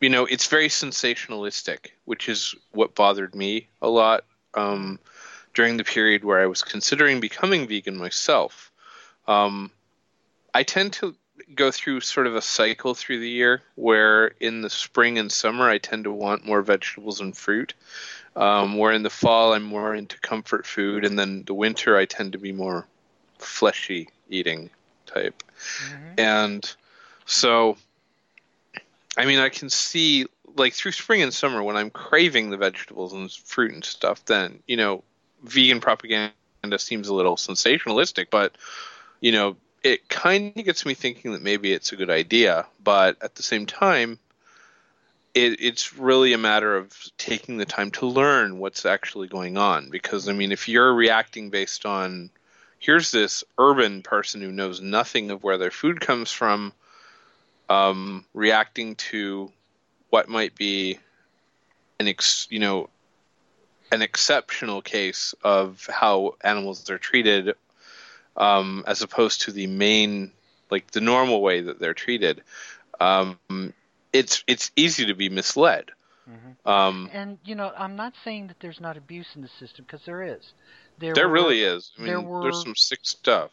[0.00, 4.24] you know, it's very sensationalistic, which is what bothered me a lot
[4.54, 4.98] um,
[5.54, 8.72] during the period where I was considering becoming vegan myself.
[9.28, 9.70] Um,
[10.54, 11.14] I tend to
[11.54, 15.68] go through sort of a cycle through the year where in the spring and summer
[15.68, 17.74] I tend to want more vegetables and fruit.
[18.36, 22.04] Um, where in the fall I'm more into comfort food, and then the winter I
[22.04, 22.86] tend to be more
[23.38, 24.70] fleshy eating
[25.06, 25.42] type.
[25.58, 26.20] Mhm.
[26.20, 26.74] And
[27.26, 27.76] so,
[29.16, 30.26] I mean, I can see
[30.56, 34.62] like through spring and summer when I'm craving the vegetables and fruit and stuff, then,
[34.66, 35.04] you know,
[35.42, 36.32] vegan propaganda
[36.78, 38.56] seems a little sensationalistic, but,
[39.20, 42.66] you know, it kind of gets me thinking that maybe it's a good idea.
[42.82, 44.18] But at the same time,
[45.34, 49.90] it, it's really a matter of taking the time to learn what's actually going on.
[49.90, 52.30] Because, I mean, if you're reacting based on
[52.78, 56.72] here's this urban person who knows nothing of where their food comes from,
[57.70, 59.50] um, reacting to
[60.10, 60.98] what might be
[62.00, 62.90] an ex, you know,
[63.92, 67.54] an exceptional case of how animals are treated,
[68.36, 70.32] um, as opposed to the main,
[70.70, 72.42] like the normal way that they're treated.
[73.00, 73.38] Um,
[74.12, 75.90] it's it's easy to be misled.
[76.28, 76.68] Mhm.
[76.68, 80.04] Um, And you know, I'm not saying that there's not abuse in the system because
[80.04, 80.52] there is.
[80.98, 81.92] There, there were, really is.
[81.96, 83.50] I mean, there were- there's some sick stuff.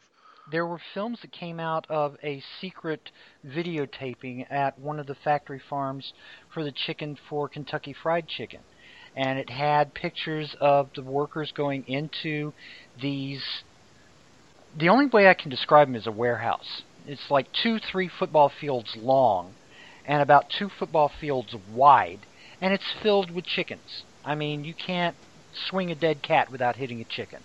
[0.52, 3.12] There were films that came out of a secret
[3.46, 6.14] videotaping at one of the factory farms
[6.54, 8.62] for the chicken for Kentucky Fried Chicken.
[9.16, 12.54] And it had pictures of the workers going into
[13.02, 13.44] these.
[14.78, 16.84] The only way I can describe them is a warehouse.
[17.06, 19.54] It's like two, three football fields long
[20.06, 22.20] and about two football fields wide,
[22.62, 24.04] and it's filled with chickens.
[24.24, 25.16] I mean, you can't
[25.54, 27.42] swing a dead cat without hitting a chicken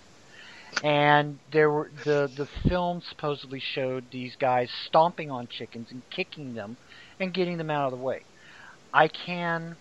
[0.81, 6.53] and there were the the film supposedly showed these guys stomping on chickens and kicking
[6.53, 6.77] them
[7.19, 8.25] and getting them out of the way.
[8.93, 9.77] I can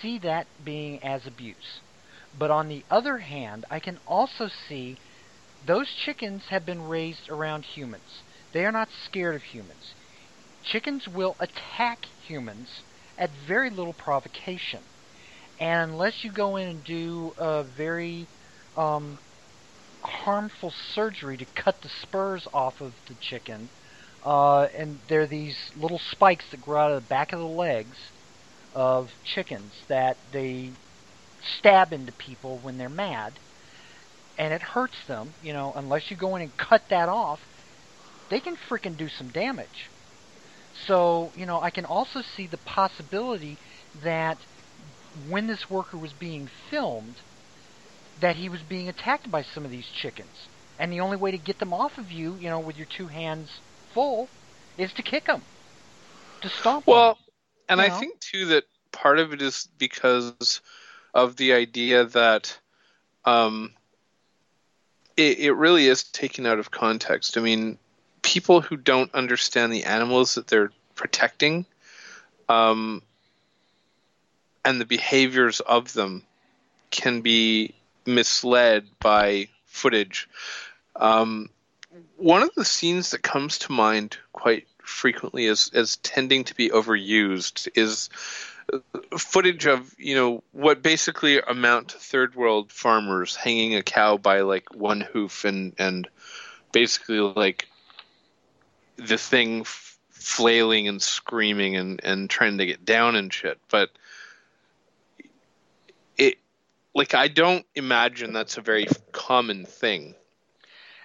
[0.00, 1.80] see that being as abuse.
[2.38, 4.96] But on the other hand, I can also see
[5.66, 8.22] those chickens have been raised around humans.
[8.52, 9.94] They are not scared of humans.
[10.64, 12.68] Chickens will attack humans
[13.16, 14.80] at very little provocation.
[15.58, 18.28] And unless you go in and do a very
[18.78, 19.18] um,
[20.02, 23.68] harmful surgery to cut the spurs off of the chicken.
[24.24, 27.44] Uh, and there are these little spikes that grow out of the back of the
[27.44, 27.96] legs
[28.74, 30.70] of chickens that they
[31.58, 33.32] stab into people when they're mad.
[34.38, 37.40] And it hurts them, you know, unless you go in and cut that off,
[38.30, 39.90] they can freaking do some damage.
[40.86, 43.58] So, you know, I can also see the possibility
[44.04, 44.38] that
[45.28, 47.16] when this worker was being filmed,
[48.20, 50.48] that he was being attacked by some of these chickens.
[50.78, 53.08] And the only way to get them off of you, you know, with your two
[53.08, 53.48] hands
[53.92, 54.28] full,
[54.76, 55.42] is to kick them,
[56.40, 57.24] to stomp Well, them.
[57.68, 57.98] and I know?
[57.98, 60.60] think too that part of it is because
[61.14, 62.56] of the idea that
[63.24, 63.72] um,
[65.16, 67.36] it, it really is taken out of context.
[67.36, 67.78] I mean,
[68.22, 71.66] people who don't understand the animals that they're protecting,
[72.48, 73.02] um,
[74.64, 76.22] and the behaviors of them
[76.90, 77.74] can be
[78.08, 80.28] misled by footage.
[80.96, 81.50] Um,
[82.16, 86.70] one of the scenes that comes to mind quite frequently as as tending to be
[86.70, 88.08] overused is
[89.16, 94.40] footage of you know what basically amount to third world farmers hanging a cow by
[94.40, 96.08] like one hoof and and
[96.72, 97.68] basically like
[98.96, 99.64] the thing
[100.10, 103.90] flailing and screaming and and trying to get down and shit but
[106.98, 110.14] like i don't imagine that's a very common thing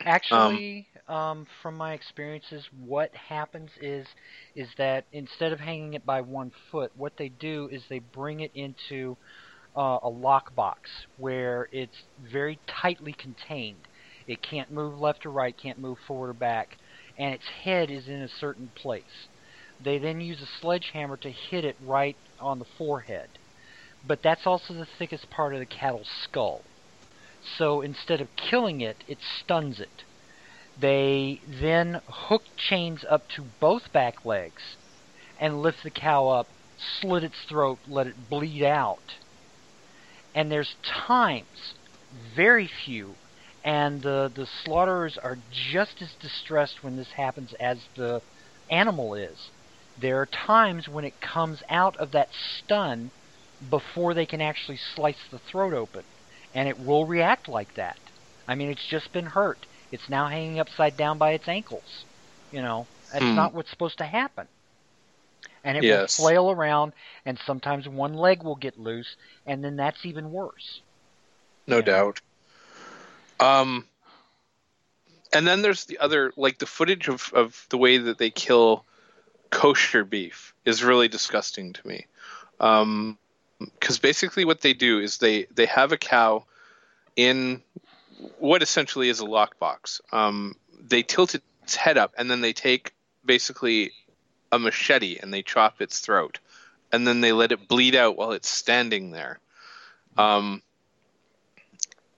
[0.06, 4.08] Actually, um, from my experiences, what happens is
[4.56, 8.42] is that instead of hanging it by one foot, what they do is they bring
[8.42, 9.18] it into
[9.76, 13.88] uh, a lockbox where it's very tightly contained.
[14.28, 16.78] It can't move left or right, can't move forward or back,
[17.18, 19.30] and its head is in a certain place.
[19.80, 23.40] They then use a sledgehammer to hit it right on the forehead.
[24.06, 26.62] But that's also the thickest part of the cattle's skull.
[27.58, 30.04] So instead of killing it, it stuns it.
[30.80, 34.62] They then hook chains up to both back legs
[35.40, 36.48] and lift the cow up,
[37.00, 39.16] slit its throat, let it bleed out.
[40.34, 41.76] And there's times,
[42.36, 43.16] very few,
[43.64, 45.38] and the, the slaughterers are
[45.72, 48.22] just as distressed when this happens as the
[48.70, 49.52] animal is.
[50.02, 53.12] There are times when it comes out of that stun
[53.70, 56.06] before they can actually slice the throat open
[56.54, 58.00] and it will react like that.
[58.48, 59.66] I mean, it's just been hurt.
[59.92, 62.06] It's now hanging upside down by its ankles.
[62.52, 63.36] You know, that's Hmm.
[63.36, 64.48] not what's supposed to happen.
[65.64, 65.88] And it Yes.
[65.88, 66.94] will flail around,
[67.26, 69.16] and sometimes one leg will get loose,
[69.46, 70.82] and then that's even worse.
[71.68, 72.22] no doubt.
[73.40, 73.86] Um,
[75.34, 78.86] and then there's the other, like the footage of of the way that they kill
[79.52, 82.08] kosher beef is really disgusting to me.
[82.60, 83.18] Um,
[83.80, 86.46] because basically what they do is they they have a cow
[87.16, 87.62] in
[88.40, 90.02] what essentially is a lockbox.
[90.12, 92.94] Um, they tilt its head up, and then they take
[93.26, 93.92] basically
[94.52, 96.40] a machete and they chop its throat,
[96.92, 99.40] and then they let it bleed out while it's standing there.
[100.18, 100.62] Um,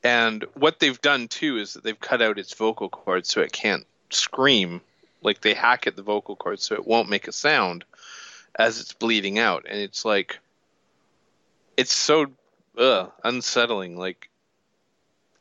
[0.04, 3.52] and what they've done too is that they've cut out its vocal cords so it
[3.52, 4.82] can't scream.
[5.22, 7.86] Like they hack at the vocal cords so it won't make a sound
[8.58, 10.40] as it's bleeding out, and it's like
[11.78, 12.28] it's so
[12.78, 13.98] ugh, unsettling.
[13.98, 14.30] Like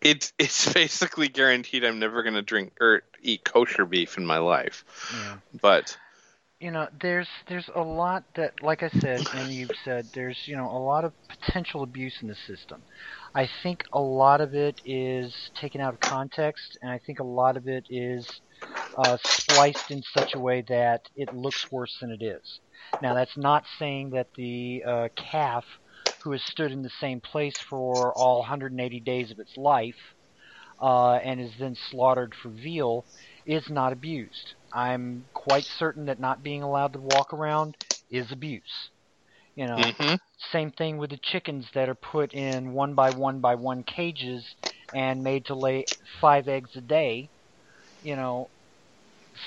[0.01, 4.85] it's it's basically guaranteed I'm never gonna drink or eat kosher beef in my life.
[5.13, 5.37] Yeah.
[5.61, 5.97] But
[6.61, 10.57] you know there's there's a lot that like i said and you've said there's you
[10.57, 12.83] know a lot of potential abuse in the system
[13.35, 17.25] i think a lot of it is taken out of context and i think a
[17.25, 18.27] lot of it is
[18.97, 22.61] uh, spliced in such a way that it looks worse than it is
[23.03, 25.65] now that's not saying that the uh, calf
[26.25, 29.97] who has stood in the same place for all 180 days of its life
[30.81, 33.07] uh, and is then slaughtered for veal
[33.47, 34.55] is not abused.
[34.73, 37.77] I'm quite certain that not being allowed to walk around
[38.11, 38.91] is abuse.
[39.57, 40.19] You know, mhm.
[40.53, 44.47] same thing with the chickens that are put in one by one by one cages
[44.93, 45.89] and made to lay
[46.21, 47.31] five eggs a day.
[48.03, 48.51] You know,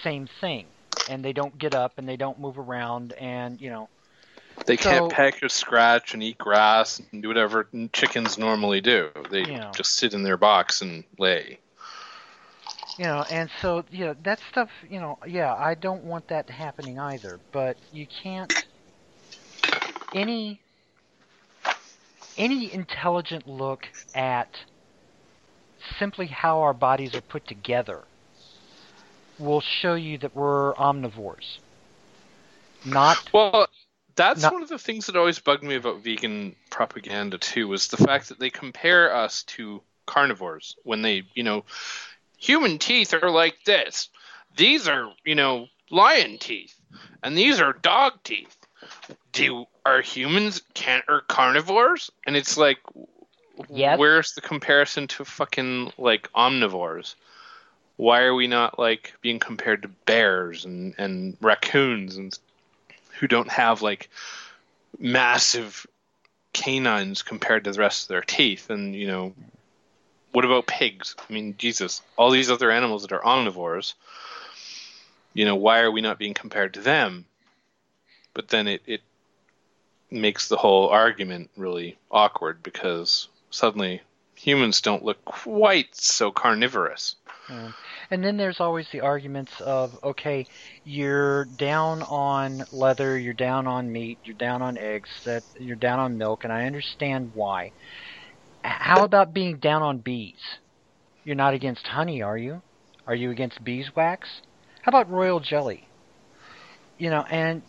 [0.04, 0.74] same thing.
[1.08, 3.90] And they don't get up and they don't move around and, you know,
[4.66, 9.12] they So- can't peck or scratch and eat grass and do whatever chickens normally do.
[9.30, 9.72] They Yeah.
[9.76, 11.60] just sit in their box and lay.
[13.00, 16.50] you know, and so, you know, that stuff, you know, yeah, I don't want that
[16.50, 18.52] happening either, but you can't
[20.16, 20.60] any
[22.38, 24.50] any intelligent look at
[26.00, 28.04] simply how our bodies are put together
[29.38, 31.58] will show you that we're omnivores.
[32.84, 33.68] Not Well,
[34.18, 37.88] that's Not- one of the things that always bugged me about vegan propaganda too, was
[37.88, 41.64] the fact that they compare us to carnivores when they, you know,
[42.38, 44.10] human teeth are like this.
[44.58, 46.76] These are, you know, lion teeth,
[47.24, 48.58] and these are dog teeth.
[49.32, 52.12] Do are humans can are carnivores?
[52.26, 52.80] And it's like,
[53.70, 53.98] Yes.
[53.98, 57.16] where's the comparison to fucking like omnivores?
[57.98, 62.38] Why are we not like being compared to bears and and raccoons and
[63.20, 64.10] who don't have like
[65.00, 65.86] massive
[66.54, 68.70] canines compared to the rest of their teeth.
[68.70, 69.34] And you know
[70.32, 71.16] what about pigs?
[71.18, 73.94] I mean jesus all these other animals that are omnivores
[75.38, 77.26] you know why are we not being compared to them?
[78.34, 79.02] But then it, it
[80.10, 84.02] makes the whole argument really awkward because suddenly
[84.34, 87.16] humans don't look quite so carnivorous.
[87.50, 87.76] Um,
[88.10, 90.48] and then there's always the arguments of okay,
[90.84, 96.00] you're down on leather, you're down on meat, you're down on eggs, that you're down
[96.00, 97.72] on milk, and I understand why.
[98.64, 100.40] How about being down on bees?
[101.24, 102.62] You're not against honey, are you?
[103.06, 104.30] Are you against beeswax?
[104.82, 105.88] How about royal jelly?
[106.98, 107.64] You know, and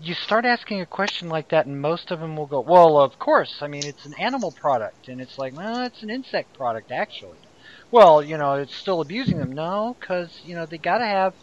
[0.00, 3.18] you start asking a question like that, and most of them will go, "Well, of
[3.18, 3.54] course.
[3.60, 7.43] I mean, it's an animal product," and it's like, "Well, it's an insect product, actually."
[7.94, 9.52] Well, you know, it's still abusing them.
[9.52, 11.34] No, because you know they got to have.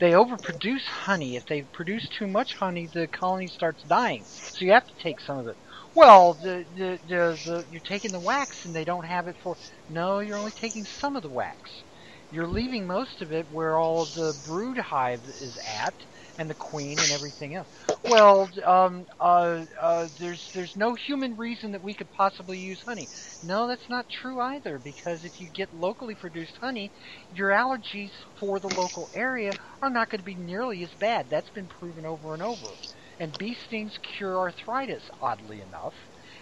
[0.00, 1.36] They overproduce honey.
[1.36, 4.26] If they produce too much honey, the colony starts dying.
[4.54, 5.58] So you have to take some of it.
[5.94, 9.58] Well, the, the, the, the, you're taking the wax and they don't have it for.
[9.88, 11.84] No, you're only taking some of the wax.
[12.30, 15.94] You're leaving most of it where all of the brood hive is at,
[16.38, 17.66] and the queen and everything else.
[18.04, 23.10] Well, um, uh, uh, there's there's no human reason that we could possibly use honey.
[23.42, 26.92] No, that's not true either, because if you get locally produced honey,
[27.34, 31.26] your allergies for the local area are not going to be nearly as bad.
[31.28, 32.78] That's been proven over and over.
[33.18, 35.94] And bee stings cure arthritis, oddly enough.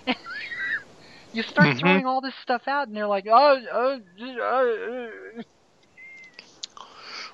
[1.32, 1.78] you start mm-hmm.
[1.78, 4.00] throwing all this stuff out, and they're like, oh, oh,
[4.42, 5.10] oh.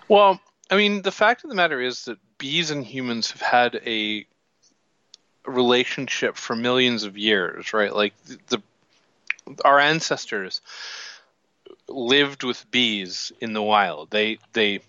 [0.08, 0.40] Well,
[0.70, 4.26] I mean, the fact of the matter is that bees and humans have had a
[5.46, 7.94] relationship for millions of years, right?
[7.94, 8.62] Like the, the
[9.64, 10.60] our ancestors
[11.86, 14.10] lived with bees in the wild.
[14.10, 14.80] They they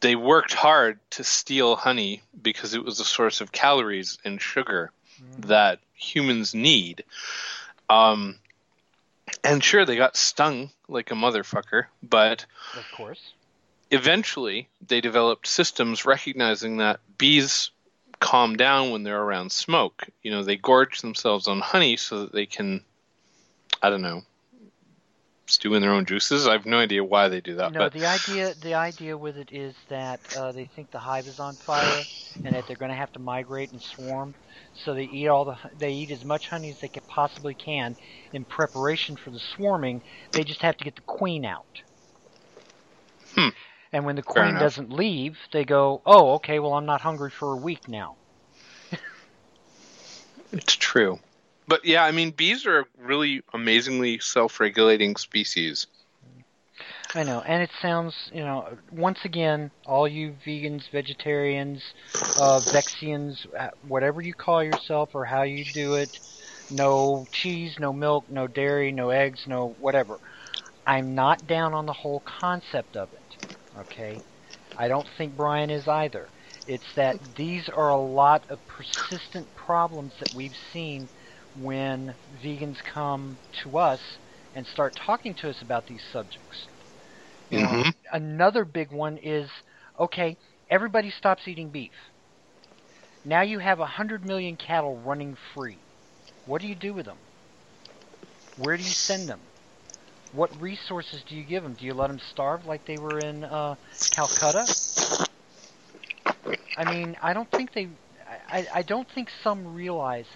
[0.00, 4.90] they worked hard to steal honey because it was a source of calories and sugar
[5.22, 5.46] mm.
[5.46, 7.04] that humans need.
[7.88, 8.40] Um,
[9.44, 12.44] and sure, they got stung like a motherfucker, but
[12.76, 13.34] of course,
[13.90, 17.70] eventually they developed systems recognizing that bees
[18.18, 20.06] calm down when they're around smoke.
[20.22, 22.82] You know, they gorge themselves on honey so that they can,
[23.82, 24.22] I don't know,
[25.46, 26.46] stew in their own juices.
[26.46, 27.72] I have no idea why they do that.
[27.72, 27.92] No, but...
[27.92, 31.54] the idea the idea with it is that uh, they think the hive is on
[31.54, 32.02] fire
[32.44, 34.34] and that they're going to have to migrate and swarm.
[34.74, 37.96] So they eat all the they eat as much honey as they can possibly can
[38.32, 40.02] in preparation for the swarming.
[40.32, 41.82] They just have to get the queen out.
[43.34, 43.48] Hmm.
[43.92, 46.58] And when the queen doesn't leave, they go, "Oh, okay.
[46.58, 48.18] Well, I'm not hungry for a week now."
[50.52, 51.18] it's true,
[51.66, 55.86] but yeah, I mean, bees are a really amazingly self-regulating species.
[57.14, 61.82] I know, and it sounds, you know, once again, all you vegans, vegetarians,
[62.36, 66.18] uh, Vexians, uh, whatever you call yourself or how you do it,
[66.70, 70.18] no cheese, no milk, no dairy, no eggs, no whatever.
[70.86, 73.25] I'm not down on the whole concept of it.
[73.78, 74.22] Okay?
[74.76, 76.28] I don't think Brian is either.
[76.66, 81.08] It's that these are a lot of persistent problems that we've seen
[81.54, 84.00] when vegans come to us
[84.54, 86.68] and start talking to us about these subjects.
[87.50, 87.90] Mm-hmm.
[88.12, 89.48] another big one is
[90.00, 90.36] okay,
[90.68, 91.92] everybody stops eating beef.
[93.24, 95.78] Now you have a hundred million cattle running free.
[96.44, 97.18] What do you do with them?
[98.56, 99.40] Where do you send them?
[100.36, 101.74] What resources do you give them?
[101.74, 103.76] Do you let them starve like they were in uh,
[104.10, 104.68] Calcutta?
[106.76, 107.88] I mean, I don't think they.
[108.48, 110.26] I, I don't think some realize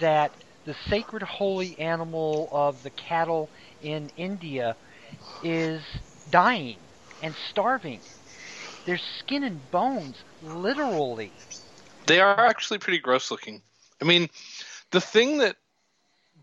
[0.00, 0.32] that
[0.66, 3.50] the sacred holy animal of the cattle
[3.80, 4.76] in India
[5.42, 5.82] is
[6.28, 6.80] dying
[7.20, 8.02] and starving.
[8.86, 11.32] Their skin and bones, literally.
[12.06, 13.62] They are actually pretty gross looking.
[14.00, 14.28] I mean,
[14.90, 15.56] the thing that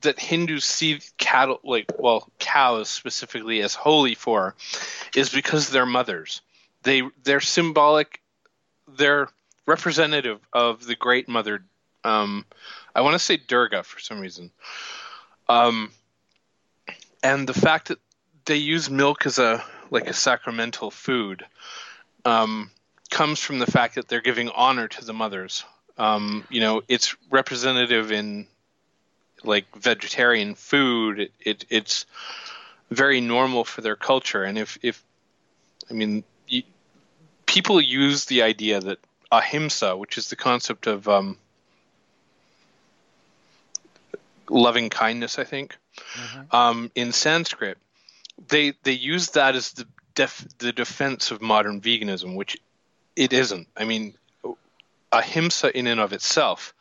[0.01, 4.55] that Hindus see cattle, like well, cows specifically, as holy for,
[5.15, 6.41] is because they're mothers.
[6.83, 8.21] They they're symbolic.
[8.87, 9.29] They're
[9.65, 11.63] representative of the Great Mother.
[12.03, 12.45] Um,
[12.95, 14.51] I want to say Durga for some reason.
[15.49, 15.91] Um,
[17.21, 17.99] and the fact that
[18.45, 21.45] they use milk as a like a sacramental food
[22.25, 22.71] um,
[23.09, 25.63] comes from the fact that they're giving honor to the mothers.
[25.97, 28.47] Um, you know, it's representative in
[29.43, 32.05] like vegetarian food, it, it, it's
[32.89, 34.43] very normal for their culture.
[34.43, 35.03] And if, if
[35.89, 36.63] I mean, you,
[37.45, 38.99] people use the idea that
[39.31, 41.37] ahimsa, which is the concept of um,
[44.49, 46.55] loving kindness, I think, mm-hmm.
[46.55, 47.77] um, in Sanskrit,
[48.49, 52.57] they they use that as the def, the defense of modern veganism, which
[53.15, 53.67] it isn't.
[53.75, 54.13] I mean,
[55.11, 56.73] ahimsa in and of itself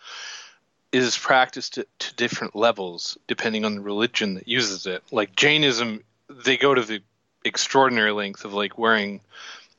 [1.03, 5.03] is practiced to, to different levels depending on the religion that uses it.
[5.11, 7.03] Like Jainism, they go to the
[7.45, 9.21] extraordinary length of like wearing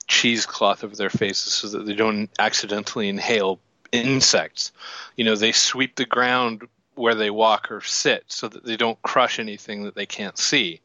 [0.07, 3.60] cheesecloth over their faces so that they don't accidentally inhale
[3.91, 4.72] insects.
[5.15, 9.02] You know, they sweep the ground where they walk or sit so that they don't
[9.02, 10.81] crush anything that they can't see.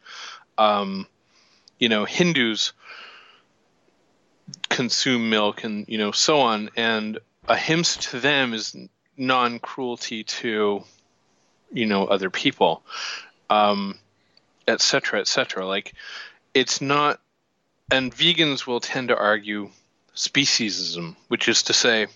[0.59, 1.07] Um,
[1.83, 2.73] you know Hindus
[4.69, 7.19] consume milk and you know so on and
[7.49, 8.77] ahimsa to them is
[9.17, 10.83] non-cruelty to
[11.73, 12.83] you know other people
[13.51, 13.99] um
[14.67, 15.93] etc etc like
[16.55, 17.21] it's not
[17.91, 19.71] and vegans will tend to argue
[20.15, 22.07] speciesism which is to say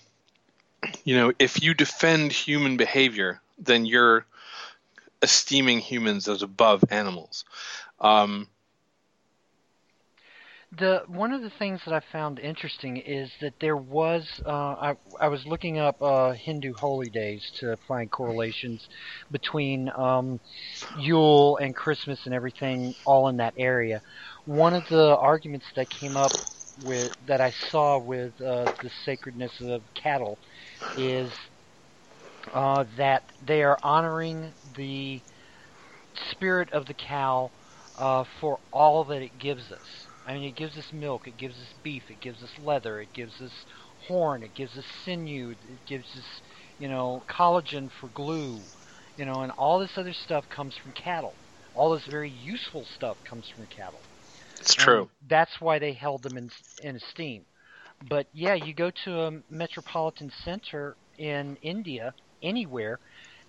[1.03, 4.25] you know if you defend human behavior then you're
[5.21, 7.45] esteeming humans as above animals.
[7.99, 8.47] Um
[10.71, 14.95] The one of the things that I found interesting is that there was uh, I
[15.19, 18.87] I was looking up uh, Hindu holy days to find correlations
[19.31, 20.39] between um,
[20.93, 24.01] Yule and Christmas and everything all in that area.
[24.45, 26.35] One of the arguments that came up
[26.77, 30.39] with that I saw with uh, the sacredness of cattle
[30.93, 31.33] is
[32.53, 35.23] uh, that they are honoring the
[36.31, 37.51] spirit of the cow
[37.95, 40.06] uh, for all that it gives us.
[40.27, 43.13] I mean, it gives us milk, it gives us beef, it gives us leather, it
[43.13, 43.65] gives us
[44.07, 46.41] horn, it gives us sinew, it gives us,
[46.77, 48.71] you know, collagen for glue,
[49.15, 51.39] you know, and all this other stuff comes from cattle.
[51.73, 54.05] All this very useful stuff comes from cattle.
[54.59, 57.45] it's true And that's why they held them in, in esteem.
[58.01, 62.99] But yeah, you go to a metropolitan center in India, anywhere,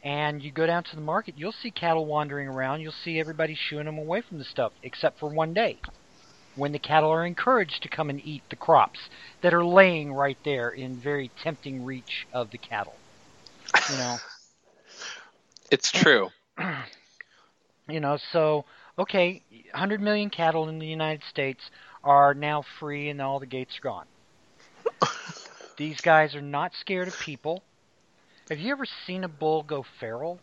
[0.03, 2.81] and you go down to the market, you'll see cattle wandering around.
[2.83, 5.83] You'll see everybody shooing them away from the stuff, except for one day,
[6.59, 8.98] when the cattle are encouraged to come and eat the crops
[9.40, 12.97] that are laying right there in very tempting reach of the cattle.
[13.90, 14.16] You know.
[15.70, 16.30] it's true
[17.89, 18.66] You know, so
[18.98, 21.70] okay, 100 million cattle in the United States
[22.05, 24.06] are now free and all the gates are gone.
[25.78, 27.62] These guys are not scared of people.
[28.51, 30.39] Have you ever seen a bull go feral?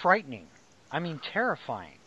[0.00, 0.46] Frightening.
[0.92, 1.99] I mean, terrifying.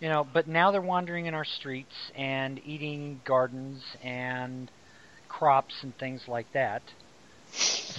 [0.00, 4.70] You know, but now they're wandering in our streets and eating gardens and
[5.28, 6.94] crops and things like that.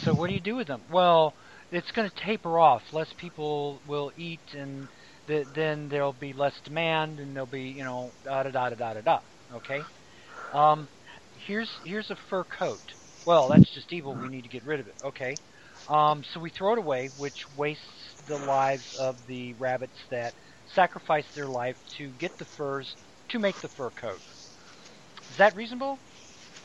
[0.03, 0.85] So what do you do with them?
[0.89, 1.35] Well,
[1.71, 2.83] it's going to taper off.
[2.93, 4.89] Less people will eat, and
[5.27, 8.93] th- then there'll be less demand, and there'll be you know da da da da
[8.93, 9.19] da da.
[9.53, 9.87] Okay.
[10.53, 10.89] Um,
[11.35, 12.93] here's here's a fur coat.
[13.25, 14.17] Well, that's just evil.
[14.17, 14.95] We need to get rid of it.
[15.03, 15.39] Okay.
[15.87, 17.83] Um, so we throw it away, which wastes
[18.27, 20.35] the lives of the rabbits that
[20.73, 22.95] sacrifice their life to get the furs
[23.29, 24.21] to make the fur coat.
[25.31, 25.99] Is that reasonable?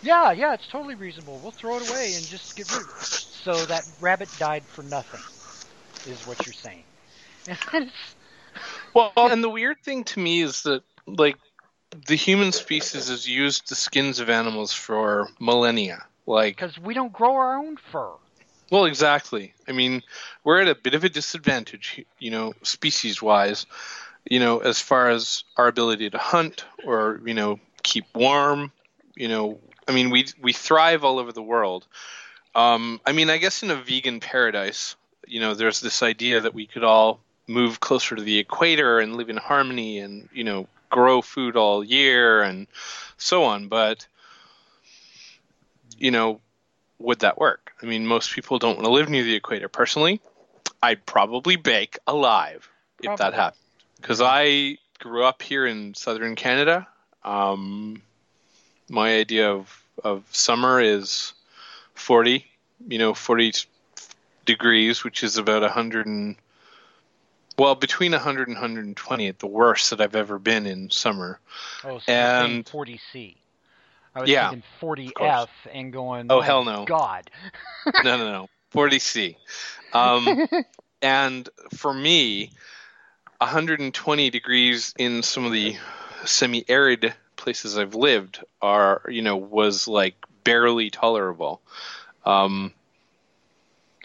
[0.03, 1.39] Yeah, yeah, it's totally reasonable.
[1.41, 2.95] We'll throw it away and just get rid of it.
[3.45, 5.23] So that rabbit died for nothing,
[6.07, 6.85] is what you're saying.
[8.95, 11.37] Well, and the weird thing to me is that like
[12.07, 16.05] the human species has used the skins of animals for millennia.
[16.27, 18.11] Like, because we don't grow our own fur.
[18.73, 19.53] Well, exactly.
[19.69, 20.03] I mean,
[20.45, 23.67] we're at a bit of a disadvantage, you know, species-wise.
[24.31, 28.73] You know, as far as our ability to hunt or you know keep warm.
[29.15, 31.87] You know, I mean, we we thrive all over the world.
[32.55, 34.97] Um, I mean, I guess in a vegan paradise,
[35.27, 39.17] you know, there's this idea that we could all move closer to the equator and
[39.17, 42.67] live in harmony and you know grow food all year and
[43.17, 44.07] so on but
[45.99, 46.41] you know
[47.03, 47.73] would that work?
[47.83, 49.69] I mean most people don't want to live near the equator.
[49.69, 50.21] Personally
[50.83, 52.69] i'd probably bake alive
[53.03, 53.61] if that happened.
[54.01, 56.87] Because i grew up here in southern canada.
[57.25, 58.03] Um,
[58.89, 61.33] my idea of, of summer is
[61.95, 62.45] 40
[62.89, 63.53] you know 40
[64.45, 66.37] degrees which is about 100 and
[67.59, 71.39] well between 100 and 120 at the worst that i've ever been in summer.
[71.85, 73.37] Oh, so And- 40C.
[74.15, 76.85] I was Yeah, thinking 40F and going, Oh, hell no.
[76.85, 77.31] God.
[78.03, 79.37] no no no 40c
[79.93, 80.49] um,
[81.03, 82.51] and for me
[83.39, 85.77] 120 degrees in some of the
[86.25, 90.15] semi-arid places i've lived are you know was like
[90.45, 91.61] barely tolerable
[92.25, 92.73] um,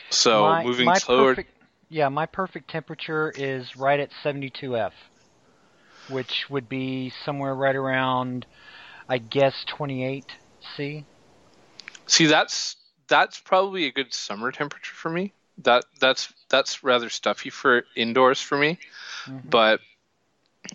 [0.09, 1.51] so my, moving my slower perfect,
[1.89, 4.91] yeah, my perfect temperature is right at 72F,
[6.09, 8.45] which would be somewhere right around,
[9.09, 11.05] I guess, 28C.
[12.07, 12.75] See, that's
[13.07, 15.33] that's probably a good summer temperature for me.
[15.59, 18.79] That that's that's rather stuffy for indoors for me.
[19.25, 19.49] Mhm.
[19.49, 19.79] But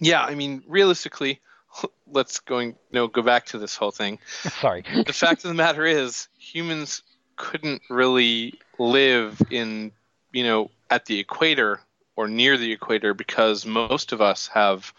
[0.01, 1.41] yeah, I mean, realistically,
[2.07, 4.19] let's going you know go back to this whole thing.
[4.61, 4.85] Sorry.
[5.07, 7.03] The fact of the matter is, humans
[7.37, 9.93] couldn't really live in
[10.33, 11.81] you know at the equator
[12.17, 14.93] or near the equator because most of us have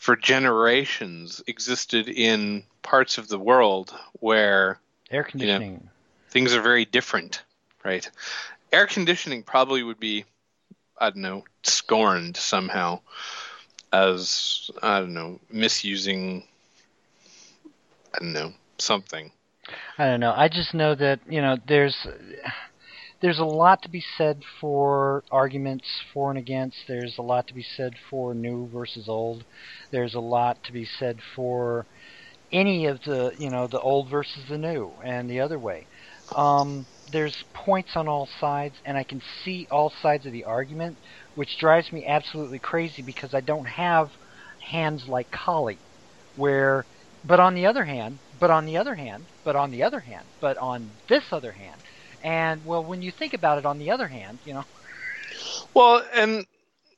[0.00, 5.90] for generations existed in parts of the world where Air conditioning.
[6.30, 7.42] things are very different,
[7.84, 8.10] right?
[8.72, 10.24] Air conditioning probably would be,
[10.98, 13.00] I don't know, scorned somehow.
[13.92, 16.44] as I don't know, misusing
[18.14, 19.30] I don't know, something.
[19.98, 20.32] I don't know.
[20.34, 22.06] I just know that, you know, there's
[23.20, 26.76] there's a lot to be said for arguments for and against.
[26.88, 29.44] There's a lot to be said for new versus old.
[29.92, 31.86] There's a lot to be said for
[32.52, 35.86] any of the, you know, the old versus the new and the other way.
[36.34, 40.98] Um, there's points on all sides, and I can see all sides of the argument,
[41.34, 44.08] which drives me absolutely crazy because I don't have
[44.70, 45.80] hands like Kali,
[46.34, 46.86] where.
[47.22, 50.28] But on the other hand, but on the other hand, but on the other hand,
[50.40, 51.82] but on this other hand,
[52.22, 54.64] and well, when you think about it, on the other hand, you know.
[55.74, 56.46] Well, and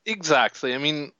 [0.05, 0.73] exactly.
[0.73, 1.11] I mean,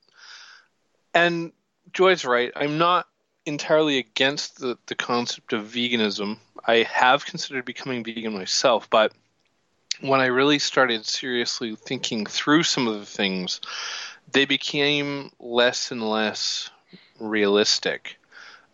[1.13, 1.51] and
[1.93, 2.51] Joy's right.
[2.55, 3.07] I'm not
[3.45, 6.37] entirely against the, the concept of veganism.
[6.65, 9.13] I have considered becoming vegan myself, but
[10.01, 13.61] when I really started seriously thinking through some of the things,
[14.31, 16.69] they became less and less
[17.19, 18.19] realistic.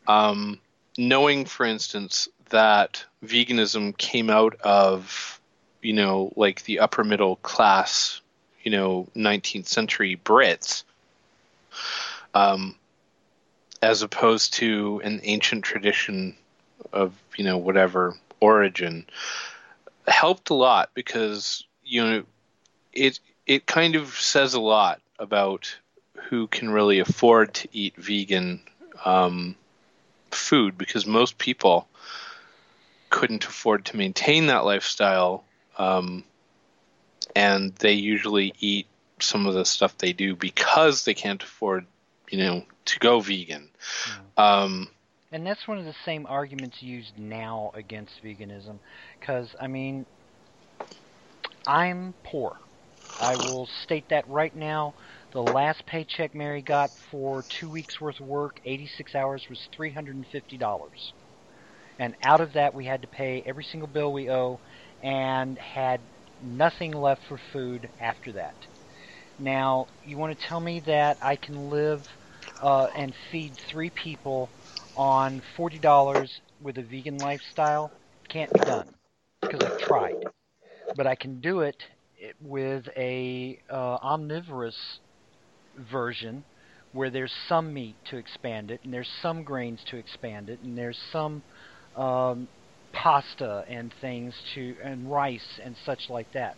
[0.08, 0.60] Um,
[0.98, 5.40] knowing, for instance, that veganism came out of,
[5.82, 8.22] you know, like the upper middle class,
[8.64, 10.84] you know, 19th century Brits,
[12.34, 12.76] um,
[13.82, 16.36] as opposed to an ancient tradition
[16.94, 19.06] of, you know, whatever origin,
[20.08, 22.24] helped a lot because, you know,
[22.94, 25.76] it it kind of says a lot about
[26.30, 28.62] who can really afford to eat vegan
[29.06, 29.56] um,
[30.32, 31.88] food because most people
[33.10, 35.44] couldn't afford to maintain that lifestyle,
[35.78, 36.24] um,
[37.36, 38.88] and they usually eat
[39.20, 41.86] some of the stuff they do because they can't afford,
[42.30, 43.70] you know, to go vegan.
[44.38, 44.90] Um,
[45.32, 48.80] and that's one of the same arguments used now against veganism,
[49.20, 50.06] because I mean,
[51.68, 52.56] I'm poor.
[53.20, 54.94] I will state that right now.
[55.32, 60.90] The last paycheck Mary got for two weeks worth of work, 86 hours, was $350.
[62.00, 64.62] And out of that, we had to pay every single bill we owe
[65.02, 66.10] and had
[66.40, 68.56] nothing left for food after that.
[69.38, 72.06] Now, you want to tell me that I can live
[72.62, 74.54] uh, and feed three people
[74.96, 77.94] on $40 with a vegan lifestyle?
[78.30, 78.96] Can't be done
[79.42, 80.26] because I've tried.
[80.94, 81.84] But I can do it
[82.40, 85.00] with a uh, omnivorous
[85.76, 86.46] version
[86.92, 90.78] where there's some meat to expand it and there's some grains to expand it and
[90.78, 91.44] there's some
[91.96, 92.48] um,
[92.92, 96.56] pasta and things to and rice and such like that.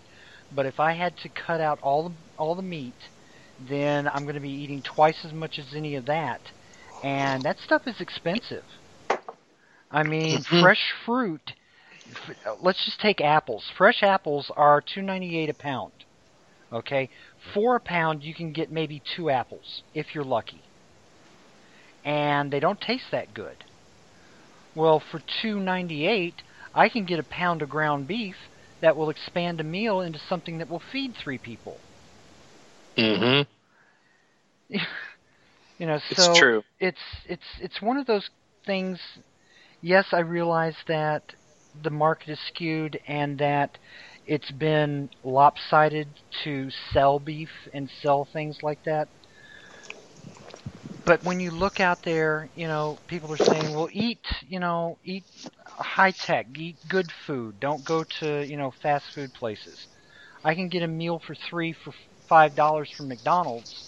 [0.54, 2.96] But if I had to cut out all the all the meat,
[3.70, 6.42] then I'm going to be eating twice as much as any of that,
[7.04, 8.64] and that stuff is expensive.
[9.90, 10.62] I mean, mm-hmm.
[10.62, 11.54] fresh fruit.
[12.62, 13.70] Let's just take apples.
[13.78, 15.94] Fresh apples are two ninety eight a pound.
[16.74, 17.10] Okay,
[17.54, 20.62] for a pound you can get maybe two apples if you're lucky,
[22.06, 23.64] and they don't taste that good.
[24.76, 26.36] Well, for two ninety eight,
[26.74, 28.36] I can get a pound of ground beef
[28.82, 31.78] that will expand a meal into something that will feed three people.
[32.98, 33.50] Mm-hmm.
[35.78, 36.64] you know, so it's true.
[36.80, 38.30] It's it's it's one of those
[38.66, 39.00] things.
[39.82, 41.24] Yes, I realize that
[41.84, 43.78] the market is skewed and that
[44.28, 46.08] it's been lopsided
[46.44, 49.08] to sell beef and sell things like that.
[51.06, 55.00] But when you look out there, you know, people are saying, "Well, eat, you know,
[55.04, 55.26] eat
[55.80, 57.60] high tech, eat good food.
[57.60, 59.88] Don't go to, you know, fast food places."
[60.44, 61.94] I can get a meal for three for
[62.30, 63.86] five dollars from McDonald's,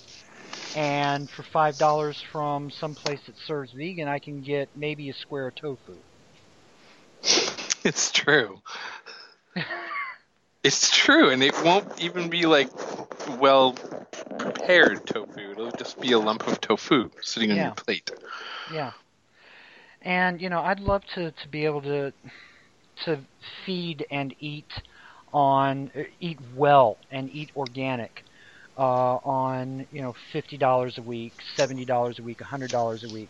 [0.74, 5.14] and for five dollars from some place that serves vegan, I can get maybe a
[5.14, 6.04] square of tofu.
[7.84, 8.62] It's true.
[10.64, 12.70] it's true, and it won't even be like
[13.40, 13.74] well
[14.38, 15.52] prepared tofu.
[15.52, 18.12] It'll just be a lump of tofu sitting on your plate.
[18.72, 18.92] Yeah.
[20.02, 22.14] And you know, I'd love to to be able to
[23.06, 23.20] to
[23.66, 24.72] feed and eat
[25.34, 28.24] on eat well and eat organic
[28.78, 33.04] uh, on you know fifty dollars a week, seventy dollars a week, a hundred dollars
[33.04, 33.30] a week.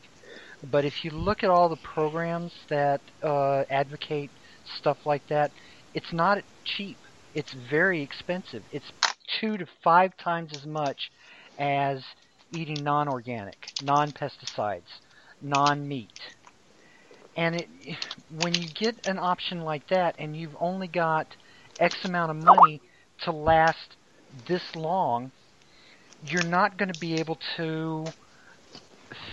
[0.72, 4.30] But if you look at all the programs that uh, advocate
[4.78, 5.52] stuff like that,
[5.94, 6.98] it's not cheap.
[7.34, 8.64] It's very expensive.
[8.72, 8.92] It's
[9.40, 11.12] two to five times as much
[11.58, 12.04] as
[12.52, 14.82] eating non-organic, non-pesticides,
[15.42, 16.20] non-meat.
[17.36, 17.68] And it,
[18.40, 21.28] when you get an option like that, and you've only got
[21.80, 22.82] X amount of money
[23.24, 23.96] to last
[24.48, 25.32] this long,
[26.26, 28.06] you're not going to be able to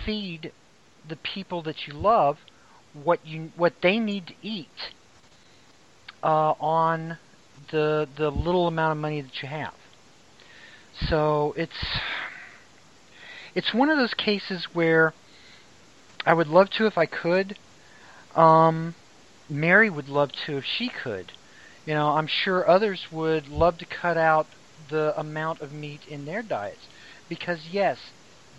[0.05, 0.51] feed
[1.07, 2.37] the people that you love
[2.93, 4.67] what you what they need to eat
[6.23, 7.17] uh, on
[7.71, 9.73] the the little amount of money that you have.
[11.09, 11.99] So it's
[13.55, 15.13] it's one of those cases where
[16.25, 17.57] I would love to if I could.
[18.35, 18.95] Um,
[19.49, 21.31] Mary would love to if she could.
[21.85, 24.47] You know, I'm sure others would love to cut out
[24.89, 26.87] the amount of meat in their diets
[27.27, 27.97] because yes,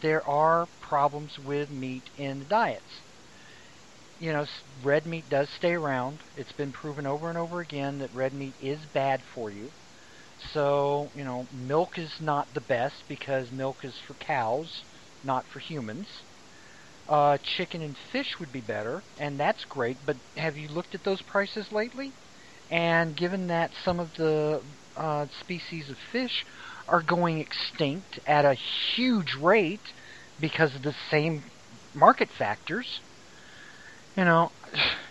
[0.00, 3.00] there are problems with meat in the diets.
[4.22, 4.46] You know,
[4.82, 6.22] red meat does stay around.
[6.34, 9.74] It's been proven over and over again that red meat is bad for you.
[10.52, 14.84] So, you know, milk is not the best because milk is for cows,
[15.22, 16.08] not for humans.
[17.08, 21.04] Uh, chicken and fish would be better, and that's great, but have you looked at
[21.04, 22.14] those prices lately?
[22.70, 24.64] And given that some of the
[24.96, 26.44] uh, species of fish
[26.88, 28.54] are going extinct at a
[28.96, 29.94] huge rate
[30.40, 31.50] because of the same
[31.94, 33.02] market factors,
[34.16, 34.52] you know,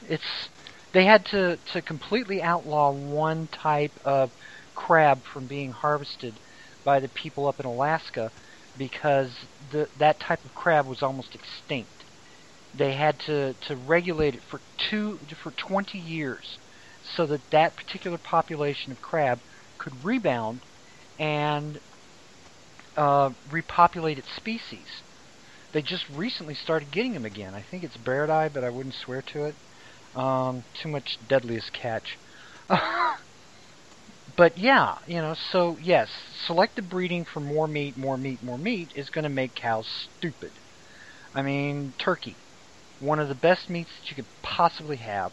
[0.02, 0.50] it's
[0.94, 4.32] they had to, to completely outlaw one type of
[4.76, 6.40] crab from being harvested
[6.84, 8.32] by the people up in Alaska
[8.76, 9.32] because
[9.70, 12.06] the, that type of crab was almost extinct.
[12.74, 16.60] They had to, to regulate it for two for 20 years
[17.16, 19.42] so that that particular population of crab
[19.78, 20.66] could rebound
[21.20, 21.80] and
[22.98, 24.88] uh, repopulate its species.
[25.74, 27.54] They just recently started getting them again.
[27.56, 29.56] I think it's eye, but I wouldn't swear to it.
[30.16, 32.20] Um, too much deadliest catch.
[34.38, 36.10] but yeah, you know, so yes,
[36.46, 39.88] selective breeding for more meat, more meat, more meat is going to make cows
[40.18, 40.60] stupid.
[41.34, 42.38] I mean, turkey,
[43.00, 45.32] one of the best meats that you could possibly have,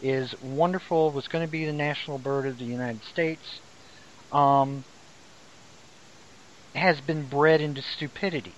[0.00, 1.12] is wonderful.
[1.12, 3.44] Was going to be the national bird of the United States.
[4.30, 4.84] Um,
[6.74, 8.57] has been bred into stupidity.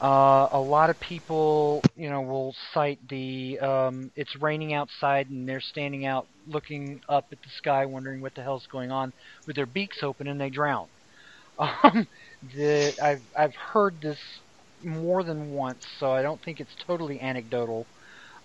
[0.00, 5.48] Uh, a lot of people, you know, will cite the um, it's raining outside and
[5.48, 9.12] they're standing out looking up at the sky, wondering what the hell's going on,
[9.46, 10.88] with their beaks open and they drown.
[11.58, 12.08] Um,
[12.42, 14.18] the, I've I've heard this
[14.82, 17.88] more than once, so I don't think it's totally anecdotal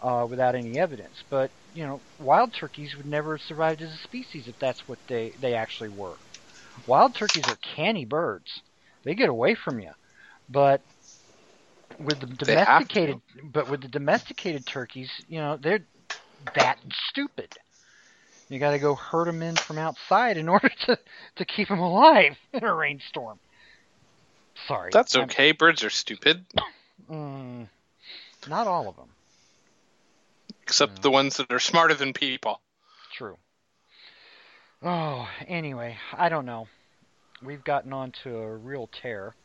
[0.01, 1.15] uh, without any evidence.
[1.29, 4.99] But you know, wild turkeys would never have survived as a species if that's what
[5.09, 6.17] they they actually were.
[6.85, 8.63] Wild turkeys are canny birds;
[9.03, 9.91] they get away from you,
[10.49, 10.85] but
[11.99, 15.85] with the domesticated, but with the domesticated turkeys, you know, they're
[16.55, 16.79] that
[17.09, 17.57] stupid.
[18.49, 20.97] You got to go herd them in from outside in order to
[21.37, 23.39] to keep them alive in a rainstorm.
[24.67, 24.91] Sorry.
[24.93, 25.49] That's okay.
[25.49, 26.45] I'm, Birds are stupid.
[27.09, 27.67] Mm,
[28.47, 29.09] not all of them.
[30.61, 31.01] Except no.
[31.01, 32.61] the ones that are smarter than people.
[33.13, 33.37] True.
[34.81, 36.67] Oh, anyway, I don't know.
[37.41, 39.35] We've gotten onto a real tear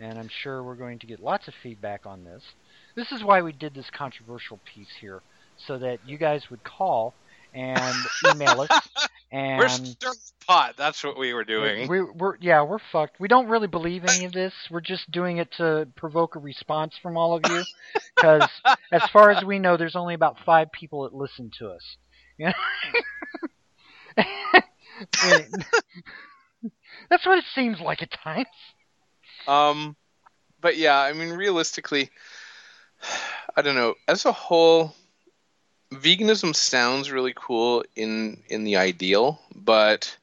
[0.00, 2.42] and I'm sure we're going to get lots of feedback on this.
[2.96, 5.22] This is why we did this controversial piece here,
[5.66, 7.14] so that you guys would call
[7.54, 7.94] and
[8.30, 8.88] email us.
[9.32, 10.16] And we're stirring
[10.46, 10.74] pot.
[10.76, 11.88] That's what we were doing.
[11.88, 13.20] We, we're yeah, we're fucked.
[13.20, 14.52] We don't really believe any of this.
[14.70, 17.62] We're just doing it to provoke a response from all of you,
[18.16, 18.48] because
[18.92, 21.96] as far as we know, there's only about five people that listen to us.
[22.38, 22.52] Know?
[27.10, 28.46] That's what it seems like at times.
[29.46, 29.96] Um,
[30.60, 32.10] but yeah, I mean, realistically,
[33.56, 33.94] I don't know.
[34.06, 34.94] As a whole,
[35.92, 40.16] veganism sounds really cool in in the ideal, but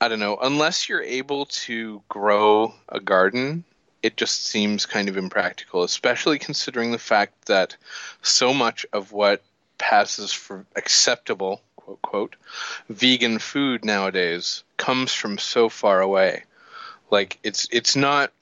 [0.00, 0.38] I don't know.
[0.40, 3.64] Unless you're able to grow a garden,
[4.02, 7.76] it just seems kind of impractical, especially considering the fact that
[8.22, 9.42] so much of what
[9.78, 12.36] passes for acceptable quote quote
[12.88, 16.44] vegan food nowadays comes from so far away.
[17.12, 18.32] Like it's it's not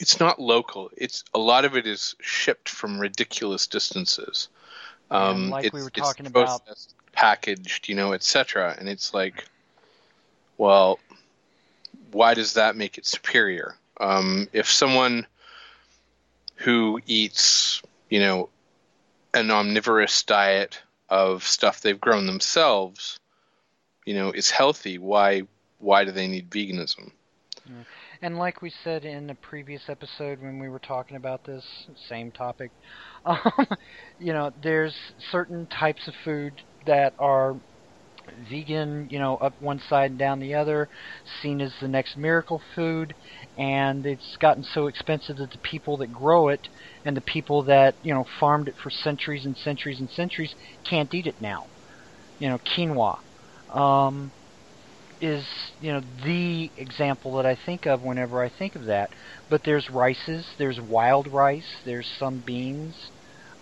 [0.00, 0.90] it's not local.
[0.96, 4.48] It's a lot of it is shipped from ridiculous distances.
[5.10, 6.62] Um, like we were talking about,
[7.12, 8.74] packaged, you know, etc.
[8.78, 9.44] And it's like,
[10.56, 10.98] well,
[12.10, 13.76] why does that make it superior?
[14.00, 15.26] Um, if someone
[16.56, 18.48] who eats, you know,
[19.34, 20.80] an omnivorous diet
[21.10, 23.20] of stuff they've grown themselves,
[24.06, 25.42] you know, is healthy, why
[25.80, 27.12] why do they need veganism?
[28.20, 31.64] And like we said in the previous episode when we were talking about this
[32.08, 32.72] same topic,
[33.24, 33.38] um,
[34.18, 34.94] you know, there's
[35.30, 37.56] certain types of food that are
[38.48, 40.88] vegan, you know, up one side and down the other,
[41.42, 43.14] seen as the next miracle food,
[43.58, 46.68] and it's gotten so expensive that the people that grow it
[47.04, 50.54] and the people that, you know, farmed it for centuries and centuries and centuries
[50.88, 51.68] can't eat it now.
[52.38, 53.18] You know, quinoa.
[53.70, 54.32] Um,
[55.24, 55.46] is
[55.78, 59.10] you know the example that I think of whenever I think of that.
[59.48, 62.96] But there's rices, there's wild rice, there's some beans.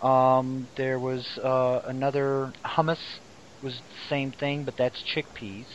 [0.01, 2.98] Um, there was uh, another hummus
[3.62, 5.66] was the same thing, but that's chickpeas.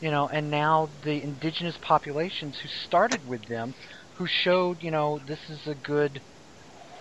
[0.00, 3.74] You know, and now the indigenous populations who started with them,
[4.14, 6.22] who showed, you know, this is a good,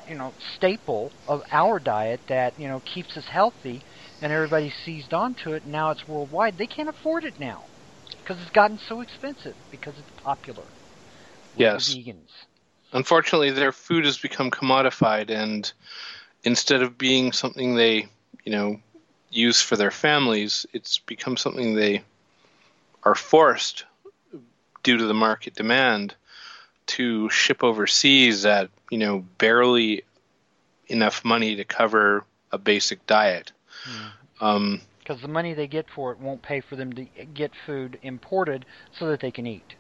[0.06, 3.84] you know, staple of our diet that, you know, keeps us healthy
[4.22, 6.58] and everybody seized onto it and now it's worldwide.
[6.58, 7.70] They can't afford it now
[8.28, 10.64] because it's gotten so expensive because it's popular.
[11.56, 11.96] Yes.
[11.96, 12.30] vegans.
[12.92, 15.72] Unfortunately, their food has become commodified and
[16.44, 18.08] instead of being something they,
[18.44, 18.80] you know,
[19.30, 22.04] use for their families, it's become something they
[23.04, 23.86] are forced
[24.84, 26.16] due to the market demand
[26.86, 30.04] to ship overseas at you know barely
[30.88, 33.52] enough money to cover a basic diet.
[34.40, 37.98] Um, Because the money they get for it won't pay for them to get food
[38.02, 38.66] imported
[39.00, 39.76] so that they can eat.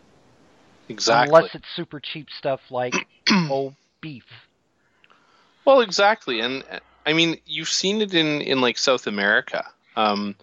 [0.87, 1.35] exactly.
[1.35, 2.93] Unless it's super cheap stuff like
[3.29, 4.23] oh beef.
[5.65, 6.63] Well, exactly, and
[7.05, 9.65] I mean you've seen it in in like South America.
[9.97, 10.35] Um,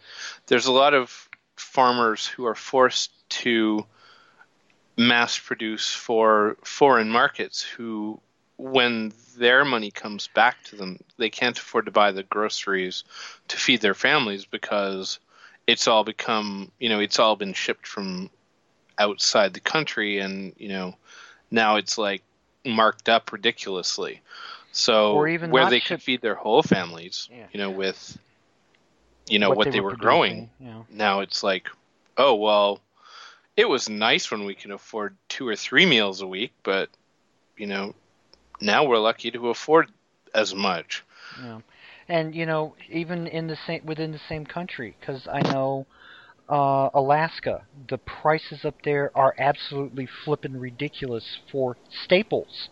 [0.49, 3.87] there's a lot of farmers who are forced to
[4.99, 8.21] mass produce for foreign markets who
[8.57, 13.05] when their money comes back to them they can't afford to buy the groceries
[13.49, 15.19] to feed their families because
[15.67, 18.31] it's all become you know it's all been shipped from
[18.99, 20.95] outside the country and you know
[21.51, 22.23] now it's like
[22.65, 24.21] marked up ridiculously
[24.73, 27.47] so Or even where they could feed their whole families Yeah.
[27.53, 28.19] you know with
[29.27, 30.87] you know what, they, were, growing producing, You know.
[30.91, 31.69] now it's like
[32.17, 32.81] oh well
[33.57, 36.89] it was nice when we can afford two or three meals a week but
[37.57, 37.95] you know
[38.61, 39.91] now we're lucky to afford
[40.35, 41.05] as much
[41.37, 41.61] Yeah,
[42.09, 45.87] and you know, even in the same within the same country, because I know
[46.49, 52.69] uh, Alaska, the prices up there are absolutely flippin' ridiculous for staples.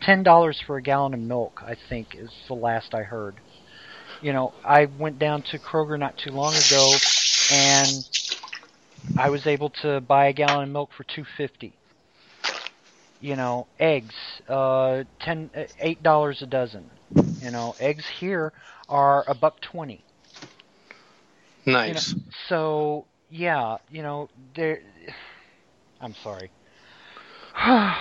[0.00, 3.40] Ten dollars for a gallon of milk, I think, is the last I heard.
[4.20, 7.02] You know, I went down to Kroger not too long ago,
[7.48, 8.04] and
[9.16, 11.78] I was able to buy a gallon of milk for two fifty.
[13.24, 14.14] You know, eggs,
[14.50, 16.90] uh, ten, uh, dollars a dozen.
[17.40, 18.52] You know, eggs here
[18.86, 20.04] are a buck twenty.
[21.64, 22.14] nice
[22.50, 24.82] So yeah, you know, there.
[26.02, 26.50] I'm sorry.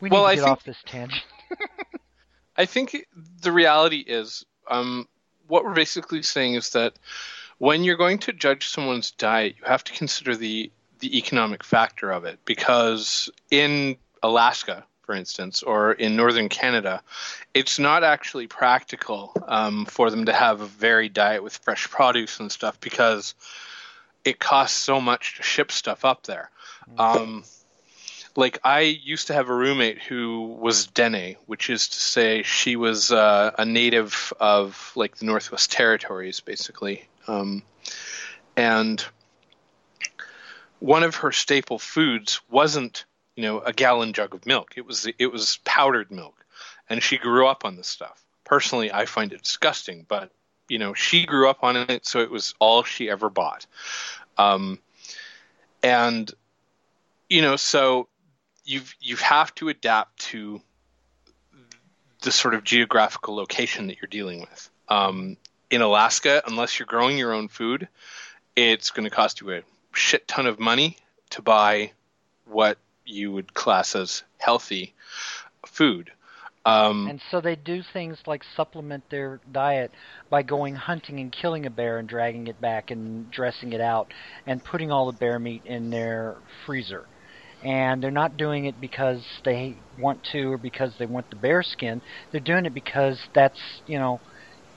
[0.00, 1.22] we need Well, to I get think- off this tangent.
[2.56, 3.06] I think
[3.42, 5.06] the reality is, um,
[5.46, 6.94] what we're basically saying is that
[7.58, 12.10] when you're going to judge someone's diet, you have to consider the the economic factor
[12.10, 12.40] of it.
[12.44, 13.96] Because in
[14.26, 17.02] Alaska, for instance, or in northern Canada,
[17.54, 22.40] it's not actually practical um, for them to have a varied diet with fresh produce
[22.40, 23.34] and stuff because
[24.24, 26.50] it costs so much to ship stuff up there.
[26.98, 27.44] Um,
[28.36, 32.76] like I used to have a roommate who was Dene, which is to say she
[32.76, 37.62] was uh, a native of like the Northwest Territories, basically, um,
[38.56, 39.04] and
[40.78, 43.04] one of her staple foods wasn't
[43.36, 44.72] you know a gallon jug of milk.
[44.76, 46.44] It was it was powdered milk,
[46.88, 48.24] and she grew up on this stuff.
[48.44, 50.32] Personally, I find it disgusting, but
[50.68, 53.66] you know she grew up on it, so it was all she ever bought.
[54.38, 54.80] Um,
[55.82, 56.32] and
[57.28, 58.08] you know so
[58.64, 60.60] you've you have to adapt to
[62.22, 64.70] the sort of geographical location that you're dealing with.
[64.88, 65.36] Um,
[65.70, 67.88] in Alaska, unless you're growing your own food,
[68.54, 70.96] it's going to cost you a shit ton of money
[71.30, 71.92] to buy
[72.46, 74.94] what you would class as healthy
[75.66, 76.10] food.
[76.64, 79.92] Um, And so they do things like supplement their diet
[80.30, 84.12] by going hunting and killing a bear and dragging it back and dressing it out
[84.46, 87.08] and putting all the bear meat in their freezer.
[87.62, 91.62] And they're not doing it because they want to or because they want the bear
[91.62, 92.02] skin.
[92.32, 94.22] They're doing it because that's, you know,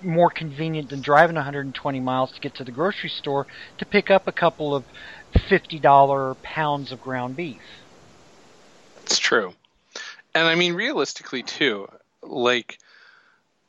[0.01, 3.47] more convenient than driving 120 miles to get to the grocery store
[3.79, 4.85] to pick up a couple of
[5.33, 7.61] $50 pounds of ground beef.
[9.09, 9.53] It's true.
[10.35, 11.89] And I mean, realistically, too,
[12.21, 12.77] like,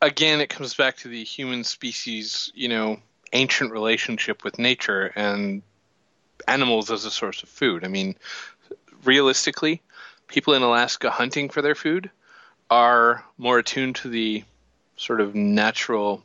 [0.02, 2.98] again, it comes back to the human species, you know,
[3.32, 5.62] ancient relationship with nature and
[6.46, 7.84] animals as a source of food.
[7.86, 8.16] I mean,
[9.02, 9.80] realistically,
[10.28, 12.10] people in Alaska hunting for their food
[12.68, 14.44] are more attuned to the
[14.96, 16.22] sort of natural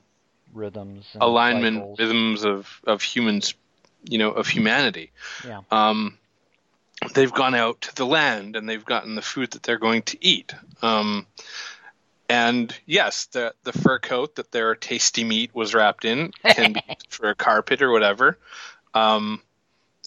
[0.53, 1.05] Rhythms.
[1.13, 1.99] And alignment cycles.
[1.99, 3.53] rhythms of of humans
[4.09, 5.11] you know of humanity
[5.45, 5.61] Yeah.
[5.71, 6.17] um
[7.13, 10.17] they've gone out to the land and they've gotten the food that they're going to
[10.25, 11.25] eat um
[12.29, 16.81] and yes the the fur coat that their tasty meat was wrapped in can be
[16.87, 18.37] used for a carpet or whatever
[18.93, 19.41] um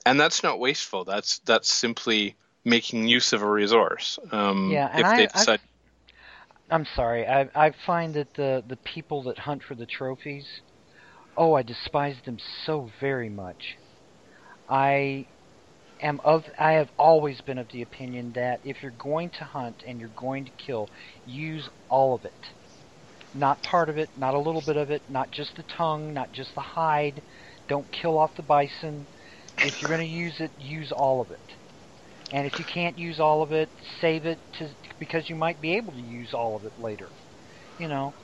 [0.06, 2.34] and that's not wasteful that's that's simply
[2.64, 5.60] making use of a resource um Yeah, and if I- they decide
[6.70, 7.26] I'm sorry.
[7.26, 10.46] I I find that the the people that hunt for the trophies,
[11.36, 13.76] oh, I despise them so very much.
[14.68, 15.26] I
[16.00, 19.82] am of I have always been of the opinion that if you're going to hunt
[19.86, 20.88] and you're going to kill,
[21.26, 22.32] use all of it.
[23.34, 26.32] Not part of it, not a little bit of it, not just the tongue, not
[26.32, 27.22] just the hide.
[27.68, 29.06] Don't kill off the bison.
[29.60, 31.40] If you're going to use it, use all of it.
[32.32, 33.70] And if you can't use all of it,
[34.00, 37.08] save it to because you might be able to use all of it later.
[37.78, 38.14] You know,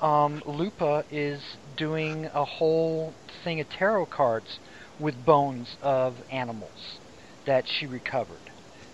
[0.00, 1.42] um, Lupa is
[1.76, 4.58] doing a whole thing of tarot cards
[4.98, 7.00] with bones of animals
[7.46, 8.50] that she recovered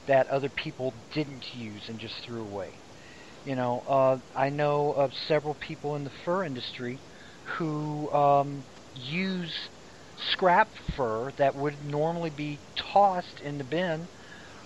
[0.07, 2.81] that other people didn't use and just threw away.
[3.45, 7.03] You know, uh, I know of several people in the fur industry
[7.59, 9.55] who um, use
[10.33, 14.09] scrap fur that would normally be tossed in the bin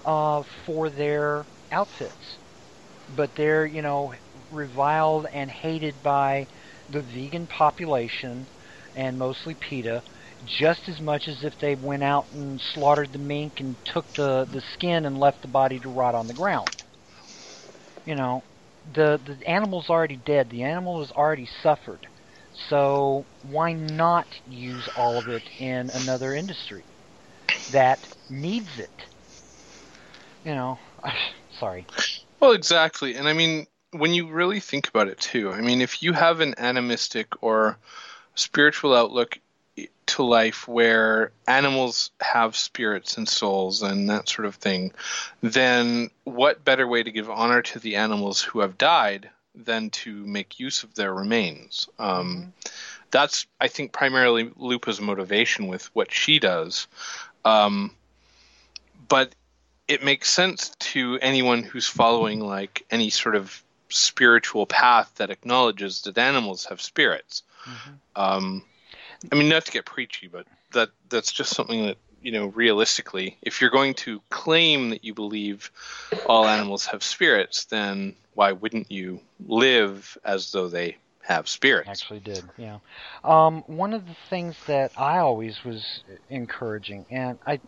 [0.05, 2.39] uh, for their outfits,
[3.09, 4.15] but they're you know
[4.51, 6.47] reviled and hated by
[6.89, 8.49] the vegan population
[8.95, 10.03] and mostly PETA
[10.45, 14.47] just as much as if they went out and slaughtered the mink and took the,
[14.51, 16.73] the skin and left the body to rot on the ground.
[18.05, 18.45] You know,
[18.85, 20.51] the the animal's already dead.
[20.51, 22.07] The animal has already suffered.
[22.69, 26.87] So why not use all of it in another industry
[27.69, 29.03] that needs it?
[30.45, 30.79] You know,
[31.59, 31.87] sorry.
[32.41, 33.15] Well, exactly.
[33.17, 36.41] And I mean, when you really think about it too, I mean, if you have
[36.41, 37.79] an animistic or
[38.35, 39.39] spiritual outlook
[40.07, 44.93] to life where animals have spirits and souls and that sort of thing,
[45.41, 50.13] then what better way to give honor to the animals who have died than to
[50.27, 51.89] make use of their remains?
[51.99, 52.49] Um, mm-hmm.
[53.11, 56.89] That's, I think, primarily Lupa's motivation with what she does.
[57.45, 57.93] Um,
[59.09, 59.35] but
[59.87, 66.03] it makes sense to anyone who's following like any sort of spiritual path that acknowledges
[66.03, 67.43] that animals have spirits.
[67.65, 67.93] Mm-hmm.
[68.17, 68.65] Um,
[69.33, 73.37] I mean, not to get preachy, but that that's just something that you know, realistically,
[73.43, 75.71] if you're going to claim that you believe
[76.25, 81.89] all animals have spirits, then why wouldn't you live as though they have spirits?
[81.89, 82.79] Actually, did yeah.
[83.23, 85.85] Um, one of the things that I always was
[86.31, 87.61] encouraging, and I,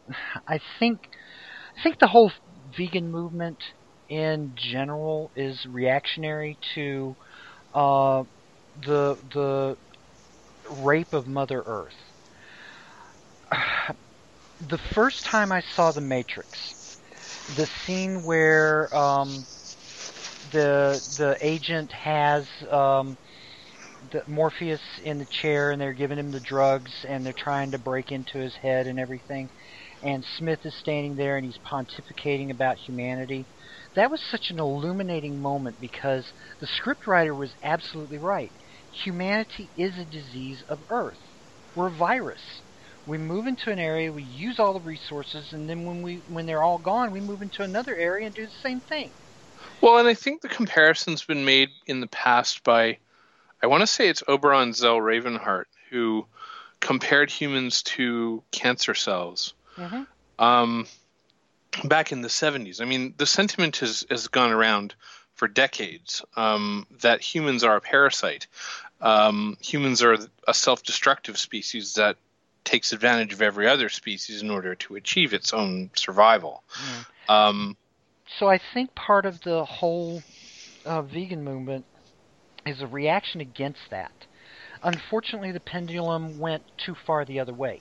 [0.49, 1.01] I think,
[1.79, 2.33] I think the whole
[2.77, 3.59] vegan movement
[4.09, 7.15] in general is reactionary to
[7.75, 8.25] uh,
[8.87, 9.77] the the
[10.71, 11.95] rape of Mother Earth.
[14.61, 16.75] The first time I saw The Matrix,
[17.49, 19.47] the scene where um,
[20.51, 23.19] the the agent has um,
[24.11, 27.79] the Morpheus in the chair and they're giving him the drugs and they're trying to
[27.79, 29.51] break into his head and everything,
[30.03, 33.49] and Smith is standing there and he's pontificating about humanity.
[33.95, 38.53] That was such an illuminating moment because the scriptwriter was absolutely right
[38.97, 41.19] humanity is a disease of Earth.
[41.75, 42.61] We're a virus.
[43.07, 46.47] We move into an area, we use all the resources, and then when we when
[46.47, 49.11] they're all gone, we move into another area and do the same thing.
[49.81, 52.99] Well, and I think the comparison's been made in the past by,
[53.63, 56.27] I want to say it's Oberon Zell Ravenheart who
[56.81, 59.55] compared humans to cancer cells.
[59.77, 60.03] Mm-hmm.
[60.43, 60.87] Um,
[61.85, 62.81] back in the 70s.
[62.81, 64.95] I mean, the sentiment has, has gone around
[65.35, 68.47] for decades um, that humans are a parasite
[69.01, 70.17] um, humans are
[70.47, 72.17] a self-destructive species that
[72.65, 76.63] takes advantage of every other species in order to achieve its own survival.
[76.75, 77.33] Mm.
[77.33, 77.77] Um,
[78.39, 80.23] so I think part of the whole
[80.85, 81.85] uh, vegan movement
[82.67, 84.13] is a reaction against that.
[84.83, 87.81] Unfortunately, the pendulum went too far the other way.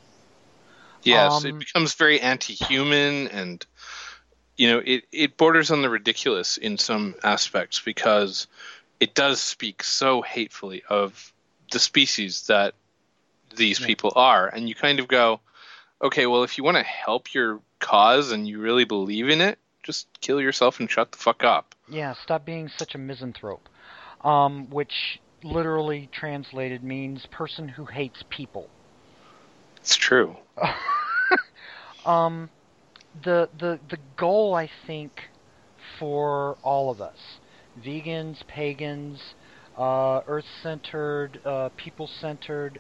[1.04, 3.66] Yes, um, it becomes very anti-human, and
[4.58, 8.48] you know, it it borders on the ridiculous in some aspects because
[9.00, 11.34] it does speak so hatefully of
[11.72, 12.74] the species that
[13.56, 13.88] these yeah.
[13.88, 15.40] people are, and you kind of go,
[16.02, 19.60] okay, well, if you want to help your cause and you really believe in it,
[19.84, 21.76] just kill yourself and shut the fuck up.
[21.88, 23.70] Yeah, stop being such a misanthrope,
[24.24, 28.70] um, which literally translated means person who hates people.
[29.78, 30.36] It's true.
[32.06, 32.50] um,
[33.24, 35.30] the the the goal I think
[36.00, 37.38] for all of us
[37.78, 39.36] vegans, pagans,
[39.78, 42.80] uh, earth centered, uh, people centered,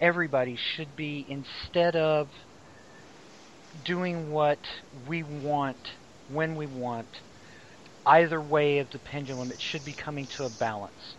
[0.00, 2.30] everybody should be, instead of
[3.84, 4.60] doing what
[5.08, 5.78] we want
[6.28, 7.22] when we want,
[8.06, 11.16] either way of the pendulum, it should be coming to a balance.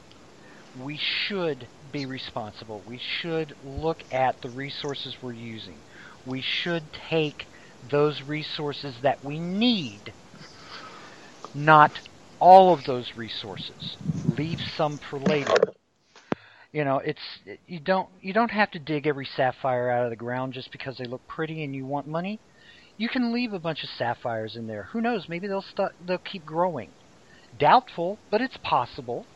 [0.74, 2.84] We should be responsible.
[2.86, 5.84] We should look at the resources we're using.
[6.26, 7.48] We should take
[7.82, 10.14] those resources that we need,
[11.54, 12.02] not
[12.40, 13.98] all of those resources.
[14.24, 15.66] Leave some for later.
[16.72, 17.22] You know, it's
[17.66, 20.98] you don't you don't have to dig every sapphire out of the ground just because
[20.98, 22.42] they look pretty and you want money.
[22.98, 24.84] you can leave a bunch of sapphires in there.
[24.92, 25.28] Who knows?
[25.30, 26.94] Maybe they'll st- they'll keep growing.
[27.56, 29.28] Doubtful, but it's possible.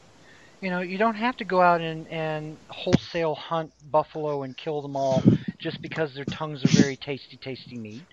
[0.61, 4.81] You know, you don't have to go out and, and wholesale hunt buffalo and kill
[4.81, 5.27] them all
[5.59, 8.07] just because their tongues are very tasty, tasty meat.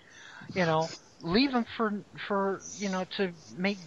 [0.53, 0.91] You know,
[1.21, 3.79] leave them for for you know to make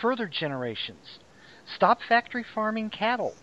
[0.00, 1.04] further generations.
[1.76, 3.36] Stop factory farming cattle.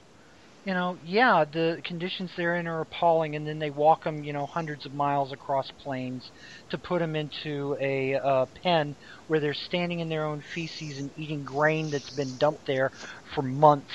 [0.66, 4.34] You know, yeah, the conditions they're in are appalling, and then they walk them, you
[4.34, 6.30] know, hundreds of miles across plains
[6.70, 8.96] to put them into a uh, pen
[9.28, 12.92] where they're standing in their own feces and eating grain that's been dumped there
[13.34, 13.94] for months.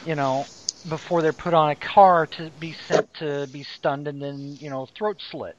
[0.00, 0.48] You know,
[0.88, 4.70] before they're put on a car to be sent to be stunned and then, you
[4.70, 5.56] know, throat slit.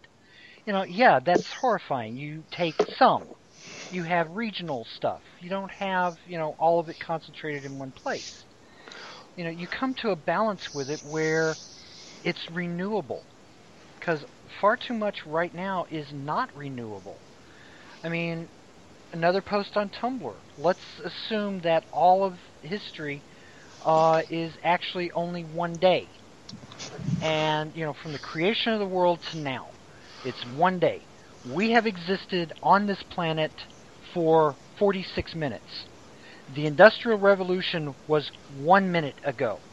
[0.65, 2.17] You know, yeah, that's horrifying.
[2.17, 3.31] You take some.
[3.89, 5.23] You have regional stuff.
[5.41, 8.45] You don't have, you know, all of it concentrated in one place
[9.35, 11.57] you know, you come to a balance with it where
[12.23, 13.25] it's renewable.
[13.99, 14.25] Because
[14.61, 17.21] far too much right now is not renewable.
[18.03, 18.49] I mean,
[19.13, 20.35] another post on Tumblr.
[20.57, 23.23] Let's assume that all of history
[23.85, 26.09] uh, is actually only one day.
[27.21, 29.67] And, you know, from the creation of the world to now,
[30.23, 31.07] it's one day.
[31.45, 33.53] We have existed on this planet
[34.13, 35.87] for 46 minutes.
[36.47, 39.63] The Industrial Revolution was one minute ago.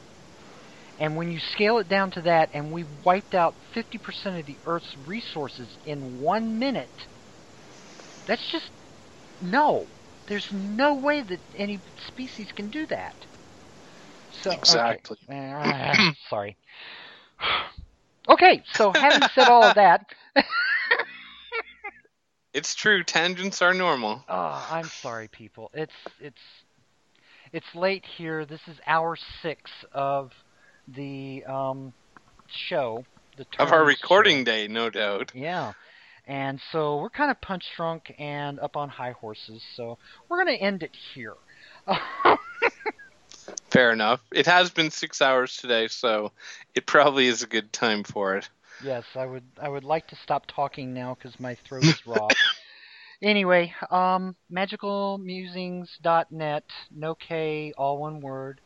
[0.98, 4.60] And when you scale it down to that, and we wiped out 50% of the
[4.64, 7.08] Earth's resources in one minute,
[8.26, 8.70] that's just
[9.40, 9.90] no.
[10.28, 13.16] There's no way that any species can do that.
[14.42, 15.18] So, exactly.
[15.28, 15.52] Okay.
[15.52, 16.56] Uh, sorry.
[18.28, 20.06] Okay, so having said all of that.
[22.56, 23.04] it's true.
[23.04, 24.24] Tangents are normal.
[24.28, 25.70] Oh, I'm sorry, people.
[25.74, 26.40] It's it's
[27.52, 28.46] it's late here.
[28.46, 30.32] This is hour six of
[30.88, 31.92] the um,
[32.48, 33.04] show.
[33.36, 34.44] The of our recording show.
[34.44, 35.32] day, no doubt.
[35.34, 35.74] Yeah.
[36.26, 40.56] And so we're kind of punch drunk and up on high horses, so we're going
[40.56, 41.34] to end it here.
[43.70, 44.20] Fair enough.
[44.32, 46.32] It has been six hours today, so
[46.74, 48.48] it probably is a good time for it.
[48.82, 49.44] Yes, I would.
[49.60, 52.28] I would like to stop talking now because my throat is raw.
[53.22, 58.60] Anyway, um, magicalmusings.net, no K, all one word.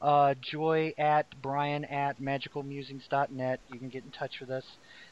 [0.00, 3.60] Uh, joy at brian at magicalmusings.net.
[3.66, 4.64] You can get in touch with us.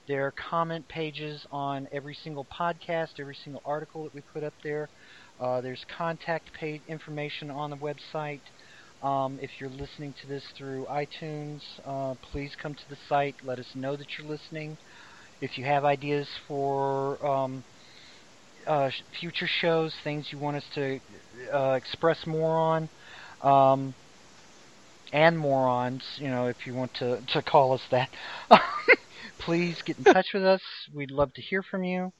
[0.06, 4.54] There are comment pages on every single podcast, every single article that we put up
[4.62, 4.90] there.
[5.40, 8.42] Uh, there's contact page information on the website.
[9.02, 13.36] Um, if you're listening to this through iTunes, uh, please come to the site.
[13.42, 14.76] Let us know that you're listening.
[15.40, 17.64] If you have ideas for um,
[18.66, 21.00] uh, future shows, things you want us to
[21.52, 22.88] uh, express more on,
[23.42, 23.94] um,
[25.12, 28.08] and morons, you know, if you want to, to call us that,
[29.38, 30.62] please get in touch with us.
[30.92, 32.12] We'd love to hear from you.